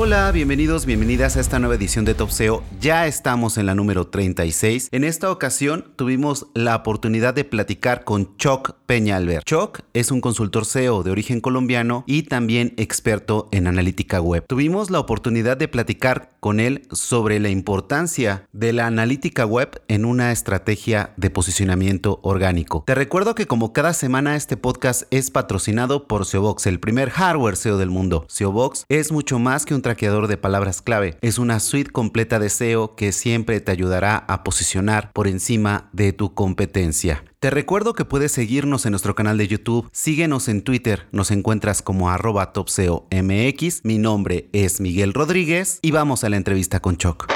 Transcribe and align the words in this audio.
Hola, 0.00 0.30
bienvenidos, 0.30 0.86
bienvenidas 0.86 1.36
a 1.36 1.40
esta 1.40 1.58
nueva 1.58 1.74
edición 1.74 2.04
de 2.04 2.14
Top 2.14 2.30
SEO. 2.30 2.62
Ya 2.80 3.08
estamos 3.08 3.58
en 3.58 3.66
la 3.66 3.74
número 3.74 4.06
36. 4.06 4.90
En 4.92 5.02
esta 5.02 5.28
ocasión 5.28 5.92
tuvimos 5.96 6.46
la 6.54 6.76
oportunidad 6.76 7.34
de 7.34 7.42
platicar 7.42 8.04
con 8.04 8.36
Choc 8.36 8.76
Peñalver. 8.86 9.42
Choc 9.42 9.80
es 9.94 10.12
un 10.12 10.20
consultor 10.20 10.66
SEO 10.66 11.02
de 11.02 11.10
origen 11.10 11.40
colombiano 11.40 12.04
y 12.06 12.22
también 12.22 12.74
experto 12.76 13.48
en 13.50 13.66
analítica 13.66 14.20
web. 14.20 14.44
Tuvimos 14.46 14.90
la 14.90 15.00
oportunidad 15.00 15.56
de 15.56 15.66
platicar 15.66 16.30
con 16.38 16.60
él 16.60 16.86
sobre 16.92 17.40
la 17.40 17.48
importancia 17.48 18.46
de 18.52 18.72
la 18.72 18.86
analítica 18.86 19.46
web 19.46 19.82
en 19.88 20.04
una 20.04 20.30
estrategia 20.30 21.12
de 21.16 21.30
posicionamiento 21.30 22.20
orgánico. 22.22 22.84
Te 22.86 22.94
recuerdo 22.94 23.34
que 23.34 23.46
como 23.46 23.72
cada 23.72 23.92
semana 23.94 24.36
este 24.36 24.56
podcast 24.56 25.02
es 25.10 25.32
patrocinado 25.32 26.06
por 26.06 26.24
SEObox, 26.24 26.66
el 26.68 26.78
primer 26.78 27.10
hardware 27.10 27.56
SEO 27.56 27.78
del 27.78 27.90
mundo. 27.90 28.26
SEObox 28.28 28.84
es 28.88 29.10
mucho 29.10 29.40
más 29.40 29.66
que 29.66 29.74
un 29.74 29.82
traqueador 29.88 30.26
de 30.26 30.36
palabras 30.36 30.82
clave. 30.82 31.16
Es 31.22 31.38
una 31.38 31.60
suite 31.60 31.90
completa 31.90 32.38
de 32.38 32.50
SEO 32.50 32.94
que 32.94 33.10
siempre 33.10 33.58
te 33.62 33.72
ayudará 33.72 34.18
a 34.28 34.44
posicionar 34.44 35.10
por 35.14 35.26
encima 35.26 35.88
de 35.94 36.12
tu 36.12 36.34
competencia. 36.34 37.24
Te 37.40 37.48
recuerdo 37.48 37.94
que 37.94 38.04
puedes 38.04 38.30
seguirnos 38.30 38.84
en 38.84 38.90
nuestro 38.90 39.14
canal 39.14 39.38
de 39.38 39.48
YouTube, 39.48 39.88
síguenos 39.90 40.48
en 40.48 40.60
Twitter, 40.60 41.06
nos 41.10 41.30
encuentras 41.30 41.80
como 41.80 42.10
arroba 42.10 42.52
topseomx, 42.52 43.82
mi 43.82 43.96
nombre 43.96 44.50
es 44.52 44.82
Miguel 44.82 45.14
Rodríguez 45.14 45.78
y 45.80 45.90
vamos 45.90 46.22
a 46.22 46.28
la 46.28 46.36
entrevista 46.36 46.80
con 46.80 46.98
Choc. 46.98 47.32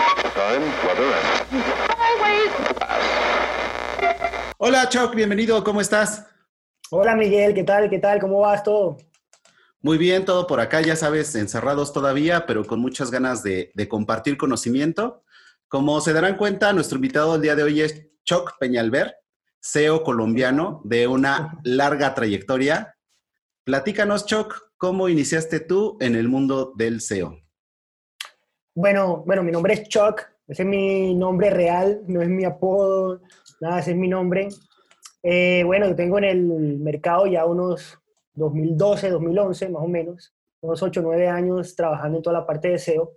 Hola 4.59 4.91
Choc, 4.91 5.15
bienvenido, 5.15 5.65
¿cómo 5.65 5.81
estás? 5.81 6.27
Hola 6.91 7.17
Miguel, 7.17 7.55
¿qué 7.55 7.65
tal? 7.65 7.89
¿Qué 7.89 7.99
tal? 7.99 8.21
¿Cómo 8.21 8.41
vas 8.41 8.63
todo? 8.63 8.99
Muy 9.85 9.99
bien, 9.99 10.25
todo 10.25 10.47
por 10.47 10.61
acá, 10.61 10.81
ya 10.81 10.95
sabes, 10.95 11.35
encerrados 11.35 11.93
todavía, 11.93 12.47
pero 12.47 12.65
con 12.65 12.79
muchas 12.79 13.11
ganas 13.11 13.43
de, 13.43 13.73
compartir 13.89 14.37
conocimiento. 14.37 15.25
Como 15.67 16.01
se 16.01 16.13
darán 16.13 16.37
cuenta, 16.37 16.73
nuestro 16.73 16.99
invitado 16.99 17.35
el 17.35 17.43
día 17.43 17.57
de 17.57 17.65
hoy 17.65 17.81
es 17.81 18.07
Choc 18.25 18.53
Peñalver, 18.61 19.17
CEO 19.61 20.05
colombiano 20.05 20.83
de 20.85 21.09
una 21.09 21.59
larga 21.65 22.15
trayectoria. 22.15 22.97
Platícanos, 23.65 24.25
Choc, 24.25 24.71
¿cómo 24.77 25.09
iniciaste 25.09 25.59
tú 25.59 25.97
en 26.01 26.15
el 26.15 26.29
mundo 26.29 26.73
del 26.77 27.01
SEO? 27.01 27.41
Bueno, 28.77 29.25
bueno, 29.27 29.43
mi 29.43 29.51
nombre 29.51 29.75
es 29.75 29.89
Choc, 29.89 30.31
ese 30.47 30.63
es 30.63 30.69
mi 30.69 31.13
nombre 31.17 31.51
real, 31.51 32.03
no 32.07 32.23
es 32.23 32.29
mi 32.29 32.45
apodo, 32.45 33.21
nada, 33.61 33.81
ese 33.81 33.91
es 33.91 33.97
mi 33.97 34.07
nombre. 34.07 34.49
Eh, 35.25 35.65
bueno, 35.67 35.89
yo 35.89 35.97
tengo 35.97 36.19
en 36.19 36.25
el 36.25 36.79
mercado 36.79 37.27
ya 37.27 37.45
unos 37.47 37.99
2012, 38.35 39.11
2011 39.11 39.69
más 39.69 39.83
o 39.83 39.89
menos, 39.89 40.35
unos 40.61 40.83
8 40.83 41.01
o 41.01 41.03
9 41.03 41.29
años 41.29 41.75
trabajando 41.75 42.19
en 42.19 42.23
toda 42.23 42.41
la 42.41 42.47
parte 42.47 42.69
de 42.69 42.79
SEO. 42.79 43.13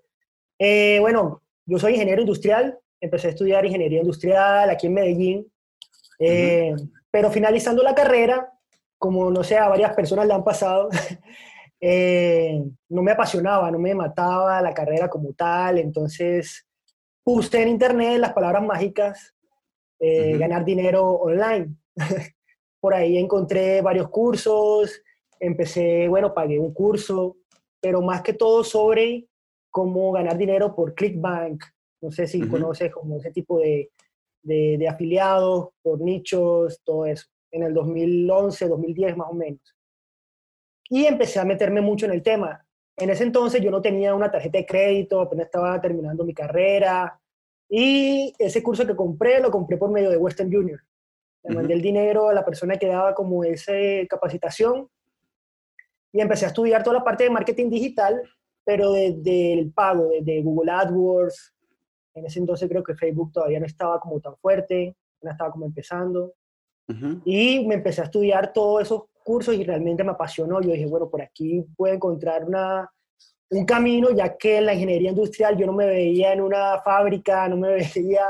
Eh, 0.59 0.97
bueno, 0.99 1.41
yo 1.65 1.79
soy 1.79 1.93
ingeniero 1.93 2.21
industrial, 2.21 2.77
empecé 2.99 3.27
a 3.27 3.29
estudiar 3.31 3.65
ingeniería 3.65 3.99
industrial 3.99 4.69
aquí 4.69 4.87
en 4.87 4.93
Medellín, 4.93 5.51
eh, 6.19 6.75
pero 7.11 7.29
finalizando 7.29 7.83
la 7.83 7.95
carrera, 7.95 8.51
como 8.97 9.29
no 9.29 9.43
sé, 9.43 9.57
a 9.57 9.67
varias 9.67 9.93
personas 9.93 10.27
le 10.27 10.33
han 10.33 10.43
pasado, 10.43 10.89
eh, 11.79 12.61
no 12.89 13.01
me 13.01 13.11
apasionaba, 13.11 13.69
no 13.71 13.79
me 13.79 13.93
mataba 13.93 14.61
la 14.61 14.73
carrera 14.73 15.09
como 15.09 15.33
tal, 15.33 15.77
entonces 15.77 16.65
puse 17.23 17.61
en 17.61 17.69
internet 17.69 18.19
las 18.19 18.33
palabras 18.33 18.63
mágicas, 18.63 19.33
ganar 19.99 20.63
dinero 20.63 21.03
online. 21.03 21.73
Por 22.79 22.93
ahí 22.93 23.17
encontré 23.17 23.81
varios 23.81 24.09
cursos, 24.09 25.01
empecé, 25.39 26.07
bueno, 26.07 26.33
pagué 26.33 26.59
un 26.59 26.73
curso, 26.73 27.37
pero 27.81 28.01
más 28.01 28.21
que 28.21 28.33
todo 28.33 28.63
sobre 28.63 29.27
cómo 29.69 30.11
ganar 30.11 30.37
dinero 30.37 30.75
por 30.75 30.95
ClickBank. 30.95 31.63
No 32.01 32.11
sé 32.11 32.27
si 32.27 32.47
conoces 32.47 32.91
como 32.91 33.17
ese 33.17 33.31
tipo 33.31 33.59
de, 33.59 33.91
de, 34.45 34.87
afiliados, 34.87 35.69
por 35.81 35.99
nichos, 36.01 36.81
todo 36.83 37.05
eso, 37.05 37.25
en 37.51 37.63
el 37.63 37.73
2011, 37.73 38.67
2010 38.67 39.17
más 39.17 39.27
o 39.29 39.33
menos. 39.33 39.75
Y 40.89 41.05
empecé 41.05 41.39
a 41.39 41.45
meterme 41.45 41.81
mucho 41.81 42.05
en 42.05 42.13
el 42.13 42.21
tema. 42.21 42.63
En 42.97 43.09
ese 43.09 43.23
entonces 43.23 43.61
yo 43.61 43.71
no 43.71 43.81
tenía 43.81 44.13
una 44.13 44.31
tarjeta 44.31 44.59
de 44.59 44.65
crédito, 44.65 45.19
apenas 45.19 45.47
estaba 45.47 45.81
terminando 45.81 46.23
mi 46.23 46.33
carrera. 46.33 47.19
Y 47.67 48.33
ese 48.37 48.61
curso 48.61 48.85
que 48.85 48.95
compré, 48.95 49.39
lo 49.39 49.49
compré 49.49 49.77
por 49.77 49.91
medio 49.91 50.11
de 50.11 50.17
Western 50.17 50.51
Junior. 50.51 50.79
Le 51.43 51.55
mandé 51.55 51.73
el 51.73 51.81
dinero 51.81 52.29
a 52.29 52.33
la 52.33 52.45
persona 52.45 52.77
que 52.77 52.87
daba 52.87 53.13
como 53.13 53.43
esa 53.43 53.73
capacitación 54.07 54.87
y 56.15 56.21
empecé 56.21 56.45
a 56.45 56.47
estudiar 56.47 56.81
toda 56.81 56.99
la 56.99 57.03
parte 57.03 57.25
de 57.25 57.29
marketing 57.29 57.69
digital, 57.69 58.21
pero 58.63 58.93
desde 58.93 59.51
el 59.51 59.73
pago, 59.73 60.07
desde 60.07 60.41
Google 60.41 60.71
AdWords. 60.71 61.53
En 62.13 62.25
ese 62.25 62.39
entonces 62.39 62.69
creo 62.69 62.81
que 62.81 62.95
Facebook 62.95 63.33
todavía 63.33 63.59
no 63.59 63.65
estaba 63.65 63.99
como 63.99 64.21
tan 64.21 64.37
fuerte, 64.37 64.95
no 65.21 65.31
estaba 65.31 65.51
como 65.51 65.65
empezando. 65.65 66.33
Y 67.25 67.67
me 67.67 67.75
empecé 67.75 67.99
a 67.99 68.05
estudiar 68.05 68.53
todos 68.53 68.83
esos 68.83 69.03
cursos 69.25 69.55
y 69.55 69.65
realmente 69.65 70.05
me 70.05 70.11
apasionó. 70.11 70.61
Yo 70.61 70.71
dije, 70.71 70.85
bueno, 70.85 71.09
por 71.09 71.21
aquí 71.21 71.65
puedo 71.75 71.93
encontrar 71.93 72.45
una, 72.45 72.89
un 73.49 73.65
camino, 73.65 74.11
ya 74.11 74.37
que 74.37 74.59
en 74.59 74.67
la 74.67 74.73
ingeniería 74.73 75.09
industrial 75.09 75.57
yo 75.57 75.65
no 75.65 75.73
me 75.73 75.85
veía 75.85 76.31
en 76.31 76.39
una 76.39 76.79
fábrica, 76.81 77.49
no 77.49 77.57
me 77.57 77.73
veía 77.93 78.25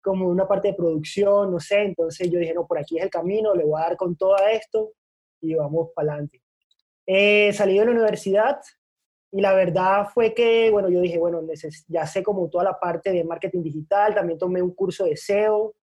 como 0.00 0.28
una 0.28 0.46
parte 0.46 0.68
de 0.68 0.74
producción, 0.74 1.50
no 1.50 1.58
sé. 1.58 1.82
Entonces 1.82 2.30
yo 2.30 2.38
dije, 2.38 2.54
no, 2.54 2.68
por 2.68 2.78
aquí 2.78 2.98
es 2.98 3.02
el 3.02 3.10
camino, 3.10 3.52
le 3.52 3.64
voy 3.64 3.80
a 3.80 3.86
dar 3.86 3.96
con 3.96 4.14
todo 4.14 4.36
esto 4.48 4.92
y 5.40 5.54
vamos 5.54 5.88
para 5.92 6.12
adelante. 6.12 6.45
Eh, 7.06 7.52
salí 7.52 7.78
de 7.78 7.84
la 7.84 7.92
universidad 7.92 8.60
y 9.32 9.40
la 9.40 9.54
verdad 9.54 10.08
fue 10.12 10.34
que, 10.34 10.70
bueno, 10.70 10.88
yo 10.88 11.00
dije, 11.00 11.18
bueno, 11.18 11.40
ya 11.88 12.06
sé 12.06 12.22
como 12.22 12.48
toda 12.48 12.64
la 12.64 12.78
parte 12.78 13.12
de 13.12 13.24
marketing 13.24 13.62
digital, 13.62 14.14
también 14.14 14.38
tomé 14.38 14.62
un 14.62 14.74
curso 14.74 15.04
de 15.04 15.16
SEO. 15.16 15.74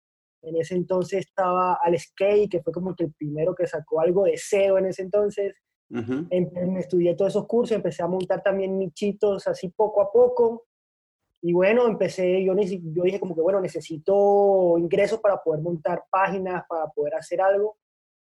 En 0.41 0.57
ese 0.57 0.75
entonces 0.75 1.25
estaba 1.28 1.75
Alex 1.81 2.13
Kay, 2.16 2.50
que 2.50 2.62
fue 2.62 2.73
como 2.73 2.95
que 2.95 3.06
el 3.06 3.13
primero 3.13 3.56
que 3.56 3.67
sacó 3.67 4.01
algo 4.01 4.25
de 4.25 4.38
SEO 4.38 4.78
en 4.78 4.88
ese 4.88 5.03
entonces. 5.03 5.56
me 5.89 6.79
estudié 6.79 7.16
todos 7.16 7.31
esos 7.31 7.45
cursos, 7.47 7.75
empecé 7.75 8.03
a 8.03 8.07
montar 8.07 8.41
también 8.41 8.78
nichitos 8.78 9.47
así 9.47 9.69
poco 9.69 10.01
a 10.01 10.12
poco. 10.12 10.66
Y 11.41 11.53
bueno, 11.53 11.85
empecé, 11.88 12.44
yo, 12.44 12.56
yo 12.56 13.03
dije 13.03 13.19
como 13.19 13.35
que, 13.35 13.41
bueno, 13.41 13.62
necesito 13.62 14.78
ingresos 14.78 15.19
para 15.19 15.44
poder 15.44 15.62
montar 15.62 16.03
páginas, 16.09 16.63
para 16.67 16.88
poder 16.88 17.16
hacer 17.16 17.41
algo 17.41 17.78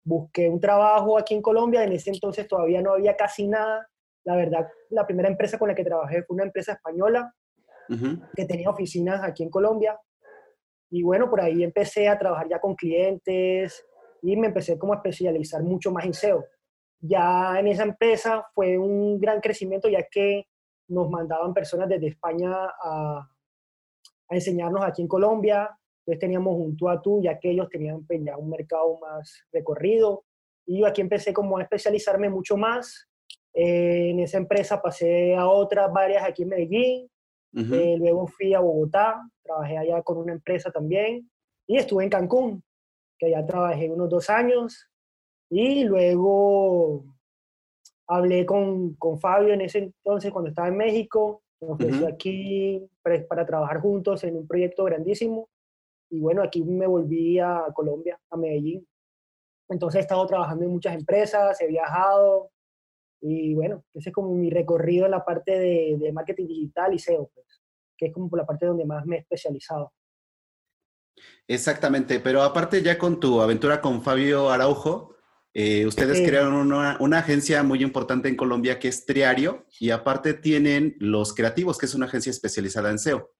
busqué 0.05 0.47
un 0.47 0.61
trabajo 0.61 1.17
aquí 1.17 1.33
en 1.33 1.41
Colombia, 1.41 1.83
en 1.83 1.91
ese 1.91 2.11
entonces 2.11 2.47
todavía 2.47 2.81
no 2.81 2.93
había 2.93 3.17
casi 3.17 3.47
nada. 3.47 3.87
La 4.23 4.35
verdad, 4.35 4.67
la 4.89 5.05
primera 5.05 5.27
empresa 5.27 5.57
con 5.59 5.67
la 5.67 5.75
que 5.75 5.83
trabajé 5.83 6.23
fue 6.23 6.35
una 6.35 6.45
empresa 6.45 6.73
española 6.73 7.33
que 8.35 8.45
tenía 8.45 8.69
oficinas 8.69 9.23
aquí 9.23 9.43
en 9.43 9.49
Colombia. 9.49 9.99
Y 10.89 11.03
bueno, 11.03 11.29
por 11.29 11.41
ahí 11.41 11.63
empecé 11.63 12.07
a 12.07 12.17
trabajar 12.17 12.47
ya 12.49 12.59
con 12.59 12.75
clientes 12.75 13.85
y 14.21 14.37
me 14.37 14.47
empecé 14.47 14.77
como 14.79 14.93
a 14.93 14.97
especializar 14.97 15.61
mucho 15.63 15.91
más 15.91 16.05
en 16.05 16.13
SEO. 16.13 16.45
Ya 16.99 17.59
en 17.59 17.67
esa 17.67 17.83
empresa 17.83 18.45
fue 18.53 18.77
un 18.77 19.19
gran 19.19 19.39
crecimiento 19.41 19.89
ya 19.89 20.03
que 20.09 20.45
nos 20.87 21.09
mandaban 21.09 21.53
personas 21.53 21.89
desde 21.89 22.07
España 22.07 22.51
a, 22.81 23.27
a 24.29 24.35
enseñarnos 24.35 24.83
aquí 24.83 25.01
en 25.01 25.07
Colombia, 25.07 25.77
entonces 26.05 26.19
teníamos 26.19 26.55
un 26.55 26.77
tú 26.77 26.87
a 26.87 27.01
tú, 27.01 27.19
ya 27.23 27.39
que 27.39 27.49
ellos 27.49 27.67
tenían 27.67 28.05
pues, 28.05 28.23
ya 28.23 28.37
un 28.37 28.47
mercado 28.47 28.99
más 28.99 29.43
recorrido. 29.51 30.23
Y 30.67 30.81
yo 30.81 30.85
aquí 30.85 31.01
empecé 31.01 31.33
como 31.33 31.57
a 31.57 31.63
especializarme 31.63 32.29
mucho 32.29 32.57
más. 32.57 33.07
Eh, 33.55 34.11
en 34.11 34.19
esa 34.19 34.37
empresa 34.37 34.79
pasé 34.79 35.35
a 35.35 35.47
otras 35.47 35.91
varias 35.91 36.23
aquí 36.23 36.43
en 36.43 36.49
Medellín. 36.49 37.09
Eh, 37.57 37.95
luego 37.97 38.27
fui 38.27 38.53
a 38.53 38.59
Bogotá, 38.59 39.19
trabajé 39.41 39.77
allá 39.77 40.03
con 40.03 40.17
una 40.17 40.33
empresa 40.33 40.69
también. 40.69 41.27
Y 41.65 41.77
estuve 41.77 42.03
en 42.03 42.09
Cancún, 42.11 42.63
que 43.17 43.27
allá 43.27 43.43
trabajé 43.43 43.89
unos 43.89 44.09
dos 44.09 44.29
años. 44.29 44.87
Y 45.49 45.85
luego 45.85 47.03
hablé 48.05 48.45
con, 48.45 48.93
con 48.95 49.19
Fabio 49.19 49.55
en 49.55 49.61
ese 49.61 49.79
entonces, 49.79 50.31
cuando 50.31 50.49
estaba 50.49 50.67
en 50.67 50.77
México, 50.77 51.41
me 51.61 51.69
ofreció 51.69 52.07
aquí 52.07 52.87
para, 53.01 53.25
para, 53.25 53.45
trabajar 53.45 53.79
juntos 53.79 54.23
en 54.23 54.35
un 54.35 54.45
proyecto 54.45 54.83
grandísimo. 54.83 55.49
Y 56.09 56.19
bueno, 56.19 56.43
aquí 56.43 56.63
me 56.63 56.87
volví 56.87 57.39
a 57.39 57.65
Colombia, 57.73 58.19
a 58.29 58.37
Medellín. 58.37 58.87
Entonces 59.69 59.99
he 59.99 60.01
estado 60.01 60.25
trabajando 60.27 60.65
en 60.65 60.71
muchas 60.71 60.95
empresas, 60.95 61.59
he 61.59 61.67
viajado, 61.67 62.51
y 63.21 63.55
bueno, 63.55 63.83
ese 63.93 64.09
es 64.09 64.15
como 64.15 64.35
mi 64.35 64.51
recorrido 64.51 65.05
en 65.05 65.11
la 65.11 65.25
parte 65.25 65.57
de, 65.57 65.97
de 65.99 66.11
marketing 66.13 66.47
digital 66.47 66.93
y 66.93 66.99
SEO, 66.99 67.31
pues, 67.33 67.47
que 67.97 68.07
es 68.07 68.13
como 68.13 68.29
por 68.29 68.37
la 68.37 68.45
parte 68.45 68.67
donde 68.67 68.85
más 68.85 69.05
me 69.05 69.15
he 69.15 69.19
especializado. 69.19 69.91
Exactamente, 71.47 72.19
pero 72.19 72.43
aparte 72.43 72.83
ya 72.83 72.97
con 72.97 73.19
tu 73.19 73.41
aventura 73.41 73.81
con 73.81 74.03
Fabio 74.03 74.49
Araujo, 74.49 75.15
eh, 75.53 75.85
ustedes 75.85 76.19
crearon 76.27 76.53
una, 76.53 76.97
una, 76.99 77.19
agencia 77.19 77.63
muy 77.63 77.81
importante 77.81 78.27
en 78.27 78.35
Colombia 78.35 78.77
que 78.77 78.89
es 78.89 79.05
Triario 79.05 79.65
y 79.79 79.89
aparte 79.91 80.33
tienen 80.33 80.97
Los 80.99 81.33
Creativos, 81.33 81.77
que 81.77 81.85
es 81.85 81.95
una 81.95 82.07
agencia 82.07 82.29
especializada 82.29 82.91
en 82.91 82.99
SEO. 82.99 83.31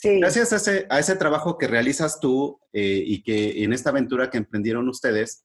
Sí. 0.00 0.18
Gracias 0.18 0.52
a 0.54 0.56
ese, 0.56 0.86
a 0.88 0.98
ese, 0.98 1.14
trabajo 1.16 1.58
que 1.58 1.68
realizas 1.68 2.20
tú 2.20 2.58
eh, 2.72 3.02
y 3.04 3.22
que 3.22 3.62
en 3.64 3.74
esta 3.74 3.90
aventura 3.90 4.30
que 4.30 4.38
emprendieron 4.38 4.88
ustedes, 4.88 5.44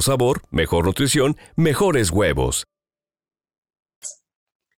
sabor, 0.00 0.40
mejor 0.50 0.86
nutrición, 0.86 1.36
mejores 1.56 2.10
huevos. 2.10 2.64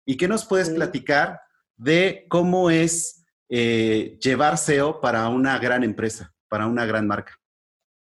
¿Y 0.06 0.18
qué 0.18 0.28
nos 0.28 0.46
puedes 0.46 0.72
platicar 0.72 1.42
de 1.78 2.26
cómo 2.30 2.72
es 2.72 3.24
eh, 3.50 4.18
llevar 4.20 4.58
SEO 4.58 5.00
para 5.00 5.30
una 5.30 5.60
gran 5.60 5.84
empresa, 5.84 6.34
para 6.50 6.66
una 6.66 6.86
gran 6.86 7.06
marca? 7.06 7.40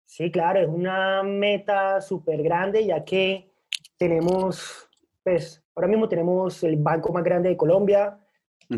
Sí, 0.07 0.31
claro, 0.31 0.61
es 0.61 0.69
una 0.69 1.23
meta 1.23 2.01
súper 2.01 2.43
grande 2.43 2.87
ya 2.87 3.05
que 3.05 3.53
tenemos, 3.99 4.89
pues, 5.23 5.63
ahora 5.75 5.89
mismo 5.89 6.09
tenemos 6.09 6.63
el 6.65 6.77
banco 6.77 7.13
más 7.13 7.23
grande 7.23 7.51
de 7.51 7.57
Colombia. 7.57 8.19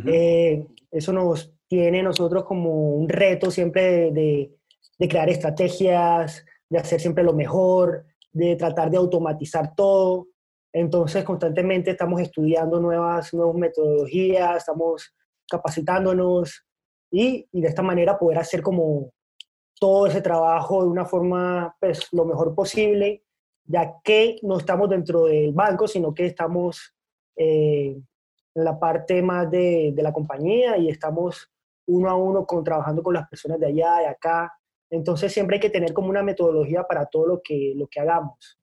Eh, 0.04 0.66
eso 0.90 1.12
nos 1.12 1.52
tiene 1.68 2.02
nosotros 2.02 2.44
como 2.44 2.94
un 2.96 3.08
reto 3.08 3.50
siempre 3.50 4.10
de, 4.10 4.50
de 4.98 5.08
crear 5.08 5.30
estrategias, 5.30 6.44
de 6.68 6.78
hacer 6.78 7.00
siempre 7.00 7.24
lo 7.24 7.32
mejor, 7.32 8.04
de 8.32 8.56
tratar 8.56 8.90
de 8.90 8.96
automatizar 8.96 9.74
todo. 9.74 10.28
Entonces, 10.72 11.24
constantemente 11.24 11.92
estamos 11.92 12.20
estudiando 12.20 12.80
nuevas, 12.80 13.32
nuevas 13.32 13.56
metodologías, 13.56 14.56
estamos 14.58 15.14
capacitándonos 15.50 16.64
y, 17.10 17.48
y, 17.50 17.60
de 17.62 17.68
esta 17.68 17.82
manera 17.82 18.18
poder 18.18 18.38
hacer 18.38 18.60
como 18.62 19.10
todo 19.80 20.06
ese 20.06 20.20
trabajo 20.20 20.82
de 20.82 20.88
una 20.88 21.04
forma, 21.04 21.74
pues, 21.80 22.08
lo 22.12 22.24
mejor 22.24 22.54
posible, 22.54 23.24
ya 23.64 23.94
que 24.02 24.38
no 24.42 24.58
estamos 24.58 24.88
dentro 24.90 25.24
del 25.24 25.52
banco, 25.52 25.86
sino 25.86 26.12
que 26.12 26.26
estamos 26.26 26.94
eh, 27.36 27.96
en 28.54 28.64
la 28.64 28.78
parte 28.78 29.22
más 29.22 29.50
de, 29.50 29.92
de, 29.94 30.02
la 30.02 30.12
compañía 30.12 30.76
y 30.76 30.88
estamos 30.88 31.50
uno 31.86 32.10
a 32.10 32.16
uno 32.16 32.44
con, 32.46 32.64
trabajando 32.64 33.02
con 33.02 33.14
las 33.14 33.28
personas 33.28 33.60
de 33.60 33.66
allá, 33.66 33.98
de 33.98 34.06
acá, 34.06 34.57
entonces 34.90 35.32
siempre 35.32 35.56
hay 35.56 35.60
que 35.60 35.70
tener 35.70 35.92
como 35.92 36.08
una 36.08 36.22
metodología 36.22 36.84
para 36.84 37.06
todo 37.06 37.26
lo 37.26 37.42
que, 37.42 37.72
lo 37.76 37.86
que 37.88 38.00
hagamos. 38.00 38.58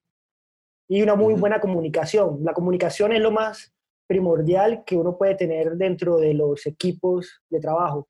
Y 0.88 1.02
una 1.02 1.16
muy 1.16 1.34
buena 1.34 1.60
comunicación. 1.60 2.40
La 2.44 2.54
comunicación 2.54 3.12
es 3.12 3.22
lo 3.22 3.32
más 3.32 3.74
primordial 4.08 4.84
que 4.86 4.98
uno 4.98 5.18
puede 5.18 5.36
tener 5.36 5.76
dentro 5.76 6.18
de 6.18 6.34
los 6.34 6.66
equipos 6.66 7.42
de 7.50 7.60
trabajo. 7.60 8.08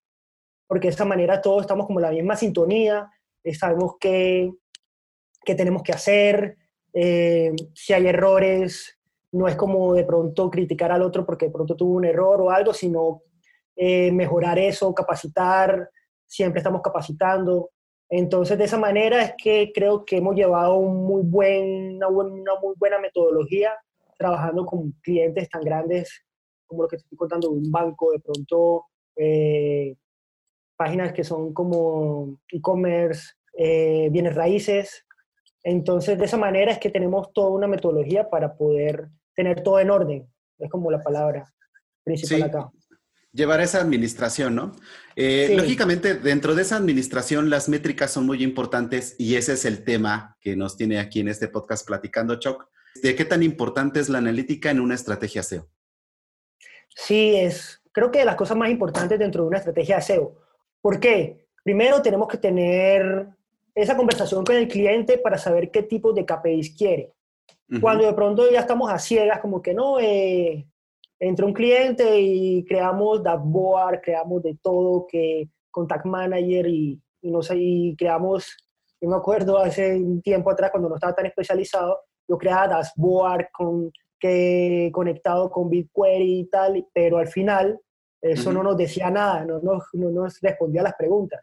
Porque 0.67 0.87
de 0.87 0.91
esta 0.91 1.05
manera 1.05 1.41
todos 1.41 1.61
estamos 1.61 1.85
como 1.85 1.99
en 1.99 2.05
la 2.05 2.11
misma 2.11 2.35
sintonía, 2.35 3.09
eh, 3.43 3.53
sabemos 3.53 3.95
qué, 3.99 4.51
qué 5.43 5.55
tenemos 5.55 5.83
que 5.83 5.93
hacer, 5.93 6.57
eh, 6.93 7.53
si 7.73 7.93
hay 7.93 8.07
errores, 8.07 8.97
no 9.31 9.47
es 9.47 9.55
como 9.55 9.93
de 9.93 10.05
pronto 10.05 10.49
criticar 10.49 10.91
al 10.93 11.01
otro 11.01 11.25
porque 11.25 11.47
de 11.47 11.51
pronto 11.51 11.75
tuvo 11.75 11.95
un 11.95 12.05
error 12.05 12.41
o 12.41 12.49
algo, 12.49 12.73
sino 12.73 13.21
eh, 13.75 14.11
mejorar 14.11 14.57
eso, 14.57 14.93
capacitar, 14.93 15.89
siempre 16.25 16.59
estamos 16.59 16.81
capacitando. 16.81 17.71
Entonces, 18.17 18.57
de 18.57 18.63
esa 18.63 18.77
manera 18.77 19.21
es 19.23 19.33
que 19.37 19.73
creo 19.75 20.05
que 20.05 20.17
hemos 20.17 20.35
llevado 20.35 20.77
un 20.77 21.03
muy 21.05 21.21
buen, 21.23 22.01
una, 22.01 22.55
muy 22.61 22.73
buena 22.77 22.97
metodología 22.97 23.73
trabajando 24.17 24.65
con 24.65 24.93
clientes 25.01 25.49
tan 25.49 25.61
grandes 25.61 26.23
como 26.65 26.83
lo 26.83 26.87
que 26.87 26.95
te 26.95 27.03
estoy 27.03 27.17
contando, 27.17 27.51
un 27.51 27.69
banco, 27.69 28.13
de 28.13 28.21
pronto 28.21 28.85
eh, 29.17 29.97
páginas 30.77 31.11
que 31.11 31.25
son 31.25 31.53
como 31.53 32.39
e-commerce, 32.49 33.33
eh, 33.57 34.07
bienes 34.09 34.33
raíces. 34.33 35.05
Entonces, 35.61 36.17
de 36.17 36.23
esa 36.23 36.37
manera 36.37 36.71
es 36.71 36.79
que 36.79 36.91
tenemos 36.91 37.33
toda 37.33 37.49
una 37.49 37.67
metodología 37.67 38.29
para 38.29 38.55
poder 38.55 39.09
tener 39.35 39.61
todo 39.61 39.81
en 39.81 39.89
orden. 39.89 40.33
Es 40.57 40.71
como 40.71 40.89
la 40.89 41.03
palabra 41.03 41.53
principal 42.05 42.43
acá 42.43 42.71
llevar 43.35 43.59
esa 43.61 43.81
administración, 43.81 44.55
¿no? 44.55 44.71
Eh, 45.15 45.53
lógicamente, 45.55 46.15
dentro 46.15 46.55
de 46.55 46.61
esa 46.61 46.77
administración, 46.77 47.49
las 47.49 47.69
métricas 47.69 48.11
son 48.11 48.25
muy 48.25 48.41
importantes 48.41 49.15
y 49.19 49.35
ese 49.35 49.53
es 49.53 49.65
el 49.65 49.83
tema 49.83 50.37
que 50.39 50.55
nos 50.55 50.77
tiene 50.77 50.99
aquí 50.99 51.19
en 51.19 51.27
este 51.27 51.49
podcast 51.49 51.85
platicando, 51.85 52.39
Choc. 52.39 52.67
¿De 53.03 53.13
qué 53.15 53.25
tan 53.25 53.43
importante 53.43 53.99
es 53.99 54.07
la 54.07 54.19
analítica 54.19 54.71
en 54.71 54.79
una 54.79 54.95
estrategia 54.95 55.43
SEO? 55.43 55.67
Sí, 56.95 57.35
es, 57.35 57.81
creo 57.91 58.09
que 58.09 58.19
de 58.19 58.25
las 58.25 58.35
cosas 58.37 58.55
más 58.55 58.69
importantes 58.69 59.19
dentro 59.19 59.43
de 59.43 59.49
una 59.49 59.57
estrategia 59.57 59.99
SEO. 59.99 60.33
¿Por 60.81 60.99
qué? 61.01 61.45
Primero 61.61 62.01
tenemos 62.01 62.29
que 62.29 62.37
tener 62.37 63.27
esa 63.73 63.97
conversación 63.97 64.45
con 64.45 64.55
el 64.55 64.69
cliente 64.69 65.17
para 65.17 65.37
saber 65.37 65.71
qué 65.71 65.83
tipo 65.83 66.13
de 66.13 66.25
KPIs 66.25 66.75
quiere. 66.77 67.11
Cuando 67.81 68.05
de 68.05 68.13
pronto 68.13 68.49
ya 68.49 68.59
estamos 68.59 68.91
a 68.91 68.99
ciegas, 68.99 69.39
como 69.39 69.61
que 69.61 69.73
no, 69.73 69.99
eh, 69.99 70.67
entra 71.19 71.45
un 71.45 71.53
cliente 71.53 72.19
y 72.19 72.65
creamos 72.65 73.23
dashboard, 73.23 74.01
creamos 74.01 74.43
de 74.43 74.57
todo, 74.61 75.07
que 75.07 75.49
contact 75.71 76.05
manager 76.05 76.67
y, 76.67 77.01
y 77.21 77.31
no 77.31 77.41
sé, 77.41 77.55
y 77.57 77.95
creamos, 77.95 78.55
yo 79.01 79.09
me 79.09 79.15
acuerdo 79.15 79.57
hace 79.57 79.95
un 79.95 80.21
tiempo 80.21 80.51
atrás 80.51 80.71
cuando 80.71 80.89
no 80.89 80.95
estaba 80.95 81.15
tan 81.15 81.25
especializado, 81.25 81.99
yo 82.27 82.37
creaba 82.37 82.67
dashboard 82.67 83.47
con, 83.51 83.91
que, 84.19 84.89
conectado 84.93 85.49
con 85.49 85.69
BigQuery 85.69 86.39
y 86.39 86.45
tal, 86.45 86.87
pero 86.93 87.17
al 87.17 87.27
final 87.27 87.79
eso 88.21 88.51
no 88.51 88.63
nos 88.63 88.77
decía 88.77 89.11
nada, 89.11 89.45
no, 89.45 89.59
no, 89.59 89.79
no 89.93 90.09
nos 90.09 90.39
respondía 90.41 90.81
a 90.81 90.85
las 90.85 90.95
preguntas. 90.95 91.41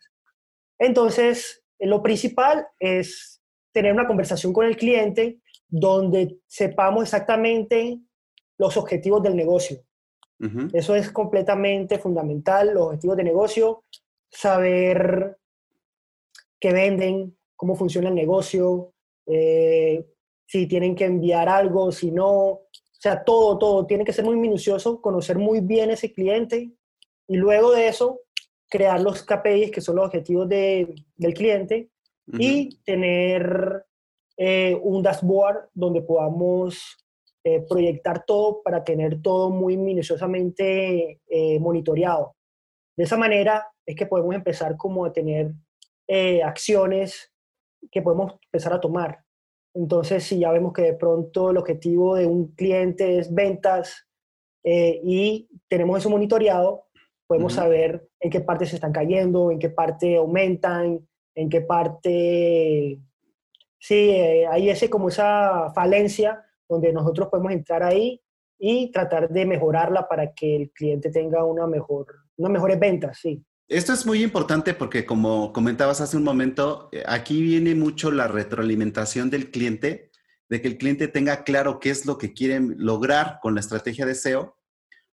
Entonces, 0.78 1.62
lo 1.78 2.02
principal 2.02 2.66
es 2.78 3.40
tener 3.72 3.92
una 3.92 4.06
conversación 4.06 4.52
con 4.52 4.66
el 4.66 4.76
cliente 4.76 5.38
donde 5.68 6.38
sepamos 6.46 7.04
exactamente 7.04 7.98
los 8.58 8.76
objetivos 8.76 9.22
del 9.22 9.36
negocio. 9.36 9.82
Eso 10.72 10.96
es 10.96 11.12
completamente 11.12 11.98
fundamental, 11.98 12.74
los 12.74 12.86
objetivos 12.86 13.16
de 13.16 13.22
negocio, 13.22 13.84
saber 14.28 15.38
qué 16.58 16.72
venden, 16.72 17.38
cómo 17.54 17.76
funciona 17.76 18.08
el 18.08 18.16
negocio, 18.16 18.92
eh, 19.26 20.04
si 20.44 20.66
tienen 20.66 20.96
que 20.96 21.04
enviar 21.04 21.48
algo, 21.48 21.92
si 21.92 22.10
no, 22.10 22.28
o 22.32 22.68
sea, 22.98 23.22
todo, 23.22 23.56
todo, 23.56 23.86
tiene 23.86 24.04
que 24.04 24.12
ser 24.12 24.24
muy 24.24 24.34
minucioso, 24.34 25.00
conocer 25.00 25.38
muy 25.38 25.60
bien 25.60 25.90
ese 25.90 26.12
cliente 26.12 26.72
y 27.28 27.36
luego 27.36 27.70
de 27.70 27.86
eso 27.86 28.20
crear 28.68 29.00
los 29.00 29.22
KPIs, 29.22 29.70
que 29.70 29.80
son 29.80 29.96
los 29.96 30.06
objetivos 30.06 30.48
de, 30.48 30.94
del 31.16 31.34
cliente, 31.34 31.90
y 32.38 32.80
tener 32.84 33.84
eh, 34.36 34.78
un 34.82 35.02
dashboard 35.02 35.68
donde 35.74 36.02
podamos 36.02 37.01
eh, 37.44 37.64
proyectar 37.68 38.24
todo 38.24 38.62
para 38.62 38.84
tener 38.84 39.20
todo 39.20 39.50
muy 39.50 39.76
minuciosamente 39.76 41.20
eh, 41.28 41.58
monitoreado. 41.60 42.36
De 42.96 43.04
esa 43.04 43.16
manera 43.16 43.66
es 43.86 43.96
que 43.96 44.06
podemos 44.06 44.34
empezar 44.34 44.76
como 44.76 45.04
a 45.04 45.12
tener 45.12 45.52
eh, 46.08 46.42
acciones 46.42 47.32
que 47.90 48.02
podemos 48.02 48.34
empezar 48.44 48.72
a 48.72 48.80
tomar. 48.80 49.24
Entonces, 49.74 50.24
si 50.24 50.38
ya 50.38 50.52
vemos 50.52 50.72
que 50.72 50.82
de 50.82 50.94
pronto 50.94 51.50
el 51.50 51.56
objetivo 51.56 52.16
de 52.16 52.26
un 52.26 52.54
cliente 52.54 53.18
es 53.18 53.32
ventas 53.32 54.06
y 54.64 55.48
tenemos 55.66 55.98
eso 55.98 56.10
monitoreado, 56.10 56.84
podemos 57.26 57.54
saber 57.54 58.06
en 58.20 58.30
qué 58.30 58.40
parte 58.40 58.66
se 58.66 58.76
están 58.76 58.92
cayendo, 58.92 59.50
en 59.50 59.58
qué 59.58 59.70
parte 59.70 60.16
aumentan, 60.16 61.08
en 61.34 61.48
qué 61.48 61.62
parte 61.62 63.00
sí, 63.82 64.10
eh, 64.10 64.46
hay 64.46 64.70
ese, 64.70 64.88
como 64.88 65.08
esa 65.08 65.72
falencia 65.74 66.44
donde 66.72 66.92
nosotros 66.92 67.28
podemos 67.30 67.52
entrar 67.52 67.82
ahí 67.82 68.20
y 68.58 68.90
tratar 68.90 69.28
de 69.28 69.44
mejorarla 69.44 70.08
para 70.08 70.32
que 70.32 70.56
el 70.56 70.70
cliente 70.70 71.10
tenga 71.10 71.44
una 71.44 71.66
mejor, 71.66 72.06
unas 72.36 72.52
mejores 72.52 72.80
ventas, 72.80 73.18
sí. 73.20 73.44
Esto 73.68 73.92
es 73.92 74.06
muy 74.06 74.22
importante 74.22 74.74
porque 74.74 75.04
como 75.04 75.52
comentabas 75.52 76.00
hace 76.00 76.16
un 76.16 76.24
momento, 76.24 76.88
eh, 76.92 77.02
aquí 77.06 77.42
viene 77.42 77.74
mucho 77.74 78.10
la 78.10 78.28
retroalimentación 78.28 79.30
del 79.30 79.50
cliente, 79.50 80.10
de 80.48 80.60
que 80.60 80.68
el 80.68 80.78
cliente 80.78 81.08
tenga 81.08 81.44
claro 81.44 81.78
qué 81.80 81.90
es 81.90 82.06
lo 82.06 82.18
que 82.18 82.32
quieren 82.32 82.74
lograr 82.78 83.38
con 83.42 83.54
la 83.54 83.60
estrategia 83.60 84.06
de 84.06 84.14
SEO 84.14 84.56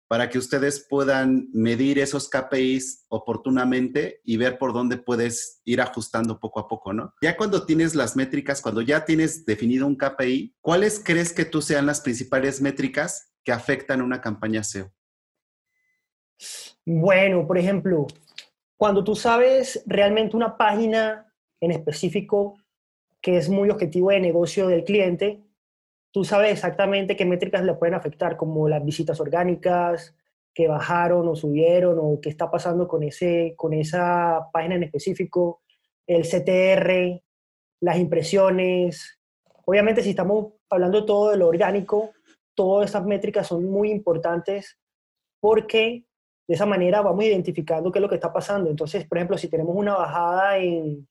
para 0.09 0.31
que 0.31 0.38
ustedes 0.38 0.87
puedan 0.88 1.49
medir 1.53 1.99
esos 1.99 2.31
KPIs 2.31 3.05
oportunamente 3.09 4.21
y 4.25 4.38
ver 4.38 4.59
por 4.59 4.73
dónde 4.73 4.97
puedes 4.97 5.61
ir 5.65 5.83
ajustando 5.83 6.41
poco 6.41 6.61
a 6.61 6.67
poco, 6.67 6.95
¿no? 6.95 7.15
Ya 7.21 7.37
cuando 7.37 7.67
tienes 7.67 7.95
las 7.95 8.17
métricas, 8.17 8.62
cuando 8.62 8.81
ya 8.81 9.05
tienes 9.05 9.45
definido 9.45 9.87
un 9.87 9.97
KPI, 9.97 10.57
¿cuáles 10.62 11.00
crees 11.05 11.33
que 11.35 11.45
tú 11.45 11.61
sean 11.61 11.85
las 11.85 12.00
principales 12.00 12.62
métricas 12.62 13.35
que 13.45 13.53
afectan 13.53 14.00
una 14.00 14.23
campaña 14.23 14.65
SEO? 14.65 14.91
Bueno, 16.87 17.47
por 17.47 17.59
ejemplo, 17.59 18.07
cuando 18.79 19.05
tú 19.05 19.15
sabes 19.15 19.83
realmente 19.87 20.37
una 20.37 20.57
página 20.57 21.31
en 21.61 21.73
específico 21.73 22.57
que 23.21 23.37
es 23.37 23.49
muy 23.49 23.69
objetivo 23.69 24.11
de 24.11 24.21
negocio 24.21 24.69
del 24.69 24.85
cliente, 24.85 25.43
tú 26.12 26.25
sabes 26.25 26.53
exactamente 26.53 27.17
qué 27.17 27.25
métricas 27.25 27.65
le 27.65 27.75
pueden 27.75 27.95
afectar, 27.95 28.37
como 28.37 28.69
las 28.69 28.85
visitas 28.85 29.21
orgánicas, 29.21 30.15
que 30.55 30.69
bajaron 30.69 31.29
o 31.29 31.37
subieron, 31.37 31.99
o 32.00 32.21
qué 32.21 32.31
está 32.31 32.50
pasando 32.50 32.88
con, 32.88 33.03
ese, 33.03 33.55
con 33.57 33.73
esa 33.73 34.49
página 34.53 34.75
en 34.75 34.85
específico, 34.85 35.62
el 36.07 36.23
CTR, 36.23 37.23
las 37.81 37.99
impresiones. 37.99 39.19
Obviamente, 39.67 40.03
si 40.03 40.11
estamos 40.11 40.55
hablando 40.71 41.05
todo 41.05 41.31
de 41.31 41.37
lo 41.37 41.49
orgánico, 41.49 42.11
todas 42.55 42.91
esas 42.91 43.05
métricas 43.05 43.47
son 43.47 43.67
muy 43.67 43.91
importantes 43.91 44.79
porque 45.41 46.05
de 46.49 46.55
esa 46.55 46.67
manera 46.67 47.03
vamos 47.03 47.25
identificando 47.25 47.93
qué 47.93 47.99
es 47.99 48.03
lo 48.03 48.09
que 48.09 48.17
está 48.17 48.33
pasando. 48.33 48.71
Entonces, 48.71 49.07
por 49.07 49.19
ejemplo, 49.19 49.38
si 49.38 49.49
tenemos 49.49 49.77
una 49.77 49.95
bajada 49.95 50.59
en, 50.59 51.07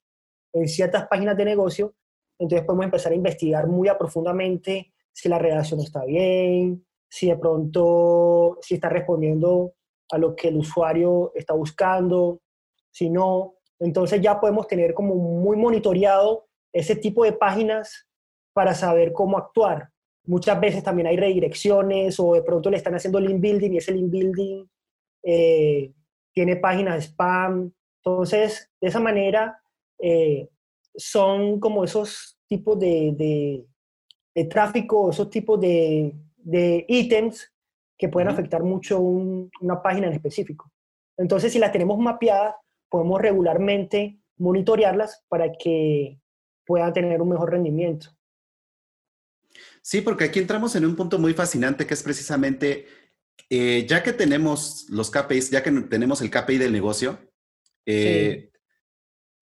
en 0.51 0.68
ciertas 0.68 1.08
páginas 1.08 1.38
de 1.38 1.46
negocio, 1.46 1.94
entonces 2.39 2.65
podemos 2.65 2.86
empezar 2.86 3.12
a 3.12 3.15
investigar 3.15 3.67
muy 3.67 3.89
profundamente 3.98 4.94
si 5.12 5.29
la 5.29 5.39
redacción 5.39 5.79
está 5.79 6.06
bien, 6.06 6.86
si 7.10 7.27
de 7.27 7.38
pronto, 7.38 8.58
si 8.62 8.75
está 8.75 8.89
respondiendo 8.89 9.74
a 10.12 10.17
lo 10.17 10.36
que 10.36 10.50
el 10.50 10.58
usuario 10.58 11.32
está 11.36 11.53
buscando, 11.53 12.41
si 12.91 13.10
no. 13.10 13.56
Entonces 13.79 14.22
ya 14.22 14.39
podemos 14.39 14.67
tener 14.67 14.94
como 14.94 15.15
muy 15.15 15.58
monitoreado 15.58 16.48
ese 16.72 16.96
tipo 16.96 17.24
de 17.24 17.34
páginas 17.34 18.08
para 18.53 18.74
saber 18.74 19.12
cómo 19.13 19.38
actuar. 19.38 19.89
Muchas 20.25 20.60
veces 20.60 20.84
también 20.84 21.08
hay 21.08 21.17
redirecciones 21.17 22.20
o 22.20 22.34
de 22.34 22.44
pronto 22.44 22.70
le 22.70 22.77
están 22.77 22.96
haciendo 22.96 23.20
link 23.20 23.39
building 23.39 23.72
y 23.72 23.77
ese 23.77 23.94
link 23.94 24.12
building 24.12 24.65
eh, 25.24 25.94
tiene 26.34 26.58
páginas 26.58 27.06
spam. 27.06 27.72
Entonces, 28.03 28.70
de 28.79 28.88
esa 28.88 29.00
manera, 29.00 29.62
eh, 30.00 30.50
son 30.98 31.60
como 31.60 31.84
esos 31.84 32.38
tipos 32.48 32.77
de, 32.80 33.66
de, 34.34 34.46
tráfico, 34.46 35.12
esos 35.12 35.30
tipos 35.30 35.60
de, 35.62 36.13
ítems 36.88 37.54
que 37.98 38.10
pueden 38.10 38.30
afectar 38.30 38.63
mucho 38.63 39.00
una 39.00 39.82
página 39.82 40.08
en 40.08 40.13
específico. 40.13 40.72
Entonces, 41.18 41.54
si 41.54 41.60
las 41.60 41.72
tenemos 41.72 41.98
mapeadas, 41.98 42.56
podemos 42.89 43.22
regularmente 43.22 44.20
monitorearlas 44.38 45.24
para 45.27 45.51
que 45.54 46.20
puedan 46.66 46.94
tener 46.94 47.22
un 47.22 47.30
mejor 47.30 47.51
rendimiento. 47.51 48.10
Sí, 49.82 50.01
porque 50.01 50.25
aquí 50.25 50.39
entramos 50.39 50.75
en 50.75 50.86
un 50.86 50.96
punto 50.96 51.18
muy 51.18 51.34
fascinante 51.34 51.88
que 51.88 51.94
es 51.94 52.04
precisamente, 52.04 52.86
eh, 53.50 53.86
ya 53.88 54.04
que 54.04 54.13
tenemos 54.13 54.86
los 54.89 55.10
KPIs, 55.10 55.50
ya 55.50 55.63
que 55.63 55.72
tenemos 55.72 56.22
el 56.22 56.30
KPI 56.30 56.58
del 56.58 56.74
negocio, 56.74 57.18
eh, 57.86 58.51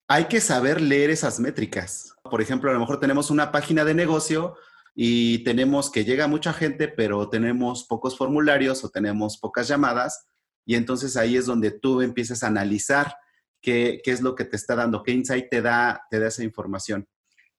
hay 0.07 0.25
que 0.25 0.39
saber 0.39 0.81
leer 0.81 1.09
esas 1.09 1.39
métricas. 1.39 2.15
Por 2.23 2.41
ejemplo, 2.41 2.69
a 2.69 2.73
lo 2.73 2.79
mejor 2.79 2.99
tenemos 2.99 3.31
una 3.31 3.51
página 3.51 3.83
de 3.85 3.93
negocio 3.93 4.55
y 4.93 5.43
tenemos 5.43 5.91
que 5.91 6.05
llega 6.05 6.27
mucha 6.27 6.53
gente, 6.53 6.87
pero 6.87 7.29
tenemos 7.29 7.85
pocos 7.85 8.17
formularios 8.17 8.83
o 8.83 8.89
tenemos 8.89 9.37
pocas 9.37 9.67
llamadas. 9.67 10.27
Y 10.65 10.75
entonces 10.75 11.17
ahí 11.17 11.37
es 11.37 11.45
donde 11.45 11.71
tú 11.71 12.01
empiezas 12.01 12.43
a 12.43 12.47
analizar 12.47 13.15
qué, 13.61 14.01
es 14.05 14.21
lo 14.21 14.35
que 14.35 14.45
te 14.45 14.55
está 14.55 14.75
dando, 14.75 15.03
qué 15.03 15.11
insight 15.11 15.49
te 15.49 15.61
da, 15.61 16.05
te 16.09 16.19
da 16.19 16.27
esa 16.27 16.43
información. 16.43 17.07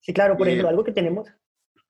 Sí, 0.00 0.12
claro, 0.12 0.36
por 0.36 0.46
ejemplo, 0.46 0.68
algo 0.68 0.84
que 0.84 0.92
tenemos 0.92 1.28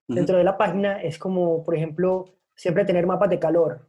dentro 0.09 0.39
de 0.39 0.45
la 0.45 0.57
página 0.57 1.03
es 1.03 1.19
como, 1.19 1.63
por 1.65 1.77
ejemplo, 1.77 2.35
siempre 2.55 2.85
tener 2.85 3.07
mapas 3.07 3.31
de 3.31 3.39
calor. 3.39 3.87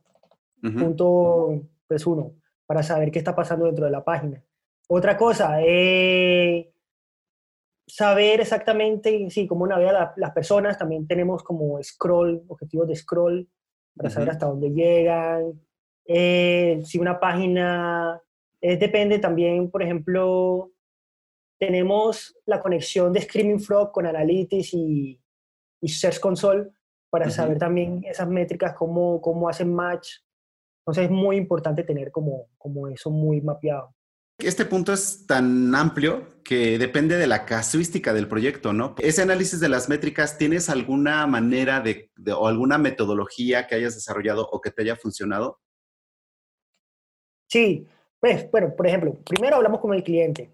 Punto, 0.61 1.61
pues 1.87 2.05
uno, 2.05 2.33
para 2.65 2.83
saber 2.83 3.09
qué 3.11 3.19
está 3.19 3.35
pasando 3.35 3.65
dentro 3.65 3.85
de 3.85 3.91
la 3.91 4.03
página. 4.03 4.43
Otra 4.89 5.17
cosa, 5.17 5.59
eh, 5.61 6.71
saber 7.85 8.41
exactamente, 8.41 9.29
sí, 9.29 9.45
cómo 9.45 9.67
navegan 9.67 10.11
las 10.15 10.31
personas. 10.31 10.77
También 10.77 11.07
tenemos 11.07 11.43
como 11.43 11.81
scroll, 11.83 12.43
objetivos 12.47 12.87
de 12.87 12.95
scroll, 12.95 13.49
para 13.95 14.09
saber 14.09 14.29
hasta 14.29 14.45
dónde 14.45 14.69
llegan. 14.69 15.59
Eh, 16.05 16.81
si 16.85 16.99
una 16.99 17.19
página, 17.19 18.21
eh, 18.61 18.77
depende 18.77 19.19
también, 19.19 19.69
por 19.69 19.83
ejemplo, 19.83 20.71
tenemos 21.59 22.37
la 22.45 22.61
conexión 22.61 23.11
de 23.11 23.21
Screaming 23.21 23.59
Frog 23.59 23.91
con 23.91 24.05
Analytics 24.05 24.73
y, 24.73 25.19
Search 25.83 26.19
Console 26.19 26.69
para 27.09 27.29
saber 27.29 27.57
también 27.57 28.03
esas 28.03 28.27
métricas, 28.27 28.73
cómo, 28.73 29.21
cómo 29.21 29.47
hacen 29.47 29.73
match. 29.73 30.09
Entonces 30.81 31.05
es 31.05 31.11
muy 31.11 31.37
importante 31.37 31.83
tener 31.83 32.11
como, 32.11 32.47
como 32.57 32.87
eso 32.87 33.09
muy 33.09 33.41
mapeado. 33.41 33.96
Este 34.39 34.65
punto 34.65 34.93
es 34.93 35.25
tan 35.25 35.73
amplio 35.73 36.43
que 36.43 36.77
depende 36.77 37.17
de 37.17 37.25
la 37.25 37.43
casuística 37.43 38.13
del 38.13 38.27
proyecto, 38.27 38.71
¿no? 38.71 38.93
Ese 38.99 39.23
análisis 39.23 39.59
de 39.59 39.67
las 39.67 39.89
métricas, 39.89 40.37
¿tienes 40.37 40.69
alguna 40.69 41.25
manera 41.25 41.81
de, 41.81 42.11
o 42.37 42.47
alguna 42.47 42.77
metodología 42.77 43.65
que 43.65 43.75
hayas 43.75 43.95
desarrollado 43.95 44.47
o 44.51 44.61
que 44.61 44.69
te 44.69 44.83
haya 44.83 44.95
funcionado? 44.95 45.59
Sí, 47.47 47.87
pues, 48.19 48.49
bueno, 48.51 48.75
por 48.75 48.85
ejemplo, 48.85 49.17
primero 49.25 49.55
hablamos 49.55 49.79
con 49.79 49.93
el 49.93 50.03
cliente. 50.03 50.51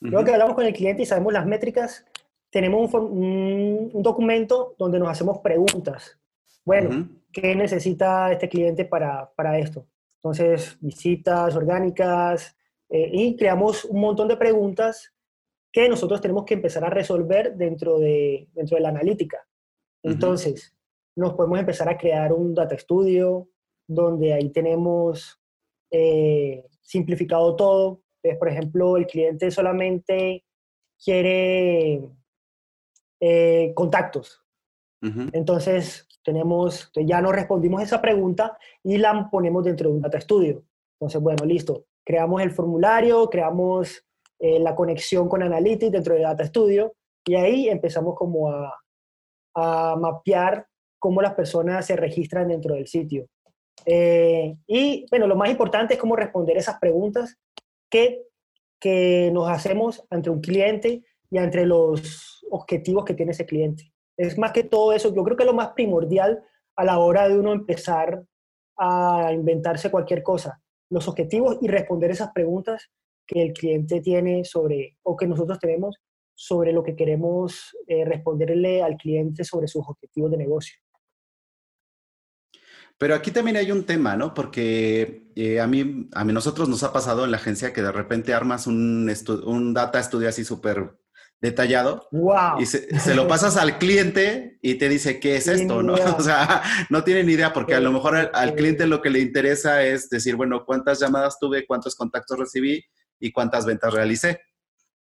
Luego 0.00 0.26
que 0.26 0.32
hablamos 0.32 0.54
con 0.54 0.66
el 0.66 0.74
cliente 0.74 1.02
y 1.02 1.06
sabemos 1.06 1.32
las 1.32 1.46
métricas, 1.46 2.04
tenemos 2.50 2.92
un, 2.92 3.90
documento 3.94 4.74
donde 4.78 4.98
nos 4.98 5.08
hacemos 5.08 5.38
preguntas. 5.38 6.18
Bueno, 6.64 7.08
¿qué 7.32 7.56
necesita 7.56 8.30
este 8.30 8.48
cliente 8.48 8.84
para, 8.84 9.32
para 9.34 9.58
esto? 9.58 9.86
Entonces, 10.16 10.76
visitas 10.80 11.56
orgánicas, 11.56 12.56
eh, 12.92 13.08
y 13.10 13.36
creamos 13.36 13.86
un 13.86 14.00
montón 14.00 14.28
de 14.28 14.36
preguntas 14.36 15.14
que 15.72 15.88
nosotros 15.88 16.20
tenemos 16.20 16.44
que 16.44 16.54
empezar 16.54 16.84
a 16.84 16.90
resolver 16.90 17.56
dentro 17.56 17.98
de, 17.98 18.48
dentro 18.52 18.76
de 18.76 18.82
la 18.82 18.90
analítica. 18.90 19.48
Entonces, 20.02 20.76
nos 21.16 21.32
podemos 21.32 21.58
empezar 21.58 21.88
a 21.88 21.96
crear 21.96 22.34
un 22.34 22.54
data 22.54 22.76
studio 22.76 23.48
donde 23.88 24.34
ahí 24.34 24.50
tenemos 24.50 25.40
eh, 25.90 26.66
simplificado 26.82 27.56
todo. 27.56 28.02
por 28.38 28.48
ejemplo, 28.48 28.98
el 28.98 29.06
cliente 29.06 29.50
solamente 29.50 30.44
quiere 31.02 32.10
eh, 33.20 33.72
contactos. 33.74 34.44
Entonces, 35.32 36.06
tenemos, 36.22 36.92
ya 36.94 37.20
nos 37.20 37.32
respondimos 37.32 37.82
esa 37.82 38.00
pregunta 38.00 38.56
y 38.84 38.98
la 38.98 39.28
ponemos 39.30 39.64
dentro 39.64 39.88
de 39.88 39.96
un 39.96 40.02
data 40.02 40.20
studio. 40.20 40.62
Entonces, 41.00 41.20
bueno, 41.20 41.44
listo 41.44 41.86
creamos 42.04 42.42
el 42.42 42.50
formulario, 42.50 43.28
creamos 43.28 44.04
eh, 44.38 44.58
la 44.58 44.74
conexión 44.74 45.28
con 45.28 45.42
Analytics 45.42 45.92
dentro 45.92 46.14
de 46.14 46.22
Data 46.22 46.44
Studio 46.44 46.94
y 47.24 47.34
ahí 47.36 47.68
empezamos 47.68 48.16
como 48.16 48.50
a, 48.50 48.74
a 49.54 49.96
mapear 49.96 50.66
cómo 50.98 51.22
las 51.22 51.34
personas 51.34 51.86
se 51.86 51.96
registran 51.96 52.48
dentro 52.48 52.74
del 52.74 52.86
sitio. 52.86 53.26
Eh, 53.86 54.56
y 54.66 55.06
bueno, 55.10 55.26
lo 55.26 55.36
más 55.36 55.50
importante 55.50 55.94
es 55.94 56.00
cómo 56.00 56.16
responder 56.16 56.56
esas 56.56 56.78
preguntas 56.78 57.36
que, 57.90 58.24
que 58.80 59.30
nos 59.32 59.48
hacemos 59.48 60.04
entre 60.10 60.30
un 60.30 60.40
cliente 60.40 61.04
y 61.30 61.38
entre 61.38 61.66
los 61.66 62.44
objetivos 62.50 63.04
que 63.04 63.14
tiene 63.14 63.32
ese 63.32 63.46
cliente. 63.46 63.92
Es 64.16 64.38
más 64.38 64.52
que 64.52 64.62
todo 64.62 64.92
eso, 64.92 65.14
yo 65.14 65.24
creo 65.24 65.36
que 65.36 65.42
es 65.42 65.48
lo 65.48 65.54
más 65.54 65.72
primordial 65.72 66.44
a 66.76 66.84
la 66.84 66.98
hora 66.98 67.28
de 67.28 67.38
uno 67.38 67.52
empezar 67.52 68.22
a 68.76 69.30
inventarse 69.32 69.90
cualquier 69.90 70.22
cosa 70.22 70.61
los 70.92 71.08
objetivos 71.08 71.56
y 71.60 71.68
responder 71.68 72.10
esas 72.10 72.32
preguntas 72.32 72.90
que 73.26 73.42
el 73.42 73.52
cliente 73.52 74.00
tiene 74.00 74.44
sobre, 74.44 74.98
o 75.02 75.16
que 75.16 75.26
nosotros 75.26 75.58
tenemos 75.58 75.96
sobre 76.34 76.72
lo 76.72 76.82
que 76.82 76.94
queremos 76.94 77.76
eh, 77.86 78.04
responderle 78.04 78.82
al 78.82 78.96
cliente 78.96 79.44
sobre 79.44 79.68
sus 79.68 79.82
objetivos 79.88 80.30
de 80.30 80.36
negocio. 80.36 80.76
Pero 82.98 83.14
aquí 83.14 83.30
también 83.30 83.56
hay 83.56 83.72
un 83.72 83.84
tema, 83.84 84.16
¿no? 84.16 84.34
Porque 84.34 85.30
eh, 85.34 85.60
a, 85.60 85.66
mí, 85.66 86.08
a 86.12 86.24
mí 86.24 86.32
nosotros 86.32 86.68
nos 86.68 86.82
ha 86.82 86.92
pasado 86.92 87.24
en 87.24 87.30
la 87.30 87.38
agencia 87.38 87.72
que 87.72 87.82
de 87.82 87.90
repente 87.90 88.34
armas 88.34 88.66
un, 88.66 89.10
un 89.44 89.74
data 89.74 90.02
studio 90.02 90.28
así 90.28 90.44
súper 90.44 91.01
detallado. 91.42 92.06
Wow. 92.12 92.60
Y 92.60 92.66
se, 92.66 93.14
lo 93.14 93.26
pasas 93.26 93.56
al 93.56 93.78
cliente 93.78 94.58
y 94.62 94.76
te 94.76 94.88
dice, 94.88 95.18
¿qué 95.18 95.36
es 95.36 95.48
esto? 95.48 95.82
¿no? 95.82 95.94
O 96.16 96.22
sea, 96.22 96.62
no 96.88 97.02
tiene 97.02 97.24
ni 97.24 97.32
idea 97.32 97.52
porque 97.52 97.74
a 97.74 97.80
lo 97.80 97.92
mejor 97.92 98.30
al, 98.32 98.54
cliente 98.54 98.86
lo 98.86 99.02
que 99.02 99.10
le 99.10 99.18
interesa 99.18 99.82
es 99.82 100.08
decir, 100.08 100.36
bueno, 100.36 100.64
cuántas 100.64 101.00
llamadas 101.00 101.38
tuve, 101.40 101.66
cuántos 101.66 101.96
contactos 101.96 102.38
recibí 102.38 102.84
y 103.18 103.32
cuántas 103.32 103.66
ventas 103.66 103.92
realicé. 103.92 104.40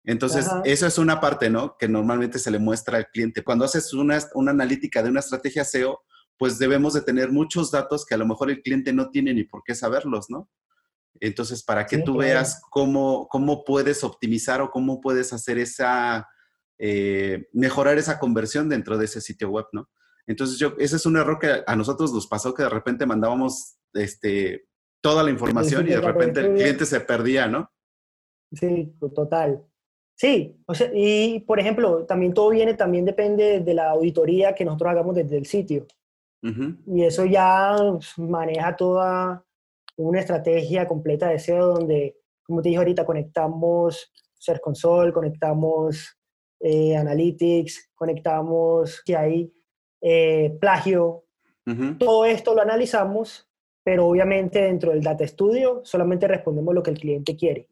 Entonces, 0.04 0.46
eso 0.64 0.86
es 0.86 0.96
una 0.96 1.20
parte, 1.20 1.50
¿no? 1.50 1.76
Que 1.76 1.88
normalmente 1.88 2.38
se 2.38 2.50
le 2.50 2.58
muestra 2.58 2.96
al 2.96 3.08
cliente. 3.08 3.42
Cuando 3.44 3.66
haces 3.66 3.92
una, 3.92 4.18
una 4.34 4.52
analítica 4.52 5.02
de 5.02 5.10
una 5.10 5.20
estrategia 5.20 5.64
SEO, 5.64 6.00
pues 6.38 6.58
debemos 6.58 6.94
de 6.94 7.02
tener 7.02 7.30
muchos 7.32 7.70
datos 7.70 8.06
que 8.06 8.14
a 8.14 8.18
lo 8.18 8.26
mejor 8.26 8.50
el 8.50 8.62
cliente 8.62 8.92
no 8.94 9.10
tiene 9.10 9.34
ni 9.34 9.44
por 9.44 9.62
qué 9.62 9.74
saberlos, 9.74 10.26
¿no? 10.30 10.48
Entonces, 11.18 11.62
para 11.62 11.86
que 11.86 11.98
tú 11.98 12.18
veas 12.18 12.62
cómo, 12.70 13.28
cómo 13.28 13.64
puedes 13.64 14.04
optimizar 14.04 14.60
o 14.60 14.70
cómo 14.70 15.00
puedes 15.00 15.32
hacer 15.32 15.58
esa, 15.58 16.28
eh, 16.78 17.48
mejorar 17.52 17.98
esa 17.98 18.18
conversión 18.18 18.68
dentro 18.68 18.96
de 18.96 19.04
ese 19.06 19.20
sitio 19.20 19.50
web, 19.50 19.66
¿no? 19.72 19.88
Entonces, 20.26 20.58
yo, 20.58 20.74
ese 20.78 20.96
es 20.96 21.06
un 21.06 21.16
error 21.16 21.38
que 21.38 21.62
a 21.66 21.76
nosotros 21.76 22.12
nos 22.12 22.26
pasó 22.26 22.54
que 22.54 22.62
de 22.62 22.68
repente 22.68 23.04
mandábamos 23.04 23.76
este, 23.94 24.66
toda 25.02 25.22
la 25.22 25.30
información 25.30 25.86
y 25.86 25.90
de 25.90 26.00
repente 26.00 26.40
el 26.40 26.54
cliente 26.54 26.86
se 26.86 27.00
perdía, 27.00 27.48
¿no? 27.48 27.70
Sí, 28.52 28.94
total. 29.14 29.64
Sí, 30.16 30.60
o 30.66 30.74
sea, 30.74 30.90
y 30.92 31.40
por 31.40 31.58
ejemplo, 31.58 32.04
también 32.04 32.34
todo 32.34 32.50
viene, 32.50 32.74
también 32.74 33.04
depende 33.04 33.60
de 33.60 33.74
la 33.74 33.90
auditoría 33.90 34.54
que 34.54 34.64
nosotros 34.64 34.90
hagamos 34.90 35.14
desde 35.14 35.38
el 35.38 35.46
sitio. 35.46 35.86
Y 36.86 37.02
eso 37.02 37.26
ya 37.26 37.76
maneja 38.16 38.74
toda 38.74 39.44
una 40.08 40.20
estrategia 40.20 40.86
completa 40.86 41.28
de 41.28 41.38
SEO 41.38 41.66
donde, 41.78 42.16
como 42.42 42.62
te 42.62 42.68
dije 42.68 42.78
ahorita, 42.78 43.04
conectamos 43.04 44.12
Search 44.38 44.60
Console, 44.60 45.12
conectamos 45.12 46.16
eh, 46.60 46.96
Analytics, 46.96 47.90
conectamos 47.94 49.02
que 49.04 49.16
hay 49.16 49.52
eh, 50.00 50.56
plagio. 50.60 51.24
Todo 51.98 52.24
esto 52.24 52.52
lo 52.52 52.62
analizamos, 52.62 53.48
pero 53.84 54.08
obviamente 54.08 54.60
dentro 54.60 54.90
del 54.90 55.02
Data 55.02 55.24
Studio 55.24 55.82
solamente 55.84 56.26
respondemos 56.26 56.74
lo 56.74 56.82
que 56.82 56.90
el 56.90 56.98
cliente 56.98 57.36
quiere. 57.36 57.68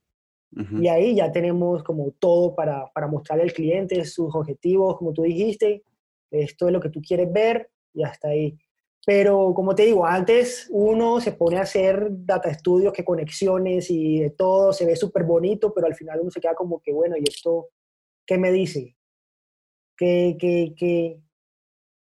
Y 0.81 0.89
ahí 0.89 1.17
ya 1.17 1.31
tenemos 1.31 1.83
como 1.83 2.13
todo 2.13 2.55
para, 2.55 2.87
para 2.95 3.07
mostrarle 3.07 3.45
al 3.45 3.53
cliente 3.53 4.03
sus 4.05 4.35
objetivos, 4.35 4.97
como 4.97 5.13
tú 5.13 5.23
dijiste, 5.23 5.83
esto 6.31 6.69
es 6.69 6.73
lo 6.73 6.81
que 6.81 6.91
tú 6.91 7.01
quieres 7.03 7.31
ver 7.33 7.71
y 7.93 8.03
hasta 8.03 8.29
ahí. 8.29 8.57
Pero 9.09 9.55
como 9.55 9.75
te 9.75 9.87
digo, 9.87 10.05
antes 10.05 10.69
uno 10.69 11.19
se 11.19 11.33
pone 11.33 11.57
a 11.57 11.63
hacer 11.63 12.09
data 12.11 12.51
estudios, 12.51 12.93
que 12.93 13.07
conexiones 13.07 13.91
y 13.91 14.21
de 14.21 14.29
todo, 14.29 14.71
se 14.75 14.85
ve 14.85 14.97
súper 14.97 15.25
bonito, 15.25 15.73
pero 15.73 15.87
al 15.87 15.95
final 15.95 16.21
uno 16.21 16.31
se 16.31 16.43
queda 16.43 16.55
como 16.55 16.83
que, 16.83 16.93
bueno, 16.93 17.17
¿y 17.17 17.25
esto 17.27 17.71
qué 18.27 18.37
me 18.37 18.53
dice? 18.53 18.99
¿Qué, 19.97 20.37
qué, 20.39 20.75
qué, 20.77 21.23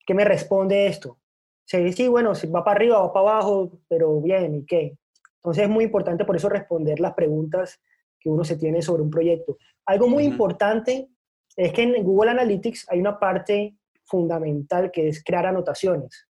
qué 0.06 0.14
me 0.14 0.26
responde 0.26 0.86
esto? 0.86 1.18
Se 1.66 1.80
dice, 1.80 2.04
sí, 2.04 2.08
bueno, 2.08 2.36
si 2.36 2.46
va 2.46 2.64
para 2.64 2.76
arriba, 2.76 3.02
va 3.02 3.12
para 3.12 3.32
abajo, 3.32 3.80
pero 3.88 4.22
bien, 4.22 4.54
¿y 4.54 4.66
qué? 4.68 4.96
Entonces 5.38 5.64
es 5.64 5.70
muy 5.72 5.86
importante 5.86 6.24
por 6.24 6.36
eso 6.36 6.50
responder 6.50 7.00
las 7.00 7.16
preguntas 7.16 7.82
que 8.20 8.30
uno 8.30 8.44
se 8.44 8.58
tiene 8.58 8.84
sobre 8.84 9.02
un 9.02 9.10
proyecto. 9.10 9.58
Algo 9.88 10.08
muy 10.08 10.24
importante 10.24 11.10
es 11.56 11.74
que 11.74 11.82
en 11.82 12.04
Google 12.04 12.30
Analytics 12.30 12.86
hay 12.92 13.00
una 13.00 13.18
parte 13.18 13.76
fundamental 14.04 14.92
que 14.92 15.08
es 15.08 15.24
crear 15.24 15.48
anotaciones. 15.48 16.28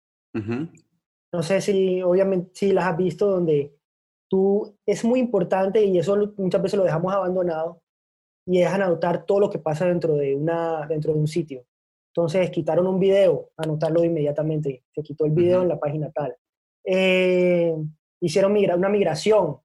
No 1.33 1.43
sé 1.43 1.61
si, 1.61 2.03
obviamente, 2.03 2.51
si 2.55 2.73
las 2.73 2.87
has 2.87 2.97
visto 2.97 3.27
donde 3.27 3.75
tú, 4.29 4.77
es 4.87 5.05
muy 5.05 5.21
importante 5.21 5.85
y 5.85 5.99
eso 5.99 6.17
muchas 6.37 6.63
veces 6.63 6.79
lo 6.79 6.85
dejamos 6.85 7.13
abandonado 7.13 7.83
y 8.47 8.61
dejan 8.61 8.83
anotar 8.83 9.27
todo 9.27 9.41
lo 9.41 9.51
que 9.51 9.59
pasa 9.59 9.87
dentro 9.87 10.15
de, 10.15 10.35
una, 10.35 10.87
dentro 10.87 11.13
de 11.13 11.19
un 11.19 11.27
sitio. 11.27 11.65
Entonces, 12.15 12.51
quitaron 12.51 12.87
un 12.87 12.99
video, 12.99 13.51
anotarlo 13.57 14.03
inmediatamente. 14.05 14.85
Se 14.95 15.03
quitó 15.03 15.27
el 15.27 15.33
video 15.33 15.63
en 15.63 15.69
la 15.69 15.79
página 15.79 16.11
tal. 16.11 16.35
Eh, 16.85 17.77
hicieron 18.21 18.53
migra 18.53 18.77
una 18.77 18.89
migración, 18.89 19.59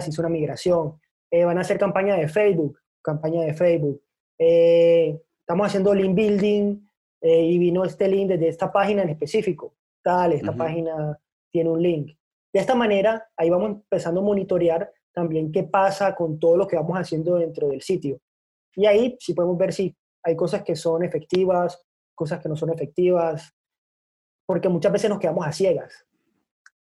se 0.00 0.10
hizo 0.10 0.22
una 0.22 0.28
migración. 0.28 1.00
Eh, 1.30 1.44
van 1.44 1.58
a 1.58 1.60
hacer 1.60 1.78
campaña 1.78 2.16
de 2.16 2.28
Facebook, 2.28 2.78
campaña 3.02 3.42
de 3.42 3.54
Facebook. 3.54 4.02
Eh, 4.38 5.20
estamos 5.40 5.66
haciendo 5.66 5.94
link 5.94 6.14
building 6.14 6.80
y 7.24 7.58
vino 7.58 7.84
este 7.84 8.08
link 8.08 8.30
desde 8.30 8.48
esta 8.48 8.72
página 8.72 9.02
en 9.02 9.10
específico 9.10 9.76
tal, 10.02 10.32
esta 10.32 10.52
página 10.52 11.18
tiene 11.50 11.70
un 11.70 11.82
link. 11.82 12.16
De 12.52 12.60
esta 12.60 12.74
manera, 12.74 13.28
ahí 13.36 13.48
vamos 13.48 13.70
empezando 13.70 14.20
a 14.20 14.24
monitorear 14.24 14.92
también 15.12 15.52
qué 15.52 15.64
pasa 15.64 16.14
con 16.14 16.38
todo 16.38 16.56
lo 16.56 16.66
que 16.66 16.76
vamos 16.76 16.96
haciendo 16.96 17.36
dentro 17.36 17.68
del 17.68 17.82
sitio. 17.82 18.18
Y 18.74 18.86
ahí 18.86 19.16
sí 19.20 19.34
podemos 19.34 19.58
ver 19.58 19.72
si 19.72 19.94
hay 20.22 20.36
cosas 20.36 20.62
que 20.62 20.76
son 20.76 21.02
efectivas, 21.02 21.82
cosas 22.14 22.40
que 22.40 22.48
no 22.48 22.56
son 22.56 22.70
efectivas, 22.70 23.54
porque 24.46 24.68
muchas 24.68 24.92
veces 24.92 25.10
nos 25.10 25.18
quedamos 25.18 25.46
a 25.46 25.52
ciegas. 25.52 26.06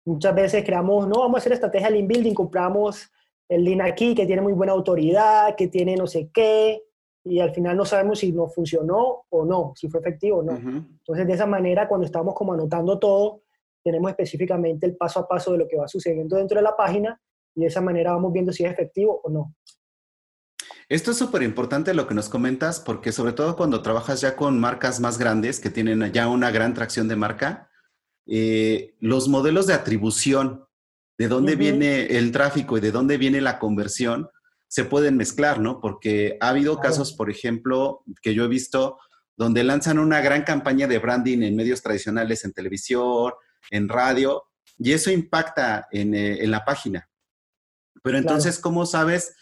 Muchas 0.05 0.33
veces 0.33 0.63
creamos, 0.63 1.07
no, 1.07 1.19
vamos 1.19 1.35
a 1.35 1.39
hacer 1.39 1.53
estrategia 1.53 1.89
de 1.89 1.95
link 1.95 2.07
building, 2.07 2.33
compramos 2.33 3.11
el 3.47 3.63
link 3.63 3.81
aquí 3.81 4.15
que 4.15 4.25
tiene 4.25 4.41
muy 4.41 4.53
buena 4.53 4.73
autoridad, 4.73 5.55
que 5.55 5.67
tiene 5.67 5.95
no 5.95 6.07
sé 6.07 6.29
qué, 6.31 6.83
y 7.23 7.39
al 7.39 7.53
final 7.53 7.75
no 7.75 7.85
sabemos 7.85 8.19
si 8.19 8.31
nos 8.31 8.53
funcionó 8.53 9.25
o 9.29 9.45
no, 9.45 9.73
si 9.75 9.89
fue 9.89 9.99
efectivo 9.99 10.37
o 10.37 10.43
no. 10.43 10.53
Entonces, 10.53 11.27
de 11.27 11.33
esa 11.33 11.45
manera, 11.45 11.87
cuando 11.87 12.05
estamos 12.05 12.33
como 12.33 12.53
anotando 12.53 12.97
todo, 12.97 13.43
tenemos 13.83 14.09
específicamente 14.09 14.85
el 14.85 14.95
paso 14.95 15.19
a 15.19 15.27
paso 15.27 15.51
de 15.51 15.59
lo 15.59 15.67
que 15.67 15.77
va 15.77 15.87
sucediendo 15.87 16.37
dentro 16.37 16.57
de 16.57 16.63
la 16.63 16.75
página 16.75 17.19
y 17.55 17.61
de 17.61 17.67
esa 17.67 17.81
manera 17.81 18.13
vamos 18.13 18.31
viendo 18.31 18.51
si 18.51 18.63
es 18.63 18.71
efectivo 18.71 19.21
o 19.23 19.29
no. 19.29 19.53
Esto 20.87 21.11
es 21.11 21.17
súper 21.17 21.43
importante 21.43 21.93
lo 21.93 22.07
que 22.07 22.15
nos 22.15 22.29
comentas, 22.29 22.79
porque 22.79 23.11
sobre 23.11 23.33
todo 23.33 23.55
cuando 23.55 23.83
trabajas 23.83 24.21
ya 24.21 24.35
con 24.35 24.59
marcas 24.59 24.99
más 24.99 25.19
grandes 25.19 25.59
que 25.59 25.69
tienen 25.69 26.11
ya 26.11 26.27
una 26.27 26.49
gran 26.49 26.73
tracción 26.73 27.07
de 27.07 27.15
marca, 27.15 27.69
eh, 28.25 28.95
los 28.99 29.27
modelos 29.27 29.67
de 29.67 29.73
atribución, 29.73 30.65
de 31.17 31.27
dónde 31.27 31.55
viene 31.55 32.17
el 32.17 32.31
tráfico 32.31 32.77
y 32.77 32.81
de 32.81 32.91
dónde 32.91 33.17
viene 33.17 33.41
la 33.41 33.59
conversión, 33.59 34.29
se 34.69 34.85
pueden 34.85 35.17
mezclar, 35.17 35.59
¿no? 35.59 35.81
Porque 35.81 36.37
ha 36.39 36.49
habido 36.49 36.79
casos, 36.79 37.11
por 37.11 37.29
ejemplo, 37.29 38.03
que 38.21 38.35
yo 38.35 38.45
he 38.45 38.47
visto 38.47 38.99
donde 39.35 39.63
lanzan 39.63 39.97
una 39.97 40.21
gran 40.21 40.43
campaña 40.43 40.87
de 40.87 40.99
branding 40.99 41.41
en 41.41 41.55
medios 41.55 41.81
tradicionales, 41.81 42.45
en 42.45 42.53
televisión, 42.53 43.33
en 43.71 43.89
radio, 43.89 44.43
y 44.77 44.91
eso 44.91 45.11
impacta 45.11 45.87
en, 45.91 46.13
eh, 46.13 46.45
la 46.45 46.63
página. 46.65 47.09
Pero 48.03 48.17
entonces, 48.17 48.59
¿cómo 48.59 48.85
sabes 48.85 49.35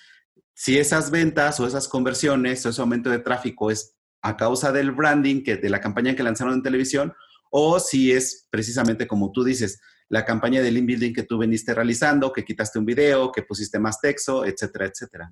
si 0.53 0.79
esas 0.79 1.11
ventas 1.11 1.59
o 1.59 1.67
esas 1.67 1.87
conversiones 1.87 2.65
o 2.65 2.69
ese 2.69 2.81
aumento 2.81 3.09
de 3.09 3.19
tráfico 3.19 3.69
es 3.69 3.95
a 4.21 4.37
causa 4.37 4.71
del 4.71 4.91
branding, 4.91 5.43
que, 5.43 5.57
de 5.57 5.69
la 5.69 5.81
campaña 5.81 6.15
que 6.15 6.23
lanzaron 6.23 6.53
en 6.53 6.63
televisión, 6.63 7.13
o 7.51 7.79
si 7.79 8.11
es 8.11 8.47
precisamente 8.49 9.07
como 9.07 9.31
tú 9.31 9.43
dices, 9.43 9.79
la 10.09 10.23
campaña 10.23 10.61
de 10.61 10.71
link 10.71 10.85
building 10.85 11.13
que 11.13 11.23
tú 11.23 11.37
veniste 11.37 11.73
realizando, 11.73 12.31
que 12.31 12.45
quitaste 12.45 12.79
un 12.79 12.85
video, 12.85 13.31
que 13.31 13.43
pusiste 13.43 13.79
más 13.79 13.99
texto, 13.99 14.45
etcétera, 14.45 14.85
etcétera. 14.85 15.31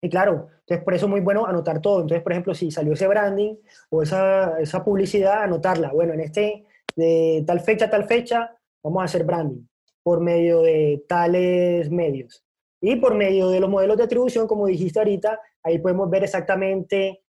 Y 0.00 0.08
claro, 0.08 0.48
entonces 0.60 0.84
por 0.84 0.94
eso 0.94 1.06
es 1.06 1.10
muy 1.10 1.20
bueno 1.20 1.46
anotar 1.46 1.80
todo. 1.80 2.02
Entonces, 2.02 2.22
por 2.22 2.32
ejemplo, 2.32 2.54
si 2.54 2.70
salió 2.70 2.92
ese 2.92 3.06
branding 3.06 3.54
o 3.90 4.02
esa, 4.02 4.58
esa 4.60 4.84
publicidad, 4.84 5.44
anotarla. 5.44 5.92
Bueno, 5.92 6.12
en 6.12 6.20
este, 6.20 6.64
de 6.96 7.44
tal 7.46 7.60
fecha 7.60 7.88
tal 7.88 8.04
fecha, 8.04 8.50
vamos 8.82 9.02
a 9.02 9.04
hacer 9.04 9.24
branding 9.24 9.64
por 10.02 10.20
medio 10.20 10.62
de 10.62 11.04
tales 11.08 11.90
medios. 11.90 12.44
Y 12.80 12.96
por 12.96 13.14
medio 13.14 13.48
de 13.48 13.60
los 13.60 13.70
modelos 13.70 13.96
de 13.96 14.02
atribución, 14.02 14.48
como 14.48 14.66
dijiste 14.66 14.98
ahorita, 14.98 15.38
ahí 15.62 15.78
podemos 15.78 16.10
ver 16.10 16.24
exactamente 16.24 17.22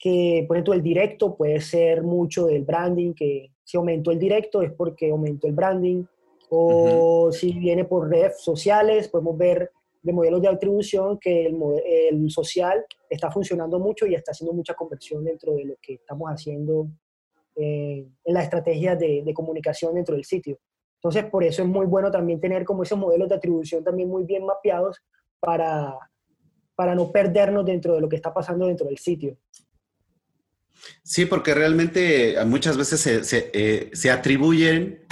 que, 0.00 0.46
por 0.48 0.56
ejemplo, 0.56 0.72
el 0.72 0.82
directo 0.82 1.36
puede 1.36 1.60
ser 1.60 2.02
mucho 2.02 2.46
del 2.46 2.64
branding, 2.64 3.12
que 3.12 3.52
si 3.62 3.76
aumentó 3.76 4.10
el 4.10 4.18
directo 4.18 4.62
es 4.62 4.72
porque 4.72 5.10
aumentó 5.10 5.46
el 5.46 5.52
branding, 5.52 6.04
o 6.48 7.30
si 7.30 7.52
viene 7.52 7.84
por 7.84 8.08
redes 8.08 8.40
sociales, 8.40 9.08
podemos 9.08 9.36
ver 9.36 9.70
de 10.02 10.12
modelos 10.14 10.40
de 10.40 10.48
atribución 10.48 11.18
que 11.18 11.46
el, 11.46 11.56
el, 11.84 12.30
social 12.30 12.84
está 13.10 13.30
funcionando 13.30 13.78
mucho 13.78 14.06
y 14.06 14.14
está 14.14 14.32
haciendo 14.32 14.54
mucha 14.54 14.72
conversión 14.72 15.22
dentro 15.22 15.52
de 15.52 15.66
lo 15.66 15.74
que 15.80 15.94
estamos 15.94 16.30
haciendo 16.30 16.88
eh, 17.54 18.08
en 18.24 18.34
la 18.34 18.42
estrategia 18.42 18.96
de, 18.96 19.22
de, 19.22 19.34
comunicación 19.34 19.94
dentro 19.94 20.14
del 20.14 20.24
sitio. 20.24 20.58
Entonces, 20.96 21.26
por 21.26 21.44
eso 21.44 21.62
es 21.62 21.68
muy 21.68 21.84
bueno 21.84 22.10
también 22.10 22.40
tener 22.40 22.64
como 22.64 22.82
esos 22.82 22.98
modelos 22.98 23.28
de 23.28 23.34
atribución 23.34 23.84
también 23.84 24.08
muy 24.08 24.24
bien 24.24 24.46
mapeados 24.46 25.02
para, 25.38 25.94
para 26.74 26.94
no 26.94 27.12
perdernos 27.12 27.66
dentro 27.66 27.94
de 27.94 28.00
lo 28.00 28.08
que 28.08 28.16
está 28.16 28.32
pasando 28.32 28.66
dentro 28.66 28.86
del 28.86 28.98
sitio. 28.98 29.36
Sí, 31.02 31.26
porque 31.26 31.54
realmente 31.54 32.40
eh, 32.40 32.44
muchas 32.44 32.76
veces 32.76 33.00
se, 33.00 33.50
eh, 33.52 34.10
atribuyen 34.10 35.06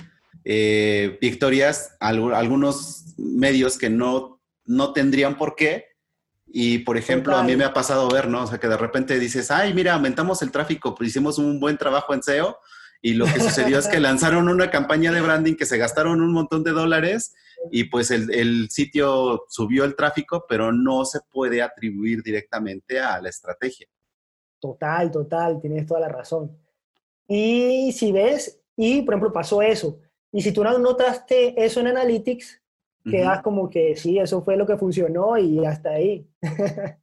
eh, 0.45 1.19
victorias 1.21 1.97
a, 2.01 2.09
algunos 2.09 3.15
medios 3.17 3.79
que 3.79 3.91
no, 3.91 4.41
no 4.65 4.93
tendrían 4.93 5.37
por 5.37 5.57
qué. 5.57 5.87
Y, 6.47 6.79
por 6.79 6.97
ejemplo, 6.97 7.37
a 7.37 7.43
mí 7.43 7.57
me 7.57 7.65
ha 7.65 7.75
pasado 7.75 8.09
ver, 8.09 8.29
¿no? 8.29 8.45
O 8.45 8.47
sea, 8.47 8.59
que 8.59 8.69
de 8.69 8.77
repente 8.77 9.19
dices, 9.19 9.51
ay, 9.51 9.75
mira, 9.75 9.95
aumentamos 9.95 10.41
el 10.41 10.51
tráfico, 10.51 10.95
pues 10.95 11.11
hicimos 11.11 11.39
un 11.39 11.61
buen 11.61 11.77
trabajo 11.77 12.15
en 12.15 12.23
SEO. 12.23 12.59
Y 13.03 13.15
lo 13.15 13.27
que 13.27 13.39
sucedió 13.41 13.79
es 13.79 13.87
que 13.87 14.01
lanzaron 14.01 14.49
una 14.49 14.71
campaña 14.71 15.13
de 15.13 15.21
branding 15.21 15.55
que 15.55 15.67
se 15.67 15.79
gastaron 15.79 16.21
un 16.21 16.33
montón 16.33 16.65
de 16.65 16.73
dólares 16.73 17.35
y 17.71 17.85
pues 17.85 18.11
el, 18.11 18.33
el, 18.33 18.71
sitio 18.71 19.45
subió 19.49 19.85
el 19.85 19.95
tráfico, 19.95 20.47
pero 20.49 20.73
no 20.73 21.05
se 21.05 21.21
puede 21.31 21.61
atribuir 21.61 22.23
directamente 22.23 23.01
a 23.01 23.21
la 23.21 23.29
estrategia. 23.29 23.89
Total, 24.61 25.11
total, 25.11 25.61
tienes 25.61 25.87
toda 25.87 26.01
la 26.01 26.09
razón. 26.09 26.57
Y 27.27 27.93
si 27.93 28.13
ves, 28.13 28.61
y 28.77 29.03
por 29.03 29.15
ejemplo 29.15 29.33
pasó 29.33 29.63
eso, 29.63 29.99
y 30.33 30.43
si 30.43 30.53
tú 30.53 30.65
no 30.65 30.77
notaste 30.79 31.65
eso 31.65 31.81
en 31.81 31.89
Analytics, 31.89 32.63
quedas 33.05 33.43
como 33.43 33.71
que 33.71 33.97
sí, 33.97 34.19
eso 34.19 34.43
fue 34.43 34.57
lo 34.57 34.67
que 34.67 34.77
funcionó 34.77 35.39
y 35.39 35.65
hasta 35.65 35.91
ahí. 35.91 36.29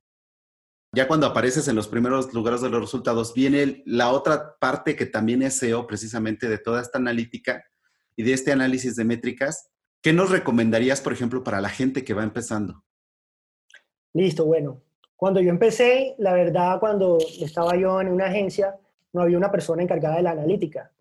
ya 0.93 1.07
cuando 1.07 1.27
apareces 1.27 1.67
en 1.67 1.75
los 1.75 1.87
primeros 1.87 2.33
lugares 2.33 2.61
de 2.61 2.69
los 2.69 2.81
resultados, 2.81 3.33
viene 3.33 3.83
la 3.85 4.11
otra 4.11 4.57
parte 4.59 4.95
que 4.95 5.05
también 5.05 5.41
es 5.41 5.57
SEO, 5.57 5.87
precisamente 5.87 6.47
de 6.47 6.57
toda 6.57 6.81
esta 6.81 6.99
analítica 6.99 7.63
y 8.15 8.23
de 8.23 8.33
este 8.33 8.51
análisis 8.51 8.95
de 8.95 9.05
métricas. 9.05 9.71
¿Qué 10.01 10.13
nos 10.13 10.29
recomendarías, 10.29 11.01
por 11.01 11.13
ejemplo, 11.13 11.43
para 11.43 11.59
la 11.61 11.69
gente 11.69 12.03
que 12.03 12.13
va 12.13 12.23
empezando? 12.23 12.83
Listo, 14.13 14.45
bueno. 14.45 14.84
Cuando 15.15 15.39
yo 15.41 15.49
empecé, 15.49 16.15
la 16.17 16.33
verdad, 16.33 16.79
cuando 16.79 17.17
estaba 17.39 17.75
yo 17.75 18.01
en 18.01 18.09
una 18.09 18.25
agencia, 18.25 18.77
no 19.13 19.21
había 19.21 19.37
una 19.37 19.51
persona 19.51 19.81
encargada 19.81 20.17
de 20.17 20.23
la 20.23 20.31
analítica. 20.31 20.91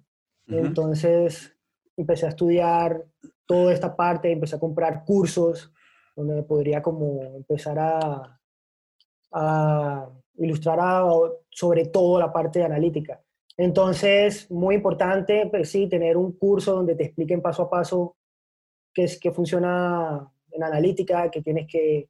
Entonces 0.47 1.57
empecé 1.97 2.27
a 2.27 2.31
estudiar 2.31 3.05
toda 3.47 3.73
esta 3.73 3.97
parte, 3.97 4.31
empecé 4.31 4.57
a 4.57 4.61
comprar 4.61 5.05
cursos 5.05 5.73
donde 6.15 6.43
podría 6.43 6.83
como 6.83 7.23
empezar 7.37 7.79
a, 7.79 8.41
a 9.33 10.09
ilustrar 10.37 11.05
sobre 11.51 11.87
todo 11.87 12.21
la 12.21 12.33
parte 12.33 12.61
de 12.61 12.65
analítica. 12.67 13.21
Entonces, 13.57 14.51
muy 14.51 14.75
importante, 14.75 15.47
pues 15.51 15.71
sí, 15.71 15.89
tener 15.89 16.17
un 16.17 16.33
curso 16.33 16.75
donde 16.75 16.97
te 16.97 17.05
expliquen 17.05 17.41
paso 17.41 17.63
a 17.63 17.71
paso 17.71 18.17
qué, 18.93 19.05
es, 19.05 19.19
qué 19.19 19.31
funciona 19.31 20.29
en 20.51 20.63
analítica, 20.63 21.31
qué 21.31 21.41
tienes 21.41 21.67
que, 21.69 22.09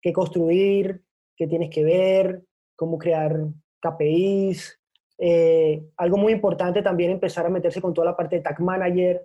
que 0.00 0.12
construir, 0.12 1.02
qué 1.38 1.46
tienes 1.46 1.70
que 1.70 1.84
ver, 1.84 2.42
cómo 2.76 2.98
crear 2.98 3.38
KPIs, 3.80 4.78
eh, 5.18 5.82
algo 5.96 6.16
muy 6.16 6.32
importante 6.32 6.82
también 6.82 7.12
empezar 7.12 7.46
a 7.46 7.50
meterse 7.50 7.80
con 7.80 7.94
toda 7.94 8.06
la 8.06 8.16
parte 8.16 8.36
de 8.36 8.42
Tag 8.42 8.60
Manager, 8.60 9.24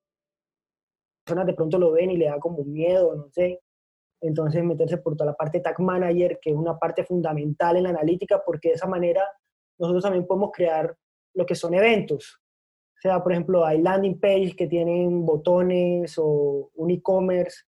personas 1.23 1.47
de 1.47 1.53
pronto 1.53 1.77
lo 1.77 1.91
ven 1.91 2.11
y 2.11 2.17
le 2.17 2.25
da 2.25 2.39
como 2.39 2.63
miedo, 2.63 3.15
no 3.15 3.29
sé. 3.31 3.61
Entonces 4.21 4.63
meterse 4.63 4.97
por 4.97 5.15
toda 5.15 5.31
la 5.31 5.35
parte 5.35 5.59
Tag 5.59 5.79
Manager, 5.79 6.39
que 6.41 6.51
es 6.51 6.55
una 6.55 6.77
parte 6.77 7.03
fundamental 7.03 7.77
en 7.77 7.83
la 7.83 7.89
analítica, 7.89 8.41
porque 8.45 8.69
de 8.69 8.75
esa 8.75 8.87
manera 8.87 9.23
nosotros 9.79 10.03
también 10.03 10.27
podemos 10.27 10.51
crear 10.53 10.95
lo 11.33 11.45
que 11.45 11.55
son 11.55 11.73
eventos. 11.73 12.39
O 12.97 13.01
sea, 13.01 13.23
por 13.23 13.31
ejemplo, 13.31 13.65
hay 13.65 13.81
landing 13.81 14.19
pages 14.19 14.55
que 14.55 14.67
tienen 14.67 15.25
botones 15.25 16.15
o 16.19 16.69
un 16.75 16.91
e-commerce 16.91 17.63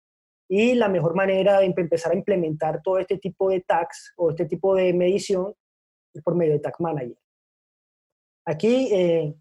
y 0.46 0.74
la 0.74 0.88
mejor 0.88 1.14
manera 1.14 1.60
de 1.60 1.64
empezar 1.64 2.12
a 2.12 2.16
implementar 2.16 2.82
todo 2.82 2.98
este 2.98 3.16
tipo 3.16 3.48
de 3.48 3.60
tags 3.60 4.12
o 4.18 4.30
este 4.30 4.44
tipo 4.44 4.74
de 4.74 4.92
medición 4.92 5.54
es 6.12 6.22
por 6.22 6.34
medio 6.34 6.52
de 6.52 6.58
Tag 6.58 6.74
Manager. 6.78 7.16
Aquí 8.44 8.90
eh, 8.92 9.34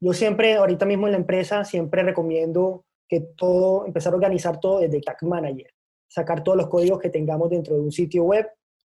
yo 0.00 0.12
siempre, 0.12 0.54
ahorita 0.54 0.84
mismo 0.84 1.06
en 1.06 1.12
la 1.12 1.18
empresa, 1.18 1.64
siempre 1.64 2.02
recomiendo 2.02 2.84
que 3.08 3.20
todo, 3.36 3.86
empezar 3.86 4.12
a 4.12 4.16
organizar 4.16 4.58
todo 4.60 4.80
desde 4.80 5.00
Tag 5.00 5.22
Manager, 5.22 5.70
sacar 6.08 6.42
todos 6.42 6.58
los 6.58 6.68
códigos 6.68 6.98
que 6.98 7.10
tengamos 7.10 7.50
dentro 7.50 7.74
de 7.74 7.80
un 7.80 7.92
sitio 7.92 8.24
web 8.24 8.46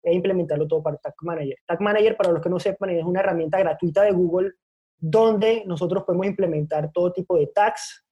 e 0.02 0.14
implementarlo 0.14 0.66
todo 0.66 0.82
para 0.82 0.96
Tag 0.96 1.14
Manager. 1.22 1.56
Tag 1.66 1.80
Manager, 1.80 2.16
para 2.16 2.32
los 2.32 2.42
que 2.42 2.50
no 2.50 2.58
sepan, 2.58 2.90
es 2.90 3.04
una 3.04 3.20
herramienta 3.20 3.58
gratuita 3.58 4.02
de 4.02 4.12
Google 4.12 4.52
donde 4.98 5.64
nosotros 5.66 6.04
podemos 6.04 6.26
implementar 6.26 6.92
todo 6.92 7.12
tipo 7.12 7.36
de 7.36 7.48
tags 7.48 8.04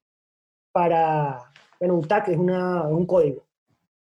para, 0.73 1.39
bueno, 1.79 1.95
un 1.95 2.07
tag 2.07 2.29
es 2.29 2.37
una, 2.37 2.83
un 2.89 3.07
código. 3.07 3.47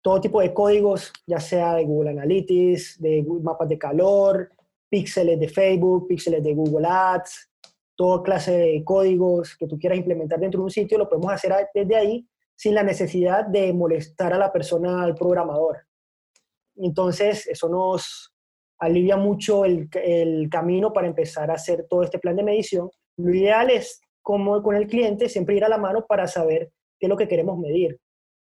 Todo 0.00 0.20
tipo 0.20 0.40
de 0.40 0.54
códigos, 0.54 1.12
ya 1.26 1.40
sea 1.40 1.74
de 1.74 1.84
Google 1.84 2.10
Analytics, 2.10 3.00
de 3.00 3.26
mapas 3.42 3.68
de 3.68 3.78
calor, 3.78 4.52
píxeles 4.88 5.40
de 5.40 5.48
Facebook, 5.48 6.06
píxeles 6.06 6.42
de 6.42 6.54
Google 6.54 6.86
Ads, 6.88 7.47
toda 7.98 8.22
clase 8.22 8.52
de 8.52 8.84
códigos 8.84 9.56
que 9.56 9.66
tú 9.66 9.76
quieras 9.76 9.98
implementar 9.98 10.38
dentro 10.38 10.60
de 10.60 10.64
un 10.66 10.70
sitio, 10.70 10.96
lo 10.96 11.08
podemos 11.08 11.32
hacer 11.32 11.52
desde 11.74 11.96
ahí 11.96 12.24
sin 12.54 12.72
la 12.72 12.84
necesidad 12.84 13.44
de 13.44 13.72
molestar 13.72 14.32
a 14.32 14.38
la 14.38 14.52
persona, 14.52 15.02
al 15.02 15.16
programador. 15.16 15.78
Entonces, 16.76 17.48
eso 17.48 17.68
nos 17.68 18.32
alivia 18.78 19.16
mucho 19.16 19.64
el, 19.64 19.88
camino 20.48 20.92
para 20.92 21.08
empezar 21.08 21.50
a 21.50 21.54
hacer 21.54 21.88
todo 21.90 22.04
este 22.04 22.20
plan 22.20 22.36
de 22.36 22.44
medición. 22.44 22.88
Lo 23.16 23.34
ideal 23.34 23.68
es, 23.68 24.00
como 24.22 24.62
con 24.62 24.76
el 24.76 24.86
cliente, 24.86 25.28
siempre 25.28 25.56
ir 25.56 25.64
a 25.64 25.68
la 25.68 25.78
mano 25.78 26.06
para 26.06 26.28
saber 26.28 26.70
qué 27.00 27.06
es 27.06 27.08
lo 27.10 27.16
que 27.16 27.26
queremos 27.26 27.58
medir. 27.58 27.98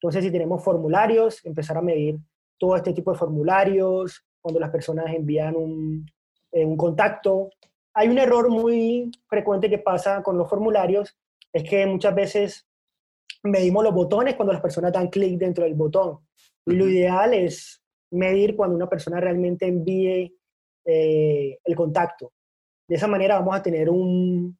Entonces, 0.00 0.24
si 0.24 0.30
tenemos 0.30 0.64
formularios, 0.64 1.44
empezar 1.44 1.76
a 1.76 1.82
medir 1.82 2.18
todo 2.58 2.76
este 2.76 2.94
tipo 2.94 3.12
de 3.12 3.18
formularios, 3.18 4.24
cuando 4.40 4.58
las 4.58 4.70
personas 4.70 5.14
envían 5.14 5.54
un, 5.54 6.06
eh, 6.50 6.64
un 6.64 6.78
contacto, 6.78 7.50
hay 7.94 8.08
un 8.08 8.18
error 8.18 8.50
muy 8.50 9.10
frecuente 9.28 9.70
que 9.70 9.78
pasa 9.78 10.22
con 10.22 10.36
los 10.36 10.50
formularios, 10.50 11.16
es 11.52 11.62
que 11.62 11.86
muchas 11.86 12.14
veces 12.14 12.66
medimos 13.44 13.84
los 13.84 13.94
botones 13.94 14.34
cuando 14.34 14.52
las 14.52 14.62
personas 14.62 14.92
dan 14.92 15.08
clic 15.08 15.38
dentro 15.38 15.64
del 15.64 15.74
botón. 15.74 16.18
Y 16.66 16.74
lo 16.74 16.88
ideal 16.88 17.34
es 17.34 17.80
medir 18.10 18.56
cuando 18.56 18.74
una 18.74 18.88
persona 18.88 19.20
realmente 19.20 19.66
envíe 19.66 20.36
eh, 20.84 21.58
el 21.62 21.76
contacto. 21.76 22.32
De 22.88 22.96
esa 22.96 23.06
manera 23.06 23.38
vamos 23.38 23.56
a 23.56 23.62
tener 23.62 23.88
un, 23.88 24.58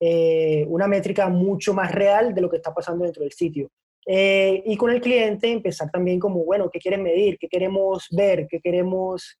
eh, 0.00 0.64
una 0.68 0.86
métrica 0.86 1.28
mucho 1.28 1.74
más 1.74 1.92
real 1.92 2.34
de 2.34 2.40
lo 2.40 2.48
que 2.48 2.56
está 2.56 2.72
pasando 2.72 3.04
dentro 3.04 3.22
del 3.22 3.32
sitio. 3.32 3.68
Eh, 4.06 4.62
y 4.64 4.76
con 4.76 4.90
el 4.90 5.00
cliente 5.00 5.50
empezar 5.50 5.90
también 5.90 6.18
como, 6.18 6.44
bueno, 6.44 6.70
¿qué 6.70 6.78
quieres 6.78 7.00
medir? 7.00 7.38
¿Qué 7.38 7.48
queremos 7.48 8.06
ver? 8.10 8.46
¿Qué 8.48 8.60
queremos 8.60 9.38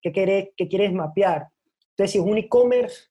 ¿Qué 0.00 0.12
quieres, 0.12 0.50
qué 0.56 0.68
quieres 0.68 0.92
mapear? 0.92 1.48
Entonces, 1.90 2.12
si 2.12 2.18
es 2.18 2.24
un 2.24 2.38
e-commerce 2.38 3.08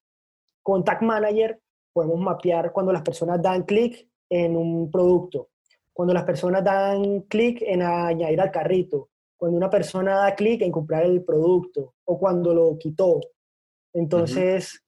con 0.64 0.84
Tag 0.84 1.02
Manager, 1.04 1.60
podemos 1.94 2.20
mapear 2.20 2.72
cuando 2.72 2.92
las 2.92 3.02
personas 3.02 3.42
dan 3.42 3.64
clic 3.64 4.08
en 4.30 4.56
un 4.56 4.90
producto, 4.92 5.50
cuando 5.94 6.14
las 6.14 6.24
personas 6.24 6.64
dan 6.64 7.22
clic 7.22 7.62
en 7.62 7.82
añadir 7.82 8.40
al 8.42 8.52
carrito, 8.52 9.10
cuando 9.38 9.58
una 9.58 9.70
persona 9.70 10.16
da 10.18 10.36
clic 10.36 10.62
en 10.62 10.72
comprar 10.72 11.04
el 11.04 11.24
producto 11.24 11.96
o 12.06 12.20
cuando 12.20 12.54
lo 12.54 12.78
quitó. 12.78 13.20
Entonces, 13.94 14.84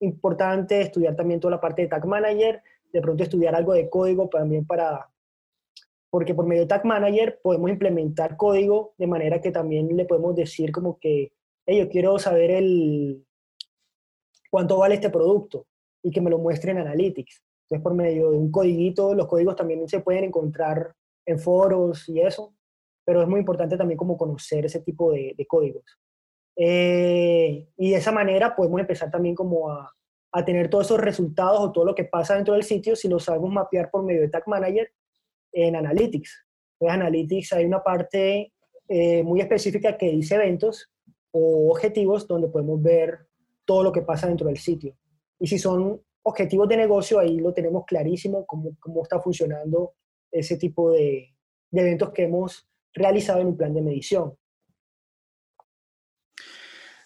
importante 0.00 0.80
estudiar 0.80 1.16
también 1.16 1.40
toda 1.40 1.52
la 1.52 1.60
parte 1.60 1.82
de 1.82 1.88
Tag 1.88 2.06
Manager, 2.06 2.62
de 2.92 3.00
pronto 3.00 3.22
estudiar 3.22 3.54
algo 3.54 3.72
de 3.72 3.88
código 3.88 4.28
también 4.28 4.66
para, 4.66 5.10
porque 6.10 6.34
por 6.34 6.46
medio 6.46 6.62
de 6.62 6.68
Tag 6.68 6.84
Manager 6.84 7.40
podemos 7.42 7.70
implementar 7.70 8.36
código 8.36 8.94
de 8.98 9.06
manera 9.06 9.40
que 9.40 9.50
también 9.50 9.94
le 9.96 10.04
podemos 10.04 10.34
decir 10.34 10.72
como 10.72 10.98
que 10.98 11.32
yo 11.66 11.88
quiero 11.88 12.18
saber 12.18 12.50
el, 12.50 13.26
cuánto 14.50 14.78
vale 14.78 14.94
este 14.94 15.10
producto 15.10 15.66
y 16.02 16.10
que 16.10 16.20
me 16.20 16.30
lo 16.30 16.38
muestre 16.38 16.70
en 16.70 16.78
Analytics. 16.78 17.42
Entonces, 17.62 17.82
por 17.82 17.94
medio 17.94 18.30
de 18.30 18.38
un 18.38 18.50
codiguito, 18.50 19.14
los 19.14 19.26
códigos 19.26 19.56
también 19.56 19.88
se 19.88 20.00
pueden 20.00 20.24
encontrar 20.24 20.94
en 21.26 21.38
foros 21.38 22.08
y 22.08 22.20
eso, 22.20 22.54
pero 23.04 23.22
es 23.22 23.28
muy 23.28 23.40
importante 23.40 23.76
también 23.76 23.98
como 23.98 24.16
conocer 24.16 24.64
ese 24.64 24.80
tipo 24.80 25.12
de, 25.12 25.34
códigos. 25.48 25.84
Eh, 26.56 27.68
y 27.76 27.90
de 27.90 27.96
esa 27.96 28.12
manera 28.12 28.54
podemos 28.54 28.80
empezar 28.80 29.10
también 29.10 29.34
como 29.34 29.70
a, 29.70 29.92
a, 30.32 30.44
tener 30.44 30.70
todos 30.70 30.86
esos 30.86 31.00
resultados 31.00 31.60
o 31.60 31.72
todo 31.72 31.84
lo 31.84 31.94
que 31.94 32.04
pasa 32.04 32.36
dentro 32.36 32.54
del 32.54 32.62
sitio 32.62 32.96
si 32.96 33.08
lo 33.08 33.18
sabemos 33.18 33.50
mapear 33.50 33.90
por 33.90 34.04
medio 34.04 34.22
de 34.22 34.28
Tag 34.28 34.44
Manager 34.46 34.90
en 35.52 35.76
Analytics. 35.76 36.46
En 36.80 36.90
Analytics 36.90 37.52
hay 37.52 37.64
una 37.64 37.82
parte 37.82 38.52
eh, 38.88 39.22
muy 39.22 39.40
específica 39.40 39.98
que 39.98 40.10
dice 40.10 40.36
eventos 40.36 40.90
o 41.38 41.70
objetivos 41.70 42.26
donde 42.26 42.48
podemos 42.48 42.82
ver 42.82 43.26
todo 43.66 43.82
lo 43.82 43.92
que 43.92 44.00
pasa 44.00 44.26
dentro 44.26 44.46
del 44.46 44.56
sitio. 44.56 44.96
Y 45.38 45.46
si 45.46 45.58
son 45.58 46.00
objetivos 46.22 46.66
de 46.68 46.78
negocio, 46.78 47.18
ahí 47.18 47.38
lo 47.38 47.52
tenemos 47.52 47.84
clarísimo, 47.84 48.46
cómo, 48.46 48.70
cómo 48.80 49.02
está 49.02 49.20
funcionando 49.20 49.92
ese 50.32 50.56
tipo 50.56 50.92
de, 50.92 51.34
de 51.70 51.80
eventos 51.80 52.10
que 52.12 52.24
hemos 52.24 52.66
realizado 52.94 53.40
en 53.40 53.48
un 53.48 53.56
plan 53.56 53.74
de 53.74 53.82
medición. 53.82 54.34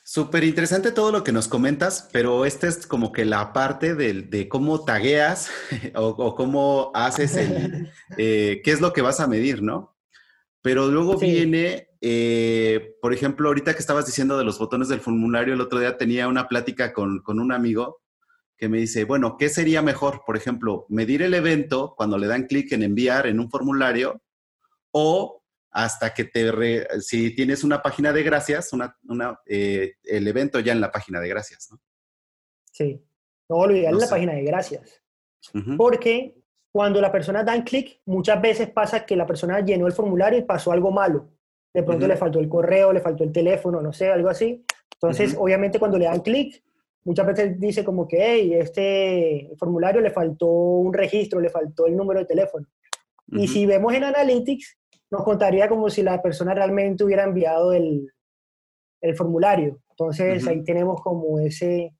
Súper 0.04 0.44
interesante 0.44 0.92
todo 0.92 1.12
lo 1.12 1.24
que 1.24 1.32
nos 1.32 1.48
comentas, 1.48 2.08
pero 2.12 2.44
esta 2.44 2.68
es 2.68 2.86
como 2.86 3.12
que 3.12 3.24
la 3.24 3.52
parte 3.52 3.94
de, 3.94 4.22
de 4.22 4.48
cómo 4.48 4.84
tagueas 4.84 5.50
o, 5.94 6.34
cómo 6.36 6.92
haces 6.94 7.36
el, 7.36 7.90
eh, 8.16 8.60
qué 8.64 8.70
es 8.70 8.80
lo 8.80 8.92
que 8.92 9.02
vas 9.02 9.18
a 9.18 9.26
medir, 9.26 9.62
¿no? 9.62 9.96
Pero 10.62 10.88
luego 10.88 11.16
viene, 11.18 11.88
eh, 12.00 12.96
por 13.00 13.14
ejemplo, 13.14 13.48
ahorita 13.48 13.72
que 13.72 13.80
estabas 13.80 14.06
diciendo 14.06 14.36
de 14.36 14.44
los 14.44 14.58
botones 14.58 14.88
del 14.88 15.00
formulario, 15.00 15.54
el 15.54 15.60
otro 15.60 15.78
día 15.78 15.96
tenía 15.96 16.28
una 16.28 16.48
plática 16.48 16.92
con, 16.92 17.20
con 17.20 17.40
un 17.40 17.52
amigo 17.52 18.02
que 18.56 18.68
me 18.68 18.78
dice, 18.78 19.04
bueno, 19.04 19.36
¿qué 19.38 19.48
sería 19.48 19.80
mejor? 19.80 20.22
Por 20.26 20.36
ejemplo, 20.36 20.84
medir 20.90 21.22
el 21.22 21.32
evento 21.32 21.94
cuando 21.96 22.18
le 22.18 22.26
dan 22.26 22.46
clic 22.46 22.72
en 22.72 22.82
enviar 22.82 23.26
en 23.26 23.40
un 23.40 23.50
formulario 23.50 24.22
o 24.90 25.42
hasta 25.70 26.12
que 26.12 26.24
te, 26.24 27.00
si 27.00 27.34
tienes 27.34 27.64
una 27.64 27.80
página 27.80 28.12
de 28.12 28.22
gracias, 28.22 28.72
una, 28.72 28.98
eh, 29.46 29.94
el 30.02 30.28
evento 30.28 30.60
ya 30.60 30.72
en 30.72 30.80
la 30.80 30.92
página 30.92 31.20
de 31.20 31.28
gracias, 31.28 31.68
¿no? 31.70 31.80
Sí, 32.70 33.02
no, 33.48 33.70
ideal 33.70 33.94
es 33.94 34.02
la 34.02 34.08
página 34.08 34.32
de 34.32 34.42
gracias. 34.42 35.02
Porque 35.76 36.39
cuando 36.72 37.00
la 37.00 37.10
persona 37.10 37.42
da 37.42 37.62
clic, 37.64 38.00
muchas 38.06 38.40
veces 38.40 38.70
pasa 38.70 39.04
que 39.04 39.16
la 39.16 39.26
persona 39.26 39.60
llenó 39.60 39.86
el 39.86 39.92
formulario 39.92 40.38
y 40.38 40.42
pasó 40.42 40.72
algo 40.72 40.90
malo. 40.90 41.28
De 41.72 41.82
pronto 41.82 42.06
le 42.06 42.16
faltó 42.16 42.40
el 42.40 42.48
correo, 42.48 42.92
le 42.92 43.00
faltó 43.00 43.24
el 43.24 43.32
teléfono, 43.32 43.80
no 43.80 43.92
sé, 43.92 44.10
algo 44.10 44.28
así. 44.28 44.64
Entonces, 44.94 45.36
obviamente, 45.38 45.78
cuando 45.78 45.98
le 45.98 46.04
dan 46.04 46.20
clic, 46.20 46.62
muchas 47.04 47.26
veces 47.26 47.58
dice 47.58 47.84
como 47.84 48.06
que, 48.06 48.18
hey, 48.20 48.54
este 48.54 49.50
formulario 49.56 50.00
le 50.00 50.10
faltó 50.10 50.46
un 50.46 50.92
registro, 50.92 51.40
le 51.40 51.48
faltó 51.48 51.86
el 51.86 51.96
número 51.96 52.20
de 52.20 52.26
teléfono. 52.26 52.66
Y 53.28 53.46
si 53.46 53.66
vemos 53.66 53.94
en 53.94 54.04
Analytics, 54.04 54.78
nos 55.10 55.22
contaría 55.22 55.68
como 55.68 55.88
si 55.90 56.02
la 56.02 56.20
persona 56.20 56.54
realmente 56.54 57.04
hubiera 57.04 57.24
enviado 57.24 57.72
el, 57.72 58.12
el 59.00 59.16
formulario. 59.16 59.80
Entonces, 59.90 60.46
ahí 60.46 60.62
tenemos 60.64 61.00
como 61.00 61.38
ese, 61.38 61.94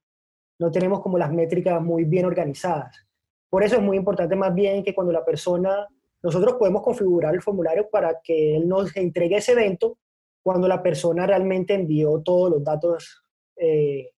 no 0.59 0.70
tenemos 0.70 1.00
como 1.00 1.18
las 1.18 1.33
métricas 1.33 1.80
muy 1.80 2.04
bien 2.04 2.26
organizadas. 2.26 3.06
Por 3.51 3.65
eso 3.65 3.77
es 3.77 3.83
muy 3.83 3.97
importante 3.97 4.37
más 4.37 4.55
bien 4.55 4.83
que 4.83 4.95
cuando 4.95 5.13
la 5.13 5.25
persona, 5.25 5.87
nosotros 6.23 6.55
podemos 6.55 6.83
configurar 6.83 7.35
el 7.35 7.43
formulario 7.43 7.91
para 7.91 8.21
que 8.23 8.57
él 8.57 8.69
nos 8.69 8.97
entregue 8.97 9.37
ese 9.37 9.53
evento 9.53 9.99
cuando 10.43 10.67
la 10.69 10.83
persona 10.83 11.27
realmente 11.27 11.75
envió 11.75 12.23
todos 12.23 12.51
los 12.51 12.65
datos 12.65 13.23
eh, 13.57 14.13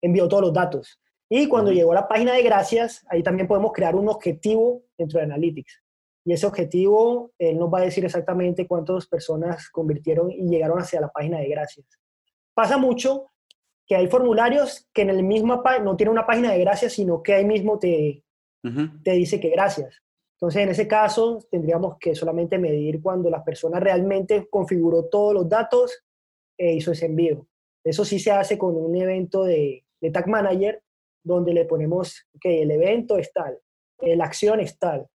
envió 0.00 0.28
todos 0.28 0.44
los 0.44 0.52
datos. 0.52 1.00
Y 1.28 1.46
cuando 1.48 1.70
llegó 1.70 1.92
a 1.92 1.96
la 1.96 2.08
página 2.08 2.32
de 2.32 2.42
gracias, 2.42 3.04
ahí 3.10 3.22
también 3.22 3.46
podemos 3.46 3.72
crear 3.72 3.94
un 3.94 4.08
objetivo 4.08 4.82
dentro 4.96 5.18
de 5.18 5.26
Analytics. 5.26 5.82
Y 6.24 6.32
ese 6.32 6.46
objetivo, 6.46 7.32
él 7.38 7.58
nos 7.58 7.72
va 7.72 7.78
a 7.80 7.82
decir 7.82 8.04
exactamente 8.04 8.66
cuántas 8.66 9.06
personas 9.06 9.68
convirtieron 9.70 10.30
y 10.30 10.48
llegaron 10.48 10.78
hacia 10.78 11.00
la 11.00 11.08
página 11.08 11.38
de 11.38 11.48
gracias. 11.48 11.86
Pasa 12.54 12.78
mucho 12.78 13.26
que 13.86 13.96
hay 13.96 14.06
formularios 14.08 14.88
que 14.92 15.02
en 15.02 15.10
el 15.10 15.22
mismo 15.22 15.62
no 15.82 15.96
tiene 15.96 16.12
una 16.12 16.26
página 16.26 16.52
de 16.52 16.58
gracias, 16.58 16.94
sino 16.94 17.22
que 17.22 17.34
ahí 17.34 17.44
mismo 17.44 17.78
te, 17.78 18.24
te 19.02 19.12
dice 19.12 19.40
que 19.40 19.50
gracias. 19.50 20.02
Entonces, 20.34 20.62
en 20.62 20.68
ese 20.68 20.86
caso, 20.86 21.44
tendríamos 21.50 21.96
que 21.98 22.14
solamente 22.14 22.58
medir 22.58 23.02
cuando 23.02 23.28
la 23.28 23.44
persona 23.44 23.80
realmente 23.80 24.46
configuró 24.48 25.06
todos 25.06 25.34
los 25.34 25.48
datos 25.48 26.04
e 26.56 26.74
hizo 26.74 26.92
ese 26.92 27.06
envío. 27.06 27.46
Eso 27.84 28.04
sí 28.04 28.18
se 28.18 28.30
hace 28.30 28.56
con 28.56 28.76
un 28.76 28.94
evento 28.94 29.44
de, 29.44 29.84
de 30.00 30.10
Tag 30.10 30.28
Manager, 30.28 30.82
donde 31.22 31.52
le 31.52 31.64
ponemos 31.64 32.26
que 32.40 32.62
el 32.62 32.70
evento 32.70 33.18
es 33.18 33.32
tal, 33.32 33.58
eh, 34.00 34.16
la 34.16 34.24
acción 34.24 34.60
es 34.60 34.78
tal, 34.78 35.06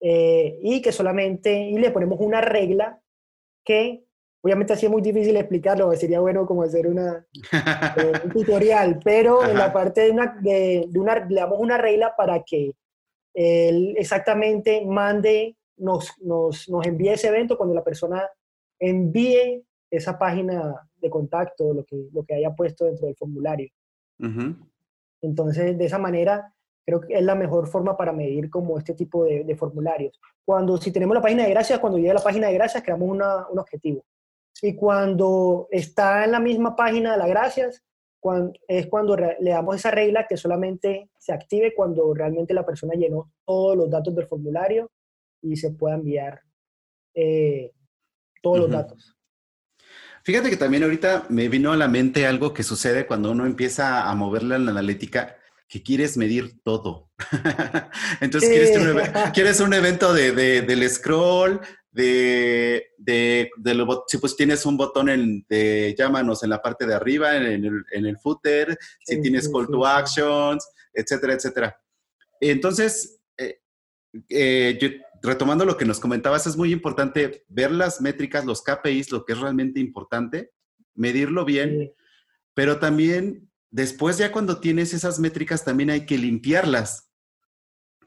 eh, 0.00 0.58
y 0.62 0.80
que 0.82 0.92
solamente, 0.92 1.52
y 1.52 1.78
le 1.78 1.90
ponemos 1.90 2.20
una 2.20 2.40
regla 2.40 3.00
que, 3.64 4.04
obviamente 4.42 4.72
así 4.72 4.86
es 4.86 4.92
muy 4.92 5.02
difícil 5.02 5.36
explicarlo, 5.36 5.92
sería 5.96 6.20
bueno 6.20 6.46
como 6.46 6.62
hacer 6.62 6.86
una, 6.86 7.26
eh, 7.96 8.12
un 8.24 8.30
tutorial, 8.30 9.00
pero 9.02 9.44
en 9.44 9.58
la 9.58 9.72
parte 9.72 10.02
de 10.02 10.10
una, 10.10 10.38
de, 10.40 10.88
una, 10.94 11.24
le 11.26 11.40
damos 11.40 11.58
una 11.58 11.78
regla 11.78 12.14
para 12.16 12.42
que 12.44 12.72
él 13.34 13.94
exactamente 13.96 14.84
mande, 14.84 15.56
nos, 15.76 16.12
nos, 16.20 16.68
nos 16.68 16.86
envíe 16.86 17.10
ese 17.10 17.28
evento 17.28 17.56
cuando 17.56 17.74
la 17.74 17.84
persona 17.84 18.28
envíe 18.78 19.64
esa 19.90 20.18
página 20.18 20.88
de 20.96 21.10
contacto, 21.10 21.72
lo 21.72 21.84
que, 21.84 22.08
lo 22.12 22.24
que 22.24 22.34
haya 22.34 22.54
puesto 22.54 22.84
dentro 22.84 23.06
del 23.06 23.16
formulario. 23.16 23.68
Entonces, 25.20 25.78
de 25.78 25.84
esa 25.84 25.98
manera, 25.98 26.52
creo 26.84 27.00
que 27.00 27.14
es 27.14 27.22
la 27.22 27.34
mejor 27.34 27.66
forma 27.66 27.96
para 27.96 28.12
medir 28.12 28.50
como 28.50 28.78
este 28.78 28.94
tipo 28.94 29.24
de, 29.24 29.56
formularios. 29.56 30.18
Cuando, 30.44 30.76
si 30.78 30.90
tenemos 30.90 31.14
la 31.14 31.20
página 31.20 31.44
de 31.44 31.50
gracias, 31.50 31.78
cuando 31.78 31.98
llega 31.98 32.12
a 32.12 32.14
la 32.14 32.22
página 32.22 32.48
de 32.48 32.54
gracias, 32.54 32.82
creamos 32.82 33.08
un 33.10 33.58
objetivo. 33.58 34.04
Y 34.62 34.74
cuando 34.74 35.68
está 35.70 36.24
en 36.24 36.32
la 36.32 36.40
misma 36.40 36.74
página 36.74 37.12
de 37.12 37.18
las 37.18 37.28
gracias, 37.28 37.84
es 38.66 38.86
cuando 38.88 39.16
le 39.16 39.50
damos 39.50 39.76
esa 39.76 39.90
regla 39.90 40.26
que 40.28 40.36
solamente 40.36 41.10
se 41.18 41.32
active 41.32 41.74
cuando 41.74 42.12
realmente 42.14 42.54
la 42.54 42.66
persona 42.66 42.94
llenó 42.94 43.32
todos 43.44 43.76
los 43.76 43.90
datos 43.90 44.14
del 44.14 44.26
formulario 44.26 44.90
y 45.42 45.56
se 45.56 45.70
pueda 45.70 45.94
enviar 45.94 46.40
eh, 47.14 47.72
todos 48.42 48.58
los 48.58 48.70
datos. 48.70 49.16
Fíjate 50.24 50.50
que 50.50 50.56
también 50.56 50.82
ahorita 50.82 51.26
me 51.30 51.48
vino 51.48 51.72
a 51.72 51.76
la 51.76 51.88
mente 51.88 52.26
algo 52.26 52.52
que 52.52 52.62
sucede 52.62 53.06
cuando 53.06 53.30
uno 53.30 53.46
empieza 53.46 54.10
a 54.10 54.14
moverle 54.14 54.58
la 54.58 54.72
analítica, 54.72 55.36
que 55.68 55.82
quieres 55.82 56.16
medir 56.16 56.60
todo. 56.62 57.10
Entonces, 58.20 58.50
quieres, 59.34 59.60
un, 59.60 59.74
evento 59.74 60.12
de, 60.12 60.62
del 60.62 60.90
scroll, 60.90 61.60
de, 61.98 62.92
de, 62.96 63.50
si 64.06 64.18
pues 64.18 64.36
tienes 64.36 64.64
un 64.64 64.76
botón 64.76 65.08
en, 65.08 65.44
de 65.48 65.96
llámanos 65.98 66.44
en 66.44 66.50
la 66.50 66.62
parte 66.62 66.86
de 66.86 66.94
arriba, 66.94 67.36
en 67.36 67.64
el, 67.64 67.84
en 67.90 68.06
el 68.06 68.16
footer, 68.18 68.78
si 69.04 69.20
tienes 69.20 69.48
call 69.48 69.66
to 69.66 69.84
actions, 69.84 70.64
etcétera, 70.92 71.34
etcétera. 71.34 71.80
Entonces, 72.40 73.20
eh, 73.36 73.60
eh, 74.28 74.78
yo 74.80 74.90
retomando 75.22 75.64
lo 75.64 75.76
que 75.76 75.84
nos 75.84 75.98
comentabas, 75.98 76.46
es 76.46 76.56
muy 76.56 76.70
importante 76.70 77.44
ver 77.48 77.72
las 77.72 78.00
métricas, 78.00 78.44
los 78.44 78.62
KPIs, 78.62 79.10
lo 79.10 79.24
que 79.24 79.32
es 79.32 79.40
realmente 79.40 79.80
importante, 79.80 80.52
medirlo 80.94 81.44
bien, 81.44 81.92
pero 82.54 82.78
también 82.78 83.50
después 83.70 84.18
ya 84.18 84.30
cuando 84.30 84.60
tienes 84.60 84.94
esas 84.94 85.18
métricas 85.18 85.64
también 85.64 85.90
hay 85.90 86.06
que 86.06 86.16
limpiarlas, 86.16 87.07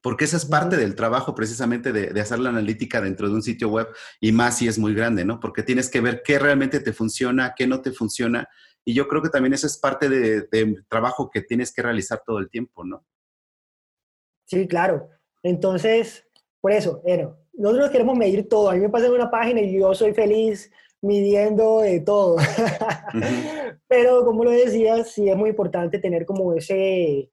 porque 0.01 0.25
esa 0.25 0.37
es 0.37 0.45
parte 0.45 0.77
del 0.77 0.95
trabajo 0.95 1.35
precisamente 1.35 1.91
de, 1.91 2.19
hacer 2.19 2.39
la 2.39 2.49
analítica 2.49 3.01
dentro 3.01 3.29
de 3.29 3.35
un 3.35 3.43
sitio 3.43 3.69
web 3.69 3.87
y 4.19 4.31
más 4.31 4.57
si 4.57 4.67
es 4.67 4.79
muy 4.79 4.93
grande, 4.93 5.25
¿no? 5.25 5.39
Porque 5.39 5.63
tienes 5.63 5.89
que 5.89 6.01
ver 6.01 6.21
qué 6.23 6.39
realmente 6.39 6.79
te 6.79 6.93
funciona, 6.93 7.53
qué 7.55 7.67
no 7.67 7.81
te 7.81 7.91
funciona. 7.91 8.49
Y 8.83 8.93
yo 8.93 9.07
creo 9.07 9.21
que 9.21 9.29
también 9.29 9.53
eso 9.53 9.67
es 9.67 9.77
parte 9.77 10.09
del 10.09 10.49
de 10.49 10.83
trabajo 10.89 11.29
que 11.29 11.41
tienes 11.41 11.71
que 11.71 11.83
realizar 11.83 12.21
todo 12.25 12.39
el 12.39 12.49
tiempo, 12.49 12.83
¿no? 12.83 13.05
Sí, 14.47 14.67
claro. 14.67 15.09
Entonces, 15.43 16.27
por 16.59 16.71
eso, 16.71 17.01
bueno, 17.03 17.37
nosotros 17.53 17.91
queremos 17.91 18.17
medir 18.17 18.49
todo. 18.49 18.69
A 18.69 18.73
mí 18.73 18.79
me 18.79 18.89
pasa 18.89 19.05
en 19.05 19.13
una 19.13 19.29
página 19.29 19.61
y 19.61 19.79
yo 19.79 19.93
soy 19.93 20.13
feliz 20.13 20.71
midiendo 21.01 21.81
de 21.81 21.99
todo. 21.99 22.37
Pero 23.87 24.25
como 24.25 24.43
lo 24.43 24.51
decía, 24.51 25.03
sí 25.03 25.29
es 25.29 25.35
muy 25.35 25.49
importante 25.49 25.99
tener 25.99 26.25
como 26.25 26.53
ese, 26.53 27.29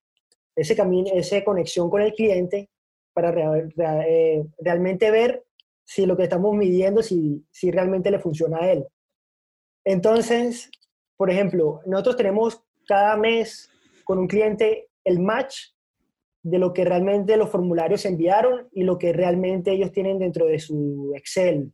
ese 0.58 0.76
camino, 0.76 1.10
esa 1.14 1.42
conexión 1.44 1.88
con 1.88 2.02
el 2.02 2.12
cliente 2.12 2.68
para 3.12 3.32
eh, 4.06 4.44
realmente 4.58 5.10
ver 5.10 5.44
si 5.84 6.04
lo 6.04 6.16
que 6.16 6.24
estamos 6.24 6.54
midiendo, 6.54 7.02
si, 7.02 7.44
si 7.50 7.70
realmente 7.70 8.10
le 8.10 8.18
funciona 8.18 8.58
a 8.58 8.72
él. 8.72 8.86
Entonces, 9.84 10.70
por 11.16 11.30
ejemplo, 11.30 11.80
nosotros 11.86 12.16
tenemos 12.16 12.62
cada 12.86 13.16
mes 13.16 13.70
con 14.04 14.18
un 14.18 14.26
cliente 14.26 14.88
el 15.04 15.20
match 15.20 15.56
de 16.42 16.58
lo 16.58 16.72
que 16.72 16.84
realmente 16.84 17.36
los 17.36 17.50
formularios 17.50 18.04
enviaron 18.04 18.68
y 18.72 18.82
lo 18.82 18.98
que 18.98 19.12
realmente 19.12 19.72
ellos 19.72 19.92
tienen 19.92 20.18
dentro 20.18 20.46
de 20.46 20.58
su 20.58 21.12
Excel. 21.16 21.72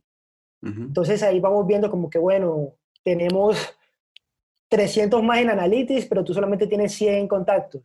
Entonces 0.61 1.21
ahí 1.21 1.39
vamos 1.39 1.67
viendo 1.67 1.91
como 1.91 2.09
que, 2.09 2.17
bueno, 2.17 2.73
tenemos 3.03 3.55
300 4.69 5.21
más 5.21 5.37
en 5.37 5.51
Analytics, 5.51 6.07
pero 6.07 6.23
tú 6.23 6.33
solamente 6.33 6.65
tienes 6.65 6.91
100 6.93 7.27
contactos. 7.27 7.83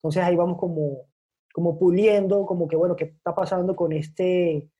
Entonces 0.00 0.22
ahí 0.22 0.34
vamos 0.34 0.58
como, 0.58 1.06
como 1.52 1.78
puliendo, 1.78 2.46
como 2.46 2.66
que, 2.66 2.76
bueno, 2.76 2.96
¿qué 2.96 3.04
está 3.04 3.34
pasando 3.34 3.76
con 3.76 3.92
este, 3.92 4.70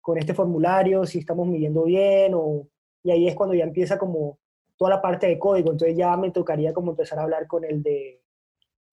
con 0.00 0.16
este 0.16 0.34
formulario? 0.34 1.04
Si 1.04 1.18
estamos 1.18 1.46
midiendo 1.46 1.84
bien 1.84 2.32
o... 2.34 2.66
Y 3.02 3.10
ahí 3.10 3.28
es 3.28 3.34
cuando 3.34 3.54
ya 3.54 3.64
empieza 3.64 3.98
como 3.98 4.38
toda 4.76 4.90
la 4.90 5.02
parte 5.02 5.26
de 5.26 5.38
código. 5.38 5.72
Entonces 5.72 5.96
ya 5.96 6.16
me 6.16 6.30
tocaría 6.30 6.72
como 6.72 6.92
empezar 6.92 7.18
a 7.18 7.22
hablar 7.22 7.46
con 7.46 7.64
el 7.64 7.82
de 7.82 8.22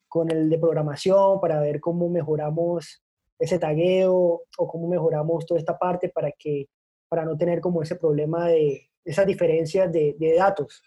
con 0.09 0.31
el 0.31 0.49
de 0.49 0.57
programación 0.57 1.41
para 1.41 1.59
ver 1.59 1.81
cómo 1.81 2.09
mejoramos 2.09 3.03
ese 3.39 3.59
tagueo 3.59 4.43
o 4.57 4.67
cómo 4.67 4.87
mejoramos 4.87 5.45
toda 5.45 5.59
esta 5.59 5.77
parte 5.77 6.09
para 6.09 6.31
que 6.31 6.69
para 7.09 7.25
no 7.25 7.37
tener 7.37 7.59
como 7.59 7.81
ese 7.81 7.97
problema 7.97 8.47
de 8.47 8.89
esas 9.03 9.25
diferencias 9.25 9.91
de, 9.91 10.15
de 10.17 10.35
datos 10.35 10.81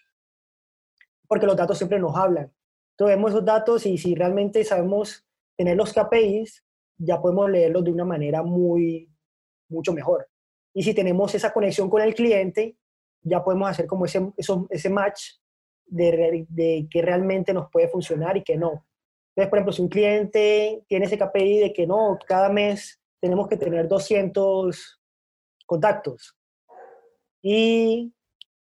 porque 1.29 1.47
los 1.47 1.57
datos 1.57 1.79
siempre 1.79 1.99
nos 1.99 2.17
hablan 2.17 2.51
entonces 3.01 3.17
vemos 3.17 3.31
esos 3.31 3.45
datos 3.47 3.87
y 3.87 3.97
si 3.97 4.15
realmente 4.15 4.63
sabemos 4.63 5.27
tener 5.57 5.75
los 5.75 5.95
KPIs 5.95 6.63
ya 6.99 7.19
podemos 7.19 7.51
leerlos 7.51 7.83
de 7.83 7.93
una 7.93 8.05
manera 8.05 8.43
muy 8.43 9.11
mucho 9.71 9.95
mejor. 9.95 10.29
Y 10.75 10.83
si 10.83 10.93
tenemos 10.93 11.35
esa 11.35 11.51
conexión 11.51 11.89
con 11.89 12.03
el 12.03 12.15
cliente 12.15 12.77
ya 13.23 13.43
podemos 13.43 13.71
hacer 13.71 13.87
como 13.87 14.05
ese, 14.05 14.31
ese 14.37 14.91
match 14.91 15.23
de, 15.87 16.47
de 16.51 16.89
que 16.91 17.01
realmente 17.01 17.55
nos 17.55 17.71
puede 17.71 17.89
funcionar 17.89 18.37
y 18.37 18.45
que 18.45 18.59
no. 18.59 18.85
Entonces, 19.31 19.49
por 19.49 19.59
ejemplo, 19.59 19.73
si 19.73 19.81
un 19.81 19.89
cliente 19.89 20.85
tiene 20.87 21.07
ese 21.07 21.17
KPI 21.17 21.59
de 21.59 21.73
que 21.73 21.87
no, 21.87 22.19
cada 22.27 22.51
mes 22.51 23.01
tenemos 23.19 23.49
que 23.49 23.57
tener 23.57 23.89
200 23.89 25.01
contactos, 25.65 26.37
y 27.41 28.13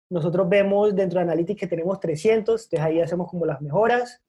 nosotros 0.09 0.49
vemos 0.49 0.95
dentro 0.95 1.19
de 1.19 1.25
Analytics 1.25 1.61
que 1.61 1.67
tenemos 1.67 2.01
300, 2.01 2.65
entonces 2.65 2.81
ahí 2.81 3.03
hacemos 3.03 3.29
como 3.29 3.45
las 3.45 3.61
mejoras 3.61 4.23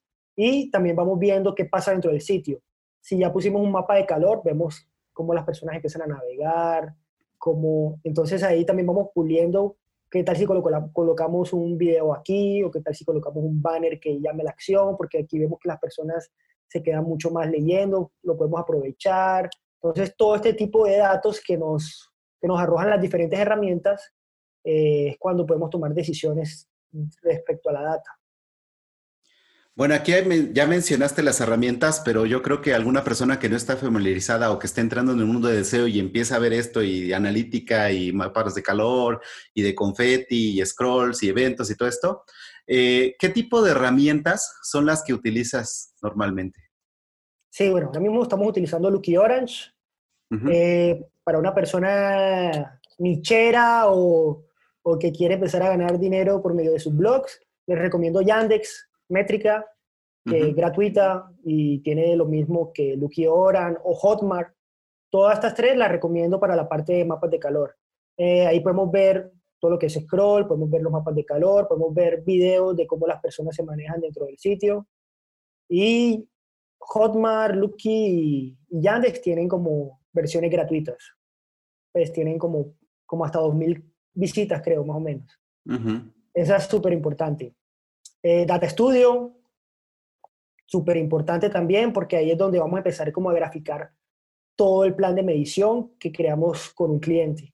y 0.44 0.72
también 0.72 0.96
vamos 0.96 1.20
viendo 1.20 1.54
qué 1.54 1.66
pasa 1.66 1.92
dentro 1.92 2.10
del 2.10 2.22
sitio. 2.22 2.64
Si 3.00 3.20
ya 3.20 3.32
pusimos 3.32 3.62
un 3.62 3.72
mapa 3.72 3.94
de 3.96 4.08
calor, 4.08 4.42
vemos 4.44 4.88
cómo 5.14 5.36
las 5.36 5.46
personas 5.46 5.76
empiezan 5.76 6.02
a 6.02 6.08
navegar, 6.08 6.96
cómo, 7.38 8.00
entonces 8.04 8.42
ahí 8.42 8.66
también 8.66 8.88
vamos 8.88 9.10
puliendo 9.14 9.78
qué 10.10 10.24
tal 10.24 10.36
si 10.36 10.48
colocamos 10.48 11.54
un 11.54 11.78
video 11.78 12.12
aquí 12.12 12.64
o 12.64 12.72
qué 12.72 12.82
tal 12.82 12.96
si 12.96 13.06
colocamos 13.06 13.44
un 13.44 13.62
banner 13.62 14.00
que 14.00 14.20
llame 14.20 14.44
la 14.44 14.50
acción, 14.50 14.98
porque 14.98 15.20
aquí 15.20 15.38
vemos 15.38 15.60
que 15.60 15.70
las 15.70 15.80
personas 15.80 16.32
se 16.68 16.82
quedan 16.82 17.04
mucho 17.04 17.30
más 17.30 17.48
leyendo, 17.48 18.12
lo 18.24 18.36
podemos 18.36 18.62
aprovechar. 18.62 19.48
Entonces, 19.76 20.16
todo 20.18 20.36
este 20.36 20.54
tipo 20.54 20.88
de 20.88 20.98
datos 20.98 21.40
que 21.40 21.56
nos, 21.56 22.12
que 22.42 22.48
nos 22.48 22.60
arrojan 22.60 22.90
las 22.90 23.02
diferentes 23.02 23.40
herramientas 23.40 24.12
eh, 24.64 25.10
es 25.10 25.18
cuando 25.20 25.46
podemos 25.46 25.70
tomar 25.70 25.94
decisiones 25.94 26.68
respecto 27.22 27.70
a 27.70 27.74
la 27.74 27.82
data. 27.84 28.21
Bueno, 29.82 29.96
aquí 29.96 30.14
ya 30.54 30.68
mencionaste 30.68 31.24
las 31.24 31.42
herramientas, 31.42 32.04
pero 32.06 32.28
yo 32.28 32.44
creo 32.44 32.62
que 32.62 32.76
alguna 32.76 33.04
persona 33.04 33.40
que 33.40 33.50
no 33.50 33.56
está 33.56 33.78
familiarizada 33.78 34.52
o 34.52 34.60
que 34.60 34.68
está 34.68 34.80
entrando 34.80 35.12
en 35.12 35.18
el 35.18 35.26
mundo 35.26 35.48
de 35.48 35.56
deseo 35.56 35.88
y 35.88 36.00
empieza 36.00 36.36
a 36.36 36.40
ver 36.40 36.54
esto 36.54 36.84
y 36.84 37.12
analítica 37.14 37.92
y 37.92 38.12
mapas 38.12 38.54
de 38.54 38.62
calor 38.62 39.22
y 39.56 39.64
de 39.64 39.74
confeti 39.74 40.62
y 40.62 40.64
scrolls 40.64 41.24
y 41.24 41.30
eventos 41.30 41.72
y 41.72 41.76
todo 41.76 41.90
esto, 41.90 42.26
eh, 42.68 43.16
¿qué 43.18 43.30
tipo 43.30 43.64
de 43.64 43.72
herramientas 43.72 44.54
son 44.62 44.86
las 44.86 45.02
que 45.02 45.16
utilizas 45.16 45.96
normalmente? 46.04 46.60
Sí, 47.50 47.68
bueno, 47.72 47.88
ahora 47.88 48.02
mismo 48.02 48.22
estamos 48.22 48.48
utilizando 48.48 48.88
Lucky 48.92 49.18
Orange. 49.18 49.72
Eh, 50.48 51.08
para 51.24 51.40
una 51.40 51.56
persona 51.56 52.80
nichera 53.00 53.88
o, 53.88 54.46
o 54.84 55.00
que 55.00 55.12
quiere 55.12 55.34
empezar 55.34 55.64
a 55.64 55.70
ganar 55.70 55.98
dinero 55.98 56.40
por 56.40 56.54
medio 56.54 56.72
de 56.72 56.80
sus 56.80 56.96
blogs, 56.96 57.42
les 57.66 57.80
recomiendo 57.80 58.22
Yandex, 58.22 58.91
Métrica, 59.12 59.66
que 60.26 60.50
es 60.50 60.56
gratuita 60.56 61.32
y 61.44 61.80
tiene 61.80 62.16
lo 62.16 62.26
mismo 62.26 62.72
que 62.74 62.96
Lucky 62.96 63.28
Oran 63.28 63.78
o 63.84 63.94
Hotmart. 63.96 64.54
Todas 65.10 65.36
estas 65.36 65.56
tres 65.56 65.76
las 65.76 65.92
recomiendo 65.92 66.40
para 66.40 66.56
la 66.56 66.70
parte 66.70 66.94
de 66.94 67.06
mapas 67.06 67.32
de 67.32 67.40
calor. 67.40 67.76
Eh, 68.18 68.46
ahí 68.46 68.60
podemos 68.60 68.92
ver 68.92 69.32
todo 69.60 69.72
lo 69.72 69.80
que 69.80 69.88
es 69.88 69.94
scroll, 69.94 70.48
podemos 70.48 70.70
ver 70.70 70.82
los 70.82 70.92
mapas 70.92 71.16
de 71.16 71.26
calor, 71.26 71.68
podemos 71.68 71.94
ver 71.94 72.22
videos 72.22 72.76
de 72.76 72.88
cómo 72.88 73.08
las 73.08 73.22
personas 73.22 73.56
se 73.56 73.64
manejan 73.64 74.00
dentro 74.02 74.26
del 74.26 74.38
sitio. 74.38 74.88
Y 75.70 76.28
Hotmart, 76.80 77.56
Lucky 77.56 78.58
y 78.70 78.82
Yandex 78.82 79.22
tienen 79.22 79.48
como 79.48 80.02
versiones 80.12 80.52
gratuitas. 80.52 80.98
Pues 81.92 82.12
tienen 82.12 82.38
como, 82.38 82.76
como 83.06 83.26
hasta 83.26 83.40
2.000 83.40 83.84
visitas, 84.14 84.62
creo, 84.62 84.84
más 84.84 84.98
o 84.98 85.00
menos. 85.00 85.40
Esa 86.34 86.58
es 86.58 86.64
súper 86.66 86.94
importante. 86.94 87.56
Eh, 88.24 88.46
Data 88.46 88.70
Studio, 88.70 89.36
súper 90.66 90.98
importante 90.98 91.50
también 91.50 91.92
porque 91.92 92.18
ahí 92.18 92.32
es 92.32 92.38
donde 92.38 92.60
vamos 92.60 92.76
a 92.76 92.80
empezar 92.80 93.12
como 93.12 93.30
a 93.30 93.34
graficar 93.34 93.94
todo 94.56 94.86
el 94.86 94.96
plan 94.96 95.16
de 95.16 95.24
medición 95.24 95.96
que 95.98 96.12
creamos 96.12 96.70
con 96.74 96.92
un 96.92 97.00
cliente. 97.00 97.54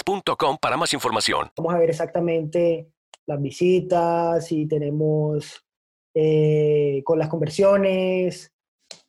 para 0.59 0.77
más 0.77 0.93
información. 0.93 1.49
Vamos 1.57 1.73
a 1.73 1.77
ver 1.77 1.89
exactamente 1.89 2.87
las 3.25 3.41
visitas, 3.41 4.51
y 4.51 4.65
tenemos 4.65 5.63
eh, 6.13 7.01
con 7.05 7.19
las 7.19 7.29
conversiones, 7.29 8.51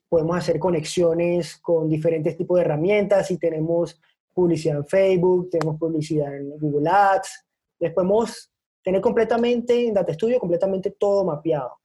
podemos 0.08 0.36
hacer 0.36 0.58
conexiones 0.58 1.56
con 1.56 1.88
diferentes 1.88 2.36
tipos 2.36 2.56
de 2.58 2.64
herramientas, 2.64 3.26
si 3.26 3.38
tenemos 3.38 4.00
publicidad 4.32 4.76
en 4.76 4.86
Facebook, 4.86 5.50
tenemos 5.50 5.78
publicidad 5.78 6.36
en 6.36 6.50
Google 6.58 6.88
Ads, 6.88 7.46
les 7.80 7.92
podemos 7.92 8.50
tener 8.82 9.00
completamente 9.00 9.86
en 9.86 9.94
Data 9.94 10.12
Studio, 10.12 10.38
completamente 10.38 10.90
todo 10.90 11.24
mapeado. 11.24 11.78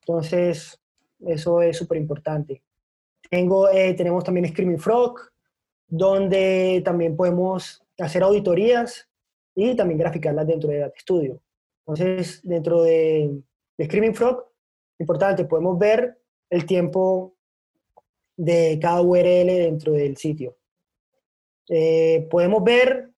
Entonces, 0.00 0.80
eso 1.26 1.62
es 1.62 1.76
súper 1.76 1.98
importante. 1.98 2.62
Tengo, 3.28 3.68
eh, 3.68 3.94
tenemos 3.94 4.24
también 4.24 4.48
Screaming 4.48 4.78
Frog, 4.78 5.20
donde 5.86 6.82
también 6.84 7.16
podemos 7.16 7.82
hacer 8.00 8.22
auditorías 8.22 9.08
y 9.54 9.76
también 9.76 9.98
graficarlas 9.98 10.46
dentro 10.46 10.70
de 10.70 10.78
Data 10.78 10.98
Studio. 10.98 11.40
Entonces, 11.86 12.40
dentro 12.42 12.82
de, 12.82 13.42
Screaming 13.82 14.14
Frog, 14.14 14.44
importante, 14.98 15.44
podemos 15.44 15.78
ver 15.78 16.18
el 16.50 16.66
tiempo 16.66 17.34
de 18.36 18.78
cada 18.80 19.02
URL 19.02 19.46
dentro 19.46 19.92
del 19.92 20.16
sitio. 20.16 20.56
Eh, 21.68 22.26
podemos 22.30 22.62
ver 22.64 23.10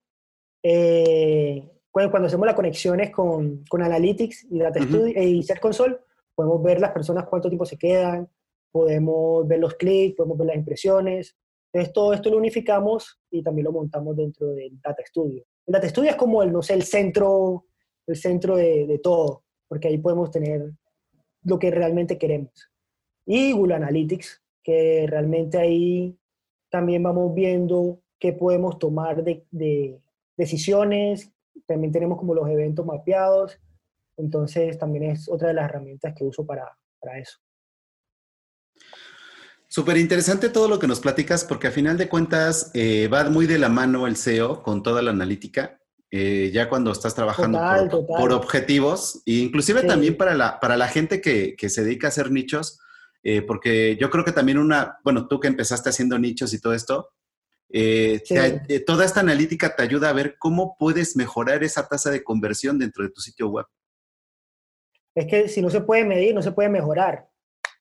eh, 0.63 1.69
cuando, 1.91 2.27
hacemos 2.27 2.47
las 2.47 2.55
conexiones 2.55 3.11
con, 3.11 3.65
con 3.69 3.83
Analytics 3.83 4.47
y 4.51 4.59
Data 4.59 4.81
Studio 4.83 5.15
eh, 5.17 5.25
y 5.25 5.43
Search 5.43 5.61
Console, 5.61 5.99
podemos 6.35 6.63
ver 6.63 6.81
las 6.81 6.93
personas 6.93 7.27
cuánto 7.29 7.49
tiempo 7.49 7.67
se 7.67 7.77
quedan, 7.77 8.29
podemos 8.71 9.47
ver 9.47 9.59
los 9.59 9.75
clics, 9.75 10.17
podemos 10.17 10.39
ver 10.39 10.49
las 10.49 10.57
impresiones, 10.57 11.37
entonces, 11.73 11.93
todo 11.95 12.13
esto 12.13 12.29
lo 12.29 12.37
unificamos 12.37 13.19
y 13.31 13.43
también 13.43 13.65
lo 13.65 13.73
montamos 13.73 14.15
dentro 14.15 14.49
del 14.49 14.79
Data 14.83 15.03
Studio. 15.07 15.43
El 15.67 15.73
Data 15.73 15.89
Studio 15.89 16.11
es 16.11 16.17
como 16.17 16.43
el, 16.43 16.53
no 16.53 16.63
sé, 16.63 16.75
el 16.75 16.83
centro, 16.83 17.65
el 18.07 18.17
centro 18.17 18.57
de, 18.57 19.01
todo, 19.03 19.45
porque 19.69 19.89
ahí 19.89 19.97
podemos 19.97 20.31
tener 20.31 20.71
lo 21.45 21.59
que 21.59 21.71
realmente 21.71 22.19
queremos. 22.19 22.71
Y 23.25 23.53
Google 23.53 23.77
Analytics, 23.77 24.43
que 24.63 25.07
realmente 25.09 25.57
ahí 25.57 26.15
también 26.69 27.03
vamos 27.03 27.33
viendo 27.35 28.01
qué 28.19 28.35
podemos 28.35 28.79
tomar 28.79 29.25
de, 29.25 29.47
de 29.51 29.99
decisiones, 30.37 31.33
también 31.67 31.91
tenemos 31.91 32.19
como 32.19 32.35
los 32.35 32.51
eventos 32.51 32.85
mapeados, 32.85 33.59
entonces 34.19 34.77
también 34.77 35.05
es 35.05 35.27
otra 35.27 35.49
de 35.49 35.55
las 35.55 35.71
herramientas 35.71 36.15
que 36.15 36.25
uso 36.25 36.45
para, 36.45 36.77
para 37.01 37.19
eso. 37.19 37.39
Súper 39.73 39.97
interesante 39.97 40.51
todo 40.51 40.69
lo 40.69 40.79
que 40.79 40.87
nos 40.87 41.01
platicas, 41.01 41.47
porque 41.47 41.69
a 41.69 41.71
final 41.71 41.97
de 41.97 42.07
cuentas 42.07 42.71
eh, 42.75 43.09
va 43.09 43.31
muy 43.31 43.47
de 43.47 43.57
la 43.57 43.71
mano 43.71 44.07
el 44.07 44.17
SEO 44.17 44.63
con 44.63 44.83
toda 44.83 45.01
la 45.01 45.13
analítica. 45.13 45.81
Eh, 46.11 46.51
ya 46.53 46.69
cuando 46.69 46.93
estás 46.93 47.15
trabajando 47.15 47.59
por, 48.07 48.33
objetivos, 48.35 49.23
e 49.25 49.37
inclusive 49.37 49.83
también 49.85 50.19
para 50.19 50.35
la, 50.35 50.61
para 50.61 50.77
la 50.77 50.89
gente 50.89 51.23
que, 51.23 51.57
se 51.71 51.85
dedica 51.85 52.07
a 52.07 52.11
hacer 52.11 52.31
nichos, 52.31 52.81
eh, 53.23 53.41
porque 53.41 53.97
yo 53.99 54.11
creo 54.11 54.27
que 54.27 54.33
también 54.33 54.59
una, 54.59 54.99
bueno, 55.05 55.27
tú 55.27 55.41
que 55.41 55.49
empezaste 55.49 55.89
haciendo 55.89 56.19
nichos 56.19 56.53
y 56.53 56.61
todo 56.61 56.75
esto, 56.75 57.09
toda 58.87 59.05
esta 59.07 59.21
analítica 59.21 59.75
te 59.75 59.85
ayuda 59.85 60.11
a 60.11 60.13
ver 60.13 60.37
cómo 60.39 60.77
puedes 60.79 61.17
mejorar 61.17 61.65
esa 61.65 61.89
tasa 61.89 62.11
de 62.11 62.23
conversión 62.23 62.79
dentro 62.79 63.05
de 63.05 63.11
tu 63.11 63.23
sitio 63.23 63.49
web. 63.49 63.65
Es 65.15 65.27
que 65.27 65.49
si 65.49 65.63
no 65.63 65.71
se 65.71 65.81
puede 65.81 66.05
medir, 66.05 66.35
no 66.35 66.43
se 66.43 66.53
puede 66.53 66.69
mejorar. 66.69 67.31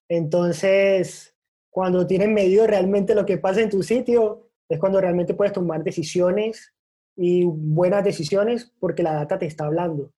Entonces, 0.08 1.31
cuando 1.72 2.06
tienes 2.06 2.30
medido 2.30 2.68
realmente 2.68 3.16
lo 3.16 3.26
que 3.26 3.38
pasa 3.38 3.62
en 3.62 3.70
tu 3.70 3.82
sitio, 3.82 4.50
es 4.70 4.80
cuando 4.80 5.02
realmente 5.02 5.34
puedes 5.34 5.54
tomar 5.54 5.84
decisiones 5.84 6.74
y 7.16 7.46
buenas 7.46 8.04
decisiones 8.04 8.74
porque 8.80 9.04
la 9.04 9.14
data 9.14 9.40
te 9.40 9.46
está 9.46 9.66
hablando. 9.66 10.14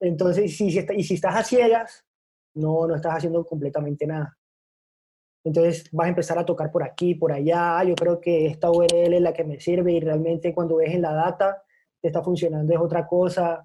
Entonces, 0.00 0.56
si, 0.56 0.66
y 0.66 1.02
si 1.04 1.14
estás 1.14 1.36
a 1.36 1.42
ciegas, 1.42 2.04
no, 2.54 2.86
no 2.86 2.94
estás 2.94 3.14
haciendo 3.14 3.44
completamente 3.44 4.06
nada. 4.06 4.36
Entonces 5.44 5.88
vas 5.92 6.06
a 6.06 6.10
empezar 6.10 6.38
a 6.38 6.44
tocar 6.44 6.72
por 6.72 6.82
aquí, 6.82 7.14
por 7.14 7.32
allá. 7.32 7.82
Yo 7.84 7.94
creo 7.94 8.20
que 8.20 8.46
esta 8.46 8.70
URL 8.70 9.14
es 9.14 9.22
la 9.22 9.32
que 9.32 9.44
me 9.44 9.60
sirve 9.60 9.92
y 9.92 10.00
realmente 10.00 10.52
cuando 10.52 10.76
ves 10.76 10.92
en 10.92 11.02
la 11.02 11.12
data 11.12 11.62
te 12.00 12.08
está 12.08 12.20
funcionando 12.22 12.72
es 12.74 12.80
otra 12.80 13.06
cosa. 13.06 13.64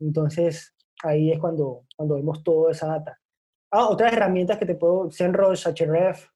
Entonces 0.00 0.74
ahí 1.04 1.30
es 1.30 1.38
cuando, 1.38 1.84
cuando 1.96 2.16
vemos 2.16 2.42
toda 2.42 2.72
esa 2.72 2.88
data. 2.88 3.20
Ah, 3.70 3.88
otras 3.88 4.12
herramientas 4.12 4.58
que 4.58 4.66
te 4.66 4.74
puedo, 4.74 5.10
SEMrush, 5.10 5.66
HRF, 5.66 6.26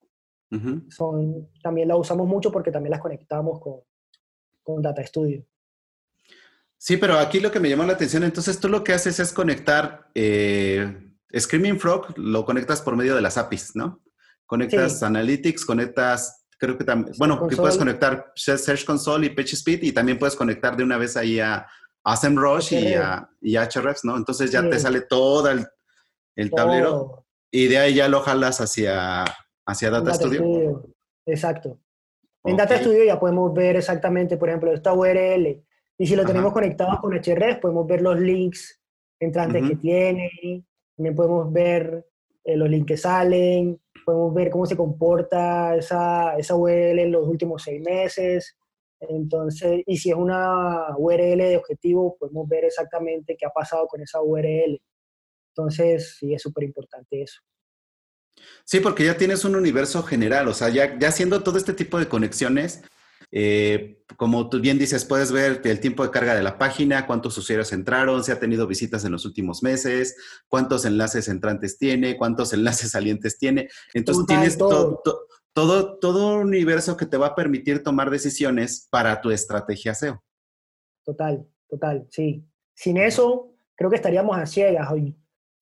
son, 0.89 1.49
también 1.63 1.87
la 1.87 1.95
usamos 1.95 2.27
mucho 2.27 2.51
porque 2.51 2.69
también 2.69 2.91
las 2.91 3.01
conectamos 3.01 3.59
con, 3.59 3.81
con 4.61 4.83
Data 4.83 5.03
Studio. 5.03 5.43
Sí, 6.77 6.97
pero 6.97 7.17
aquí 7.17 7.39
lo 7.39 7.49
que 7.49 7.59
me 7.59 7.69
llama 7.69 7.87
la 7.87 7.93
atención, 7.93 8.23
entonces 8.23 8.59
tú 8.59 8.69
lo 8.69 8.83
que 8.83 8.93
haces 8.93 9.19
es 9.19 9.33
conectar 9.33 10.11
eh, 10.13 11.11
Screaming 11.35 11.79
Frog, 11.79 12.15
lo 12.17 12.45
conectas 12.45 12.83
por 12.83 12.95
medio 12.95 13.15
de 13.15 13.21
las 13.21 13.37
APIs, 13.37 13.75
¿no? 13.75 14.03
Conectas 14.45 15.01
Analytics, 15.01 15.65
conectas 15.65 16.43
Creo 16.63 16.77
que 16.77 16.85
también, 16.85 17.13
bueno, 17.17 17.45
que 17.45 17.57
puedes 17.57 17.77
conectar 17.77 18.31
Search 18.35 18.85
Console 18.85 19.25
y 19.25 19.31
PageSpeed 19.31 19.83
y 19.83 19.91
también 19.91 20.17
puedes 20.17 20.33
conectar 20.33 20.77
de 20.77 20.83
una 20.85 20.97
vez 20.97 21.17
ahí 21.17 21.37
a, 21.37 21.67
a 22.05 22.15
SEMrush 22.15 22.73
y 22.73 22.93
a, 22.93 23.29
y 23.41 23.57
Hrefs, 23.57 24.05
¿no? 24.05 24.15
Entonces 24.15 24.49
ya 24.49 24.61
te 24.69 24.79
sale 24.79 25.01
todo 25.01 25.49
el, 25.49 25.67
el 26.37 26.51
tablero 26.51 27.22
y 27.55 27.67
de 27.67 27.77
ahí 27.77 27.93
ya 27.93 28.07
lo 28.07 28.21
jalas 28.21 28.59
hacia, 28.61 29.25
hacia 29.67 29.91
Data, 29.91 30.11
Studio. 30.15 30.89
Exacto. 31.23 31.77
En 32.43 32.57
Data 32.57 32.79
Studio 32.79 33.03
ya 33.05 33.19
podemos 33.19 33.53
ver 33.53 33.75
exactamente, 33.75 34.37
por 34.37 34.49
ejemplo, 34.49 34.73
esta 34.73 34.91
URL. 34.91 35.63
Y 35.99 36.07
si 36.07 36.15
lo 36.15 36.25
tenemos 36.25 36.51
conectado 36.51 36.97
con 36.99 37.13
Hrefs, 37.13 37.59
podemos 37.59 37.85
ver 37.85 38.01
los 38.01 38.19
links 38.19 38.81
entrantes 39.19 39.69
que 39.69 39.75
tiene. 39.75 40.65
También 40.97 41.15
podemos 41.15 41.53
ver 41.53 42.07
eh, 42.43 42.57
los 42.57 42.67
links 42.67 42.87
que 42.87 42.97
salen. 42.97 43.79
Podemos 44.03 44.33
ver 44.33 44.49
cómo 44.49 44.65
se 44.65 44.75
comporta 44.75 45.75
esa, 45.75 46.35
esa 46.35 46.55
URL 46.55 46.97
en 46.97 47.11
los 47.11 47.27
últimos 47.27 47.61
seis 47.61 47.79
meses. 47.81 48.57
Entonces, 48.99 49.83
y 49.85 49.97
si 49.97 50.09
es 50.09 50.15
una 50.15 50.87
URL 50.97 51.37
de 51.37 51.57
objetivo, 51.57 52.17
podemos 52.17 52.49
ver 52.49 52.65
exactamente 52.65 53.37
qué 53.37 53.45
ha 53.45 53.51
pasado 53.51 53.85
con 53.85 54.01
esa 54.01 54.23
URL. 54.23 54.81
Entonces, 55.55 56.17
sí, 56.19 56.33
es 56.33 56.41
súper 56.41 56.63
importante 56.63 57.21
eso. 57.21 57.41
Sí, 58.65 58.79
porque 58.79 59.05
ya 59.05 59.15
tienes 59.15 59.45
un 59.45 59.55
universo 59.55 60.01
general, 60.03 60.47
o 60.47 60.53
sea, 60.53 60.69
ya, 60.69 60.97
ya 60.97 61.09
haciendo 61.09 61.43
todo 61.43 61.57
este 61.57 61.73
tipo 61.73 61.99
de 61.99 62.07
conexiones, 62.07 62.81
eh, 63.31 64.03
como 64.15 64.49
tú 64.49 64.59
bien 64.59 64.77
dices, 64.77 65.05
puedes 65.05 65.31
ver 65.31 65.61
el 65.63 65.79
tiempo 65.79 66.03
de 66.03 66.11
carga 66.11 66.35
de 66.35 66.43
la 66.43 66.57
página, 66.57 67.07
cuántos 67.07 67.37
usuarios 67.37 67.71
entraron, 67.73 68.23
si 68.23 68.31
ha 68.31 68.39
tenido 68.39 68.67
visitas 68.67 69.05
en 69.05 69.11
los 69.11 69.25
últimos 69.25 69.63
meses, 69.63 70.15
cuántos 70.47 70.85
enlaces 70.85 71.27
entrantes 71.27 71.77
tiene, 71.77 72.17
cuántos 72.17 72.53
enlaces 72.53 72.91
salientes 72.91 73.37
tiene. 73.37 73.69
Entonces 73.93 74.25
tienes 74.27 74.57
todo. 74.57 75.01
todo, 75.53 75.97
todo 75.99 76.35
un 76.35 76.47
universo 76.47 76.95
que 76.95 77.05
te 77.05 77.17
va 77.17 77.27
a 77.27 77.35
permitir 77.35 77.83
tomar 77.83 78.09
decisiones 78.09 78.87
para 78.89 79.19
tu 79.21 79.31
estrategia 79.31 79.93
SEO. 79.95 80.23
Total, 81.03 81.45
total, 81.67 82.07
sí. 82.09 82.45
Sin 82.75 82.97
eso, 82.97 83.55
creo 83.75 83.89
que 83.89 83.95
estaríamos 83.95 84.37
a 84.37 84.45
ciegas 84.45 84.91
hoy. 84.91 85.15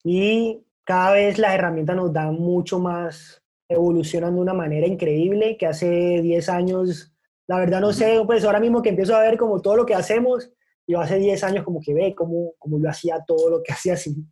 Y 0.03 0.65
cada 0.83 1.13
vez 1.13 1.37
las 1.37 1.53
herramientas 1.53 1.95
nos 1.95 2.11
dan 2.11 2.35
mucho 2.35 2.79
más, 2.79 3.41
evolucionan 3.69 4.35
de 4.35 4.41
una 4.41 4.53
manera 4.53 4.87
increíble 4.87 5.57
que 5.57 5.67
hace 5.67 6.21
10 6.21 6.49
años, 6.49 7.13
la 7.47 7.59
verdad 7.59 7.81
no 7.81 7.93
sé, 7.93 8.21
pues 8.25 8.43
ahora 8.43 8.59
mismo 8.59 8.81
que 8.81 8.89
empiezo 8.89 9.15
a 9.15 9.21
ver 9.21 9.37
como 9.37 9.61
todo 9.61 9.75
lo 9.77 9.85
que 9.85 9.95
hacemos, 9.95 10.51
yo 10.87 10.99
hace 10.99 11.17
10 11.17 11.43
años 11.43 11.63
como 11.63 11.79
que 11.79 11.93
ve 11.93 12.13
como, 12.15 12.53
como 12.57 12.81
yo 12.81 12.89
hacía 12.89 13.23
todo 13.25 13.49
lo 13.49 13.63
que 13.63 13.73
hacía 13.73 13.95
sin, 13.95 14.29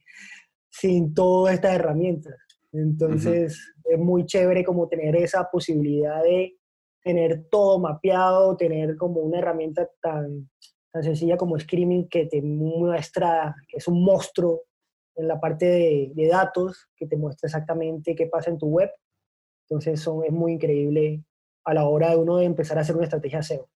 sin 0.70 1.13
todas 1.13 1.55
estas 1.55 1.76
herramientas. 1.76 2.36
Entonces 2.72 3.74
es 3.84 3.97
muy 3.97 4.26
chévere 4.26 4.63
como 4.63 4.88
tener 4.88 5.15
esa 5.15 5.49
posibilidad 5.49 6.22
de 6.22 6.55
tener 7.03 7.47
todo 7.49 7.80
mapeado, 7.80 8.55
tener 8.57 8.95
como 8.95 9.22
una 9.22 9.39
herramienta 9.39 9.89
tan, 10.01 10.49
tan 10.91 11.03
sencilla 11.03 11.38
como 11.38 11.57
Screaming 11.57 12.07
que 12.07 12.26
te 12.28 12.41
muestra 12.41 13.55
que 13.67 13.78
es 13.78 13.88
un 13.88 14.03
monstruo 14.03 14.63
en 15.16 15.28
la 15.28 15.39
parte 15.39 15.66
de, 15.66 16.28
datos 16.30 16.88
que 16.95 17.07
te 17.07 17.18
muestra 17.18 17.47
exactamente 17.47 18.16
qué 18.16 18.28
pasa 18.28 18.49
en 18.49 18.57
tu 18.57 18.68
web. 18.68 18.89
Entonces 19.68 19.99
son, 19.99 20.24
es 20.24 20.32
muy 20.32 20.53
increíble 20.53 21.24
a 21.66 21.74
la 21.74 21.86
hora 21.86 22.12
de 22.12 22.18
uno 22.18 22.38
de 22.38 22.45
empezar 22.45 22.78
a 22.78 22.82
hacer 22.82 22.95
una 22.95 23.05
estrategia 23.05 23.41
SEO. 23.41 23.70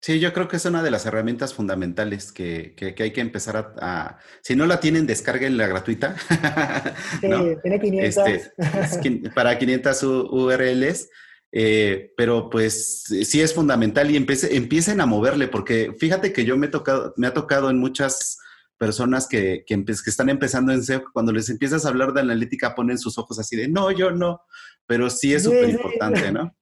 Sí, 0.00 0.18
yo 0.18 0.32
creo 0.32 0.48
que 0.48 0.56
es 0.56 0.64
una 0.64 0.82
de 0.82 0.90
las 0.90 1.06
herramientas 1.06 1.54
fundamentales 1.54 2.32
que, 2.32 2.74
que, 2.74 3.00
hay 3.00 3.12
que 3.12 3.20
empezar 3.20 3.74
a, 3.80 4.18
Si 4.42 4.56
no 4.56 4.66
la 4.66 4.80
tienen, 4.80 5.06
descarguen 5.06 5.56
la 5.56 5.68
gratuita. 5.68 6.16
Sí, 7.20 7.28
tiene 7.62 7.80
500. 7.80 8.28
Este, 8.28 9.30
para 9.30 9.56
500 9.58 10.02
URLs. 10.02 11.08
Eh, 11.54 12.14
pero 12.16 12.48
pues 12.48 13.04
sí 13.04 13.42
es 13.42 13.54
fundamental 13.54 14.10
y 14.10 14.16
empiecen 14.16 15.00
a 15.02 15.06
moverle, 15.06 15.48
porque 15.48 15.94
fíjate 15.98 16.32
que 16.32 16.46
yo 16.46 16.56
me, 16.56 16.66
he 16.66 16.70
tocado, 16.70 17.12
me 17.18 17.26
ha 17.26 17.34
tocado 17.34 17.68
en 17.68 17.78
muchas 17.78 18.38
personas 18.82 19.28
que, 19.28 19.64
que, 19.64 19.84
que, 19.84 19.92
están 19.92 20.28
empezando 20.28 20.72
en 20.72 20.82
SEO, 20.82 21.04
cuando 21.12 21.30
les 21.30 21.48
empiezas 21.48 21.86
a 21.86 21.88
hablar 21.88 22.12
de 22.12 22.20
analítica 22.20 22.74
ponen 22.74 22.98
sus 22.98 23.16
ojos 23.16 23.38
así 23.38 23.54
de, 23.54 23.68
no, 23.68 23.92
yo 23.92 24.10
no, 24.10 24.40
pero 24.86 25.08
sí 25.08 25.32
es 25.32 25.44
súper 25.44 25.70
importante, 25.70 26.32
¿no? 26.32 26.52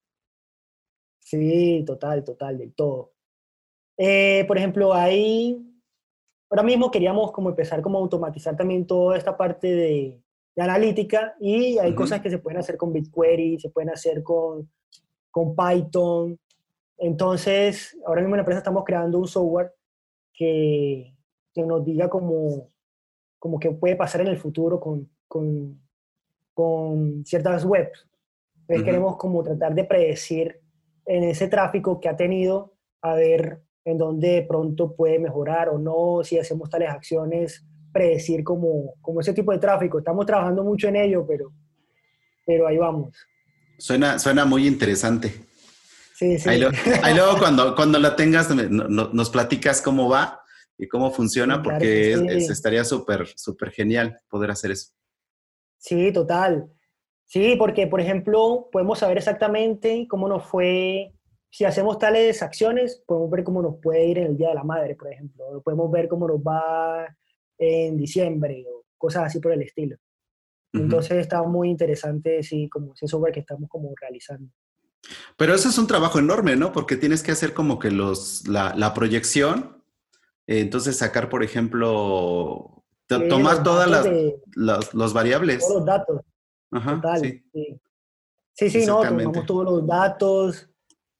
Sí, 1.18 1.82
total, 1.86 2.22
total, 2.22 2.58
del 2.58 2.74
todo. 2.74 3.14
Eh, 3.96 4.44
por 4.46 4.58
ejemplo, 4.58 4.92
ahí, 4.92 5.66
ahora 6.50 6.62
mismo 6.62 6.90
queríamos 6.90 7.32
como 7.32 7.48
empezar 7.48 7.80
como 7.80 7.96
a 7.96 8.02
automatizar 8.02 8.54
también 8.54 8.86
toda 8.86 9.16
esta 9.16 9.34
parte 9.34 9.68
de, 9.74 10.22
de 10.54 10.62
analítica 10.62 11.34
y 11.40 11.78
hay 11.78 11.94
cosas 11.94 12.20
que 12.20 12.28
se 12.28 12.36
pueden 12.36 12.60
hacer 12.60 12.76
con 12.76 12.92
BigQuery, 12.92 13.58
se 13.58 13.70
pueden 13.70 13.88
hacer 13.88 14.22
con, 14.22 14.70
con 15.30 15.56
Python. 15.56 16.38
Entonces, 16.98 17.96
ahora 18.04 18.20
mismo 18.20 18.34
en 18.34 18.40
la 18.40 18.42
empresa 18.42 18.58
estamos 18.58 18.84
creando 18.84 19.18
un 19.18 19.26
software 19.26 19.72
que, 20.34 21.14
que 21.52 21.62
nos 21.62 21.84
diga 21.84 22.08
como, 22.08 22.70
como 23.38 23.58
que 23.58 23.70
puede 23.72 23.96
pasar 23.96 24.22
en 24.22 24.28
el 24.28 24.38
futuro 24.38 24.80
con, 24.80 25.08
con, 25.26 25.80
con 26.54 27.24
ciertas 27.24 27.64
webs. 27.64 28.06
Entonces 28.60 28.84
queremos 28.84 29.16
como 29.16 29.42
tratar 29.42 29.74
de 29.74 29.84
predecir 29.84 30.60
en 31.06 31.24
ese 31.24 31.48
tráfico 31.48 31.98
que 31.98 32.08
ha 32.08 32.16
tenido, 32.16 32.74
a 33.02 33.14
ver 33.14 33.62
en 33.84 33.98
dónde 33.98 34.28
de 34.28 34.42
pronto 34.42 34.94
puede 34.94 35.18
mejorar 35.18 35.70
o 35.70 35.78
no, 35.78 36.22
si 36.22 36.38
hacemos 36.38 36.70
tales 36.70 36.90
acciones, 36.90 37.64
predecir 37.92 38.44
como, 38.44 38.94
como 39.00 39.20
ese 39.20 39.32
tipo 39.32 39.52
de 39.52 39.58
tráfico. 39.58 39.98
Estamos 39.98 40.26
trabajando 40.26 40.62
mucho 40.62 40.88
en 40.88 40.96
ello, 40.96 41.26
pero, 41.26 41.52
pero 42.46 42.68
ahí 42.68 42.76
vamos. 42.76 43.16
Suena, 43.78 44.18
suena 44.18 44.44
muy 44.44 44.66
interesante. 44.66 45.32
Sí, 46.14 46.38
sí. 46.38 46.48
Ahí, 46.48 46.60
luego 47.14 47.38
cuando, 47.38 47.74
cuando 47.74 47.98
la 47.98 48.14
tengas 48.14 48.54
nos 48.54 49.30
platicas 49.30 49.80
cómo 49.80 50.08
va 50.08 50.39
y 50.80 50.88
cómo 50.88 51.10
funciona, 51.10 51.62
porque 51.62 52.12
estaría 52.12 52.84
súper, 52.84 53.26
súper 53.36 53.70
genial 53.70 54.18
poder 54.30 54.50
hacer 54.50 54.70
eso. 54.70 54.92
Sí, 55.76 56.10
total. 56.10 56.72
Sí, 57.26 57.54
porque, 57.58 57.86
por 57.86 58.00
ejemplo, 58.00 58.68
podemos 58.72 58.98
saber 58.98 59.18
exactamente 59.18 60.06
cómo 60.08 60.26
nos 60.26 60.46
fue, 60.46 61.12
si 61.50 61.64
hacemos 61.64 61.98
tales 61.98 62.42
acciones, 62.42 63.02
podemos 63.06 63.30
ver 63.30 63.44
cómo 63.44 63.60
nos 63.60 63.76
puede 63.76 64.06
ir 64.06 64.18
en 64.18 64.28
el 64.28 64.36
Día 64.38 64.48
de 64.48 64.54
la 64.54 64.64
Madre, 64.64 64.94
por 64.94 65.12
ejemplo, 65.12 65.60
podemos 65.62 65.90
ver 65.90 66.08
cómo 66.08 66.26
nos 66.26 66.38
va 66.38 67.06
en 67.58 67.98
diciembre 67.98 68.64
o 68.66 68.86
cosas 68.96 69.26
así 69.26 69.38
por 69.38 69.52
el 69.52 69.60
estilo. 69.60 69.96
Entonces 70.72 71.18
está 71.18 71.42
muy 71.42 71.68
interesante, 71.68 72.42
sí, 72.42 72.68
como 72.68 72.94
ese 72.94 73.06
software 73.06 73.34
que 73.34 73.40
estamos 73.40 73.68
como 73.68 73.92
realizando. 74.00 74.50
Pero 75.36 75.54
eso 75.54 75.68
es 75.68 75.76
un 75.76 75.86
trabajo 75.86 76.20
enorme, 76.20 76.56
¿no? 76.56 76.72
Porque 76.72 76.96
tienes 76.96 77.22
que 77.22 77.32
hacer 77.32 77.52
como 77.52 77.78
que 77.78 77.90
los, 77.90 78.46
la, 78.46 78.74
la 78.76 78.94
proyección 78.94 79.79
entonces, 80.58 80.96
sacar, 80.96 81.28
por 81.28 81.44
ejemplo, 81.44 82.82
tomar 83.06 83.62
todas 83.62 83.88
las 84.56 84.94
los 84.94 85.12
variables. 85.12 85.60
Todos 85.60 85.76
los 85.76 85.86
datos. 85.86 86.20
Ajá, 86.72 87.16
sí. 87.18 87.42
sí. 87.52 87.80
Sí, 88.68 88.84
no, 88.84 89.02
tomamos 89.02 89.46
todos 89.46 89.64
los 89.64 89.86
datos 89.86 90.68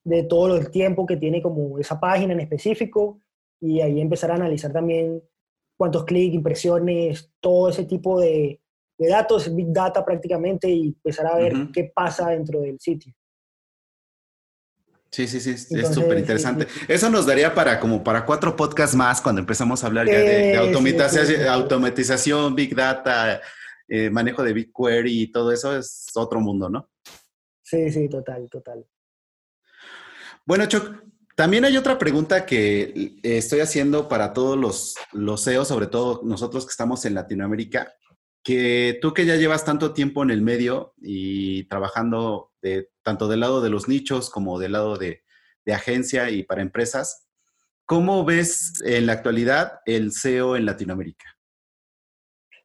de 0.04 0.24
todo 0.24 0.56
el 0.56 0.70
tiempo 0.70 1.06
que 1.06 1.16
tiene 1.16 1.40
como 1.40 1.78
esa 1.78 1.98
página 1.98 2.32
en 2.32 2.40
específico 2.40 3.20
y 3.60 3.80
ahí 3.80 4.00
empezar 4.00 4.30
a 4.32 4.34
analizar 4.34 4.72
también 4.72 5.22
cuántos 5.76 6.04
clics, 6.04 6.34
impresiones, 6.34 7.32
todo 7.40 7.70
ese 7.70 7.84
tipo 7.84 8.20
de, 8.20 8.60
datos, 8.98 9.54
big 9.54 9.72
data 9.72 10.04
prácticamente 10.04 10.68
y 10.68 10.88
empezar 10.88 11.26
a 11.26 11.36
ver 11.36 11.54
qué 11.72 11.90
pasa 11.94 12.30
dentro 12.30 12.60
del 12.60 12.78
sitio. 12.78 13.14
Sí, 15.10 15.26
sí, 15.26 15.40
sí, 15.40 15.50
es 15.74 15.92
súper 15.92 16.18
interesante. 16.18 16.68
Eso 16.86 17.10
nos 17.10 17.26
daría 17.26 17.52
para 17.52 17.80
como 17.80 18.04
para 18.04 18.24
cuatro 18.24 18.54
podcasts 18.54 18.94
más 18.94 19.20
cuando 19.20 19.40
empezamos 19.40 19.82
a 19.82 19.88
hablar 19.88 20.06
ya 20.06 20.20
de, 20.20 20.56
automatización, 21.48 22.54
big 22.54 22.76
data, 22.76 23.40
eh, 23.88 24.08
manejo 24.08 24.44
de 24.44 24.52
BigQuery 24.52 25.22
y 25.22 25.32
todo 25.32 25.52
eso 25.52 25.76
es 25.76 26.06
otro 26.14 26.40
mundo, 26.40 26.70
¿no? 26.70 26.88
Sí, 27.60 27.90
sí, 27.90 28.08
total, 28.08 28.48
total. 28.48 28.86
Bueno, 30.46 30.66
Choc, 30.66 31.02
también 31.34 31.64
hay 31.64 31.76
otra 31.76 31.98
pregunta 31.98 32.46
que 32.46 33.16
estoy 33.24 33.60
haciendo 33.60 34.08
para 34.08 34.32
todos 34.32 34.56
los, 34.56 34.94
los 35.12 35.42
CEOs, 35.42 35.68
sobre 35.68 35.88
todo 35.88 36.20
nosotros 36.22 36.66
que 36.66 36.70
estamos 36.70 37.04
en 37.04 37.14
Latinoamérica, 37.14 37.94
que 38.44 38.98
tú 39.02 39.12
que 39.12 39.26
ya 39.26 39.36
llevas 39.36 39.64
tanto 39.64 39.92
tiempo 39.92 40.22
en 40.22 40.30
el 40.30 40.42
medio 40.42 40.94
y 41.00 41.64
trabajando 41.64 42.49
de, 42.62 42.90
tanto 43.02 43.28
del 43.28 43.40
lado 43.40 43.60
de 43.60 43.70
los 43.70 43.88
nichos 43.88 44.30
como 44.30 44.58
del 44.58 44.72
lado 44.72 44.96
de, 44.96 45.22
agencia 45.72 46.30
y 46.30 46.42
para 46.42 46.62
empresas, 46.62 47.28
¿cómo 47.86 48.24
ves 48.24 48.82
en 48.84 49.06
la 49.06 49.12
actualidad 49.12 49.78
el 49.86 50.10
SEO 50.10 50.56
en 50.56 50.66
Latinoamérica? 50.66 51.26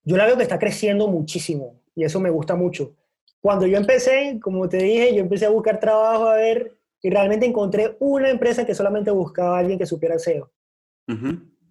Yo 0.03 0.17
la 0.17 0.25
veo 0.25 0.37
que 0.37 0.41
está 0.41 0.57
creciendo 0.57 1.07
muchísimo 1.07 1.83
y 1.93 2.03
eso 2.03 2.19
me 2.19 2.31
gusta 2.31 2.55
mucho. 2.55 2.95
Cuando 3.41 3.67
yo 3.67 3.77
empecé, 3.77 4.39
como 4.41 4.67
te 4.67 4.77
dije, 4.77 5.13
yo 5.13 5.21
empecé 5.21 5.45
a 5.45 5.51
buscar 5.51 5.79
trabajo 5.79 6.27
a 6.27 6.35
ver 6.37 6.79
y 6.99 7.11
realmente 7.11 7.45
encontré 7.45 7.95
una 7.99 8.31
empresa 8.31 8.65
que 8.65 8.73
solamente 8.73 9.11
buscaba 9.11 9.57
a 9.57 9.59
alguien 9.59 9.77
que 9.77 9.85
supiera 9.85 10.17
SEO. 10.17 10.51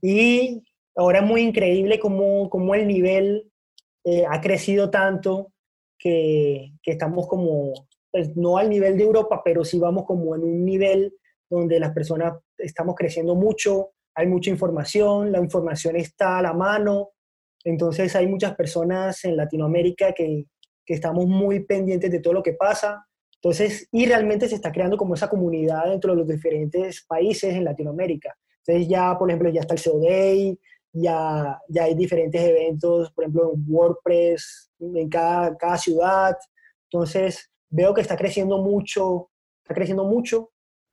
Y 0.01 0.62
ahora 0.95 1.18
es 1.18 1.25
muy 1.25 1.41
increíble 1.43 1.99
cómo, 1.99 2.49
cómo 2.49 2.77
el 2.77 2.87
nivel 2.87 3.51
eh, 4.05 4.25
ha 4.29 4.41
crecido 4.41 4.91
tanto 4.91 5.53
que, 5.99 6.75
que, 6.83 6.93
estamos 6.93 7.27
como 7.27 7.89
pues 8.14 8.36
no 8.36 8.58
al 8.58 8.70
nivel 8.70 8.96
de 8.96 9.02
Europa, 9.02 9.42
pero 9.44 9.64
sí 9.64 9.76
vamos 9.80 10.04
como 10.04 10.36
en 10.36 10.44
un 10.44 10.64
nivel 10.64 11.16
donde 11.50 11.80
las 11.80 11.90
personas 11.90 12.34
estamos 12.56 12.94
creciendo 12.94 13.34
mucho, 13.34 13.90
hay 14.14 14.28
mucha 14.28 14.50
información, 14.50 15.32
la 15.32 15.40
información 15.40 15.96
está 15.96 16.38
a 16.38 16.42
la 16.42 16.52
mano, 16.52 17.10
entonces 17.64 18.14
hay 18.14 18.28
muchas 18.28 18.54
personas 18.54 19.24
en 19.24 19.36
Latinoamérica 19.36 20.12
que, 20.12 20.44
que 20.86 20.94
estamos 20.94 21.26
muy 21.26 21.64
pendientes 21.64 22.08
de 22.08 22.20
todo 22.20 22.34
lo 22.34 22.42
que 22.44 22.52
pasa. 22.52 23.04
Entonces, 23.42 23.88
y 23.90 24.06
realmente 24.06 24.46
se 24.46 24.54
está 24.54 24.70
creando 24.70 24.96
como 24.96 25.14
esa 25.14 25.28
comunidad 25.28 25.86
dentro 25.90 26.12
de 26.12 26.18
los 26.18 26.28
diferentes 26.28 27.04
países 27.08 27.52
en 27.52 27.64
Latinoamérica. 27.64 28.32
Entonces 28.64 28.88
ya, 28.88 29.18
por 29.18 29.28
ejemplo, 29.28 29.50
ya 29.50 29.62
está 29.62 29.74
el 29.74 29.82
CO 29.82 29.98
Day, 29.98 30.56
ya, 30.92 31.58
ya 31.68 31.82
hay 31.82 31.96
diferentes 31.96 32.40
eventos, 32.40 33.10
por 33.10 33.24
ejemplo, 33.24 33.54
en 33.56 33.64
WordPress, 33.66 34.70
en 34.78 35.08
cada, 35.08 35.56
cada 35.56 35.78
ciudad. 35.78 36.36
Entonces, 36.88 37.50
veo 37.75 37.93
que 37.93 38.03
está 38.03 38.16
creciendo 38.16 38.59
mucho, 38.59 39.31
está 39.62 39.75
creciendo 39.75 40.05
mucho 40.05 40.51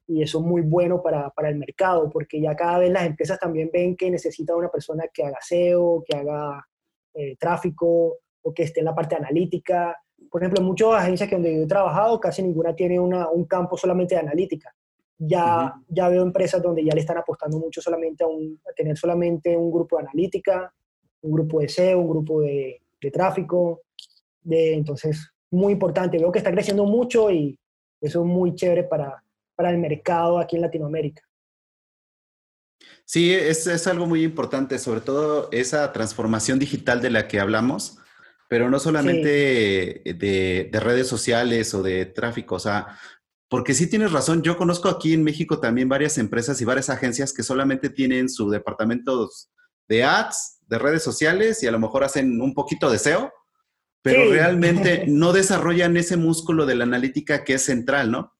y 0.07 0.23
eso 0.23 0.39
es 0.39 0.43
muy 0.43 0.61
bueno 0.61 1.01
para, 1.01 1.29
para, 1.29 1.49
el 1.49 1.55
mercado, 1.55 2.09
porque 2.09 2.41
ya 2.41 2.55
cada 2.55 2.79
vez 2.79 2.91
las 2.91 3.05
empresas 3.05 3.39
también 3.39 3.69
ven 3.71 3.95
que 3.95 4.09
necesitan 4.09 4.55
una 4.55 4.69
persona 4.69 5.03
que 5.13 5.23
haga 5.23 5.37
SEO, 5.41 6.03
que 6.05 6.17
haga 6.17 6.65
eh, 7.13 7.35
tráfico 7.37 8.17
o 8.41 8.53
que 8.53 8.63
esté 8.63 8.79
en 8.79 8.87
la 8.87 8.95
parte 8.95 9.15
analítica. 9.15 9.95
Por 10.29 10.41
ejemplo, 10.41 10.59
en 10.59 10.67
muchas 10.67 10.89
agencias 10.93 11.29
que 11.29 11.35
donde 11.35 11.55
yo 11.55 11.63
he 11.63 11.67
trabajado, 11.67 12.19
casi 12.19 12.41
ninguna 12.41 12.75
tiene 12.75 12.99
una, 12.99 13.29
un 13.29 13.45
campo 13.45 13.77
solamente 13.77 14.15
de 14.15 14.21
analítica. 14.21 14.73
Ya, 15.19 15.75
ya 15.87 16.09
veo 16.09 16.23
empresas 16.23 16.63
donde 16.63 16.83
ya 16.83 16.95
le 16.95 17.01
están 17.01 17.19
apostando 17.19 17.59
mucho 17.59 17.79
solamente 17.79 18.23
a, 18.23 18.27
un, 18.27 18.59
a, 18.67 18.73
tener 18.73 18.97
solamente 18.97 19.55
un 19.55 19.71
grupo 19.71 19.97
de 19.97 20.03
analítica, 20.03 20.73
un 21.21 21.31
grupo 21.31 21.59
de 21.59 21.69
SEO, 21.69 21.99
un 21.99 22.09
grupo 22.09 22.41
de, 22.41 22.81
de 22.99 23.11
tráfico. 23.11 23.81
De, 24.41 24.73
entonces, 24.73 25.30
muy 25.51 25.73
importante. 25.73 26.17
Veo 26.17 26.31
que 26.31 26.39
está 26.39 26.51
creciendo 26.51 26.85
mucho 26.85 27.29
y 27.29 27.59
eso 27.99 28.21
es 28.21 28.25
muy 28.25 28.55
chévere 28.55 28.85
para, 28.85 29.23
para 29.55 29.69
el 29.69 29.77
mercado 29.77 30.39
aquí 30.39 30.55
en 30.55 30.63
Latinoamérica. 30.63 31.21
Sí, 33.05 33.33
es, 33.33 33.67
es, 33.67 33.87
algo 33.87 34.07
muy 34.07 34.23
importante, 34.23 34.79
sobre 34.79 35.01
todo 35.01 35.49
esa 35.51 35.91
transformación 35.91 36.59
digital 36.59 37.01
de 37.01 37.09
la 37.09 37.27
que 37.27 37.39
hablamos, 37.39 37.99
pero 38.47 38.69
no 38.69 38.79
solamente 38.79 40.01
sí. 40.03 40.13
de, 40.13 40.69
de, 40.71 40.79
redes 40.79 41.07
sociales 41.07 41.73
o 41.73 41.83
de 41.83 42.05
tráfico, 42.05 42.55
o 42.55 42.59
sea, 42.59 42.97
porque 43.49 43.73
sí 43.73 43.87
tienes 43.87 44.13
razón, 44.13 44.41
yo 44.43 44.57
conozco 44.57 44.87
aquí 44.87 45.13
en 45.13 45.23
México 45.23 45.59
también 45.59 45.89
varias 45.89 46.17
empresas 46.17 46.61
y 46.61 46.65
varias 46.65 46.89
agencias 46.89 47.33
que 47.33 47.43
solamente 47.43 47.89
tienen 47.89 48.29
su 48.29 48.49
departamento 48.49 49.29
de 49.89 50.03
ads, 50.05 50.59
de 50.67 50.79
redes 50.79 51.03
sociales 51.03 51.61
y 51.61 51.67
a 51.67 51.71
lo 51.71 51.79
mejor 51.79 52.05
hacen 52.05 52.41
un 52.41 52.53
poquito 52.53 52.89
de 52.89 52.97
SEO, 52.97 53.31
pero 54.01 54.23
sí. 54.23 54.31
realmente 54.31 55.05
no 55.07 55.33
desarrollan 55.33 55.97
ese 55.97 56.17
músculo 56.17 56.65
de 56.65 56.75
la 56.75 56.83
analítica 56.83 57.43
que 57.43 57.55
es 57.55 57.63
central, 57.63 58.11
¿no? 58.11 58.33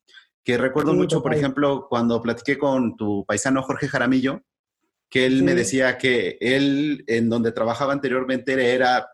Que 0.43 0.57
recuerdo 0.57 0.91
sí, 0.91 0.97
mucho, 0.97 1.22
por 1.22 1.34
ejemplo, 1.34 1.88
cuando 1.89 2.22
platiqué 2.22 2.57
con 2.57 2.97
tu 2.97 3.26
paisano 3.26 3.62
Jorge 3.62 3.88
Jaramillo, 3.88 4.41
que 5.09 5.26
él 5.26 5.39
sí. 5.39 5.43
me 5.43 5.55
decía 5.55 5.97
que 5.97 6.38
él, 6.39 7.03
en 7.07 7.30
donde 7.30 7.51
trabajaba 7.51 7.93
anteriormente, 7.93 8.74
era 8.74 9.07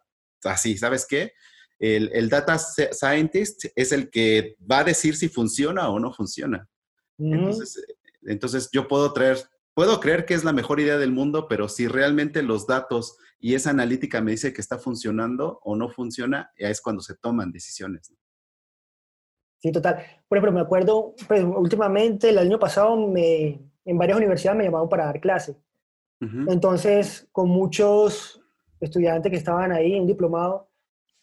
así, 0.43 0.77
¿sabes 0.77 1.05
qué? 1.07 1.33
El, 1.79 2.09
el, 2.13 2.29
data 2.29 2.57
scientist 2.57 3.65
es 3.75 3.91
el 3.91 4.09
que 4.09 4.55
va 4.59 4.79
a 4.79 4.83
decir 4.83 5.15
si 5.15 5.27
funciona 5.27 5.89
o 5.89 5.99
no 5.99 6.13
funciona. 6.13 6.67
Uh 7.17 7.25
-huh. 7.25 7.35
entonces, 7.35 7.85
entonces, 8.27 8.69
yo 8.71 8.87
puedo 8.87 9.11
traer, 9.13 9.37
puedo 9.73 9.99
creer 9.99 10.25
que 10.25 10.33
es 10.33 10.43
la 10.43 10.53
mejor 10.53 10.79
idea 10.79 10.97
del 10.97 11.11
mundo, 11.11 11.47
pero 11.47 11.69
si 11.69 11.87
realmente 11.87 12.43
los 12.43 12.67
datos 12.67 13.17
y 13.39 13.53
esa 13.53 13.69
analítica 13.69 14.21
me 14.21 14.31
dice 14.31 14.53
que 14.53 14.61
está 14.61 14.77
funcionando 14.77 15.59
o 15.63 15.75
no 15.75 15.89
funciona, 15.89 16.51
ya 16.57 16.69
es 16.69 16.81
cuando 16.81 17.01
se 17.01 17.15
toman 17.15 17.51
decisiones. 17.51 18.13
Sí, 19.59 19.71
total. 19.71 20.03
Por 20.27 20.37
ejemplo, 20.37 20.51
me 20.51 20.61
acuerdo, 20.61 21.15
pues, 21.27 21.43
últimamente, 21.43 22.29
el 22.29 22.37
año 22.37 22.59
pasado, 22.59 22.95
me, 23.07 23.59
en 23.85 23.97
varias 23.97 24.17
universidades 24.17 24.57
me 24.57 24.63
llamaron 24.65 24.89
para 24.89 25.05
dar 25.05 25.19
clase. 25.19 25.55
Uh 26.21 26.25
-huh. 26.25 26.51
Entonces, 26.51 27.27
con 27.31 27.49
muchos 27.49 28.41
estudiantes 28.79 29.31
que 29.31 29.37
estaban 29.37 29.71
ahí, 29.71 29.99
un 29.99 30.07
diplomado, 30.07 30.69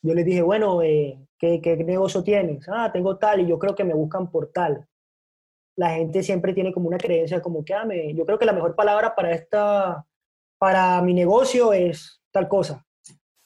yo 0.03 0.15
les 0.15 0.25
dije, 0.25 0.43
bueno, 0.43 0.83
eh, 0.83 1.19
¿qué, 1.39 1.61
¿qué, 1.61 1.77
negocio 1.77 2.23
tienes? 2.23 2.69
Ah, 2.69 2.91
tengo 2.93 3.17
tal 3.17 3.41
y 3.41 3.47
yo 3.47 3.59
creo 3.59 3.75
que 3.75 3.85
me 3.85 3.95
buscan 3.95 4.31
por 4.31 4.53
tal. 4.53 4.87
La 5.77 5.91
gente 5.91 6.23
siempre 6.23 6.53
tiene 6.53 6.73
como 6.73 6.89
una 6.89 6.99
creencia 6.99 7.41
como 7.41 7.65
que, 7.65 7.75
ah, 7.75 7.85
me, 7.85 8.15
yo 8.15 8.25
creo 8.27 8.39
que 8.39 8.45
la 8.45 8.53
mejor 8.53 8.77
palabra 8.77 9.15
para, 9.15 9.33
esta, 9.33 10.07
para 10.59 11.01
mi 11.03 11.15
negocio 11.15 11.73
es 11.73 12.23
tal 12.31 12.49
cosa. 12.49 12.87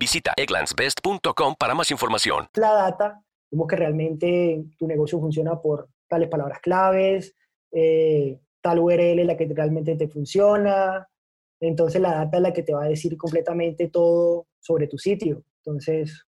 Visita 0.00 0.32
egglandsbest.com 0.34 1.56
para 1.58 1.74
más 1.74 1.90
información. 1.90 2.48
La 2.54 2.72
data, 2.72 3.22
vemos 3.50 3.68
que 3.68 3.76
realmente 3.76 4.64
tu 4.78 4.86
negocio 4.86 5.20
funciona 5.20 5.60
por 5.60 5.90
tales 6.08 6.30
palabras 6.30 6.60
claves, 6.60 7.36
eh, 7.70 8.40
tal 8.62 8.78
URL 8.78 9.26
la 9.26 9.36
que 9.36 9.46
realmente 9.54 9.96
te 9.96 10.08
funciona. 10.08 11.06
Entonces 11.60 12.00
la 12.00 12.14
data 12.14 12.38
es 12.38 12.42
la 12.42 12.52
que 12.54 12.62
te 12.62 12.72
va 12.72 12.84
a 12.84 12.88
decir 12.88 13.18
completamente 13.18 13.88
todo 13.88 14.46
sobre 14.58 14.88
tu 14.88 14.96
sitio. 14.96 15.44
Entonces, 15.58 16.26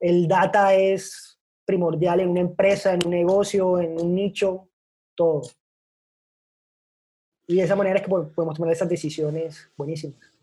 el 0.00 0.26
data 0.26 0.72
es 0.72 1.38
primordial 1.66 2.20
en 2.20 2.30
una 2.30 2.40
empresa, 2.40 2.94
en 2.94 3.00
un 3.04 3.10
negocio, 3.10 3.78
en 3.80 4.00
un 4.00 4.14
nicho, 4.14 4.70
todo. 5.14 5.42
Y 7.46 7.56
de 7.56 7.64
esa 7.64 7.76
manera 7.76 7.96
es 7.96 8.02
que 8.02 8.08
podemos 8.08 8.54
tomar 8.54 8.72
esas 8.72 8.88
decisiones 8.88 9.70
buenísimas. 9.76 10.37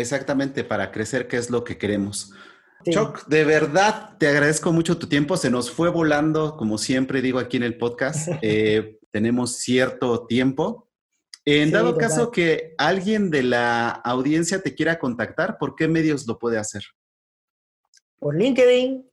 Exactamente, 0.00 0.62
para 0.62 0.92
crecer, 0.92 1.26
¿qué 1.26 1.36
es 1.36 1.50
lo 1.50 1.64
que 1.64 1.76
queremos? 1.76 2.32
Sí. 2.84 2.92
Choc, 2.92 3.26
de 3.26 3.44
verdad 3.44 4.16
te 4.18 4.28
agradezco 4.28 4.72
mucho 4.72 4.96
tu 4.96 5.08
tiempo. 5.08 5.36
Se 5.36 5.50
nos 5.50 5.70
fue 5.70 5.88
volando, 5.88 6.56
como 6.56 6.78
siempre 6.78 7.20
digo 7.20 7.40
aquí 7.40 7.56
en 7.56 7.64
el 7.64 7.76
podcast. 7.76 8.28
Eh, 8.42 8.98
tenemos 9.10 9.56
cierto 9.56 10.26
tiempo. 10.26 10.88
En 11.44 11.68
sí, 11.68 11.72
dado 11.72 11.96
caso 11.96 12.30
que 12.30 12.74
alguien 12.78 13.30
de 13.30 13.42
la 13.42 13.88
audiencia 13.88 14.60
te 14.60 14.74
quiera 14.74 14.98
contactar, 14.98 15.58
¿por 15.58 15.74
qué 15.74 15.88
medios 15.88 16.26
lo 16.26 16.38
puede 16.38 16.58
hacer? 16.58 16.82
Por 18.20 18.36
LinkedIn. 18.36 19.04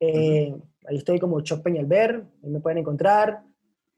Eh, 0.00 0.52
uh 0.52 0.56
-huh. 0.56 0.62
Ahí 0.86 0.96
estoy 0.98 1.18
como 1.18 1.40
Choc 1.40 1.62
Peñalver. 1.62 2.24
Ahí 2.44 2.50
me 2.50 2.60
pueden 2.60 2.78
encontrar. 2.78 3.42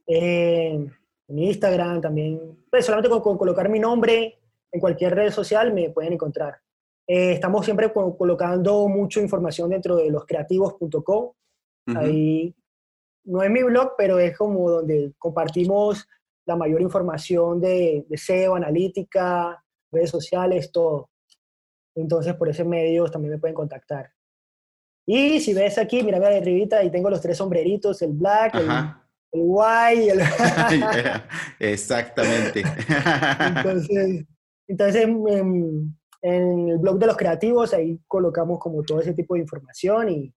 Eh, 0.07 0.87
en 1.29 1.39
Instagram 1.39 2.01
también. 2.01 2.57
Pues 2.71 2.87
solamente 2.87 3.11
con, 3.11 3.21
con 3.21 3.37
colocar 3.37 3.69
mi 3.69 3.79
nombre 3.79 4.40
en 4.73 4.81
cualquier 4.81 5.15
red 5.15 5.31
social 5.31 5.73
me 5.73 5.91
pueden 5.91 6.15
encontrar. 6.15 6.59
Eh, 7.07 7.33
estamos 7.33 7.65
siempre 7.65 7.93
co 7.93 8.17
colocando 8.17 8.87
mucha 8.89 9.21
información 9.21 9.71
dentro 9.71 9.97
de 9.97 10.11
loscreativos.com. 10.11 11.25
Uh 11.25 11.33
-huh. 11.87 11.99
Ahí 11.99 12.55
no 13.25 13.43
es 13.43 13.51
mi 13.51 13.63
blog, 13.63 13.95
pero 13.97 14.19
es 14.19 14.37
como 14.37 14.71
donde 14.71 15.13
compartimos 15.19 16.07
la 16.47 16.57
mayor 16.57 16.81
información 16.81 17.61
de, 17.61 18.05
de 18.09 18.17
SEO, 18.17 18.55
analítica, 18.55 19.63
redes 19.93 20.11
sociales, 20.11 20.71
todo. 20.73 21.11
Entonces, 21.95 22.35
por 22.35 22.49
ese 22.49 22.65
medio 22.65 23.07
también 23.07 23.35
me 23.35 23.39
pueden 23.39 23.55
contactar. 23.55 24.11
Y 25.07 25.41
si 25.41 25.55
ves 25.55 25.79
aquí, 25.79 26.03
mira, 26.03 26.19
mira 26.19 26.31
de 26.31 26.39
arribita, 26.39 26.79
ahí 26.79 26.91
tengo 26.91 27.11
los 27.11 27.21
tres 27.21 27.37
sombreritos, 27.37 28.01
el 28.03 28.13
black, 28.13 28.55
el, 28.55 28.69
el, 29.33 29.43
white, 29.45 30.13
el... 30.13 30.21
Exactamente. 31.59 32.63
Entonces, 33.57 34.27
entonces, 34.71 35.03
en, 35.03 35.97
en, 36.23 36.69
el 36.69 36.79
blog 36.79 36.99
de 36.99 37.07
los 37.07 37.17
creativos, 37.17 37.75
ahí 37.75 38.01
colocamos 38.07 38.59
como 38.59 38.83
todo 38.83 39.01
ese 39.01 39.15
tipo 39.15 39.35
de 39.35 39.41
información 39.41 40.09
y, 40.09 40.35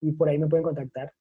y 0.00 0.12
por 0.12 0.28
ahí 0.28 0.38
me 0.38 0.46
pueden 0.46 0.64
contactar. 0.64 1.12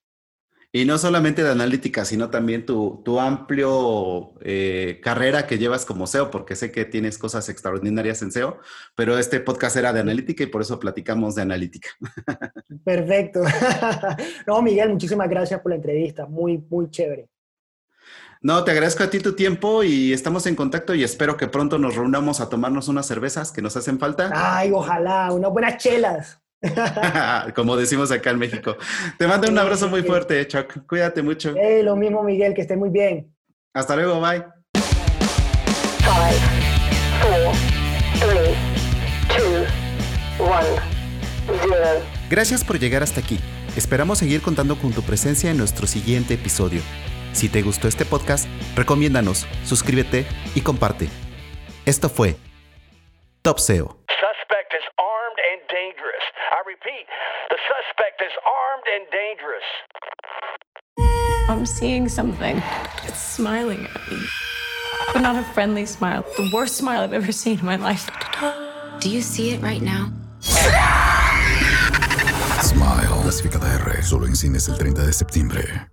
Y 0.71 0.85
no 0.85 0.99
solamente 0.99 1.41
de 1.41 1.49
analítica, 1.49 2.05
sino 2.05 2.29
también 2.29 2.63
tu, 2.63 3.01
tu 3.03 3.19
amplio 3.19 4.33
eh, 4.41 4.99
carrera 5.01 5.47
que 5.47 5.57
llevas 5.57 5.83
como 5.83 6.05
SEO, 6.05 6.29
porque 6.29 6.55
sé 6.55 6.71
que 6.71 6.85
tienes 6.85 7.17
cosas 7.17 7.49
extraordinarias 7.49 8.21
en 8.21 8.31
SEO, 8.31 8.59
pero 8.95 9.17
este 9.17 9.39
podcast 9.39 9.77
era 9.77 9.93
de 9.93 10.01
analítica 10.01 10.43
y 10.43 10.47
por 10.47 10.61
eso 10.61 10.79
platicamos 10.79 11.33
de 11.33 11.41
analítica. 11.41 11.89
Perfecto. 12.85 13.41
no, 14.47 14.61
Miguel, 14.61 14.89
muchísimas 14.89 15.27
gracias 15.27 15.59
por 15.59 15.71
la 15.71 15.77
entrevista. 15.77 16.27
Muy, 16.27 16.63
muy 16.69 16.91
chévere. 16.91 17.29
No, 18.41 18.63
te 18.63 18.71
agradezco 18.71 19.03
a 19.03 19.09
ti 19.09 19.19
tu 19.19 19.35
tiempo 19.35 19.83
y 19.83 20.13
estamos 20.13 20.45
en 20.45 20.55
contacto 20.55 20.95
y 20.95 21.03
espero 21.03 21.35
que 21.35 21.47
pronto 21.47 21.77
nos 21.77 21.95
reunamos 21.95 22.39
a 22.39 22.47
tomarnos 22.47 22.87
unas 22.87 23.05
cervezas 23.05 23.51
que 23.51 23.61
nos 23.61 23.75
hacen 23.75 23.99
falta. 23.99 24.31
Ay, 24.33 24.71
ojalá, 24.71 25.29
unas 25.33 25.51
buenas 25.51 25.77
chelas. 25.77 26.39
Como 27.55 27.75
decimos 27.75 28.11
acá 28.11 28.29
en 28.29 28.39
México. 28.39 28.77
Te 29.17 29.27
mando 29.27 29.51
un 29.51 29.59
abrazo 29.59 29.89
muy 29.89 30.03
fuerte, 30.03 30.47
Chuck. 30.47 30.85
Cuídate 30.87 31.21
mucho. 31.21 31.53
Eh, 31.57 31.83
lo 31.83 31.97
mismo, 31.97 32.23
Miguel, 32.23 32.53
que 32.53 32.61
esté 32.61 32.77
muy 32.77 32.89
bien. 32.89 33.29
Hasta 33.73 33.97
luego, 33.97 34.21
bye. 34.21 34.45
Five, 35.99 36.39
four, 37.21 37.53
three, 38.19 38.55
two, 39.35 40.45
one, 40.45 40.65
zero. 41.61 42.05
Gracias 42.29 42.63
por 42.63 42.79
llegar 42.79 43.03
hasta 43.03 43.19
aquí. 43.19 43.37
Esperamos 43.75 44.19
seguir 44.19 44.41
contando 44.41 44.77
con 44.77 44.93
tu 44.93 45.01
presencia 45.01 45.51
en 45.51 45.57
nuestro 45.57 45.87
siguiente 45.87 46.35
episodio. 46.35 46.81
Si 47.33 47.49
te 47.49 47.61
gustó 47.61 47.87
este 47.87 48.05
podcast, 48.05 48.47
recomiéndanos, 48.75 49.47
suscríbete 49.63 50.25
y 50.55 50.61
comparte. 50.61 51.09
Esto 51.85 52.09
fue 52.09 52.35
Top 53.41 53.59
SEO. 53.59 53.97
Suspect 54.09 54.73
is 54.73 54.85
armed 54.97 55.39
and 55.51 55.61
dangerous. 55.69 56.25
I 56.51 56.61
repeat, 56.67 57.07
the 57.49 57.57
suspect 57.69 58.21
is 58.21 58.33
armed 58.45 58.87
and 58.95 59.07
dangerous. 59.11 59.63
I'm 61.49 61.65
seeing 61.65 62.09
something. 62.09 62.61
It's 63.07 63.19
smiling 63.19 63.85
at 63.85 64.11
me. 64.11 64.19
But 65.13 65.21
not 65.21 65.35
a 65.35 65.43
friendly 65.53 65.85
smile. 65.85 66.23
The 66.37 66.49
worst 66.53 66.75
smile 66.77 67.01
I've 67.01 67.13
ever 67.13 67.31
seen 67.31 67.59
in 67.59 67.65
my 67.65 67.77
life. 67.77 68.09
Do 68.99 69.09
you 69.09 69.21
see 69.21 69.51
it 69.51 69.61
right 69.61 69.81
now? 69.81 70.11
Smile, 72.61 73.21
clasificada 73.23 73.73
R, 73.79 74.03
solo 74.03 74.27
en 74.27 74.35
cines 74.35 74.67
el 74.67 74.77
30 74.77 75.05
de 75.05 75.13
septiembre. 75.13 75.89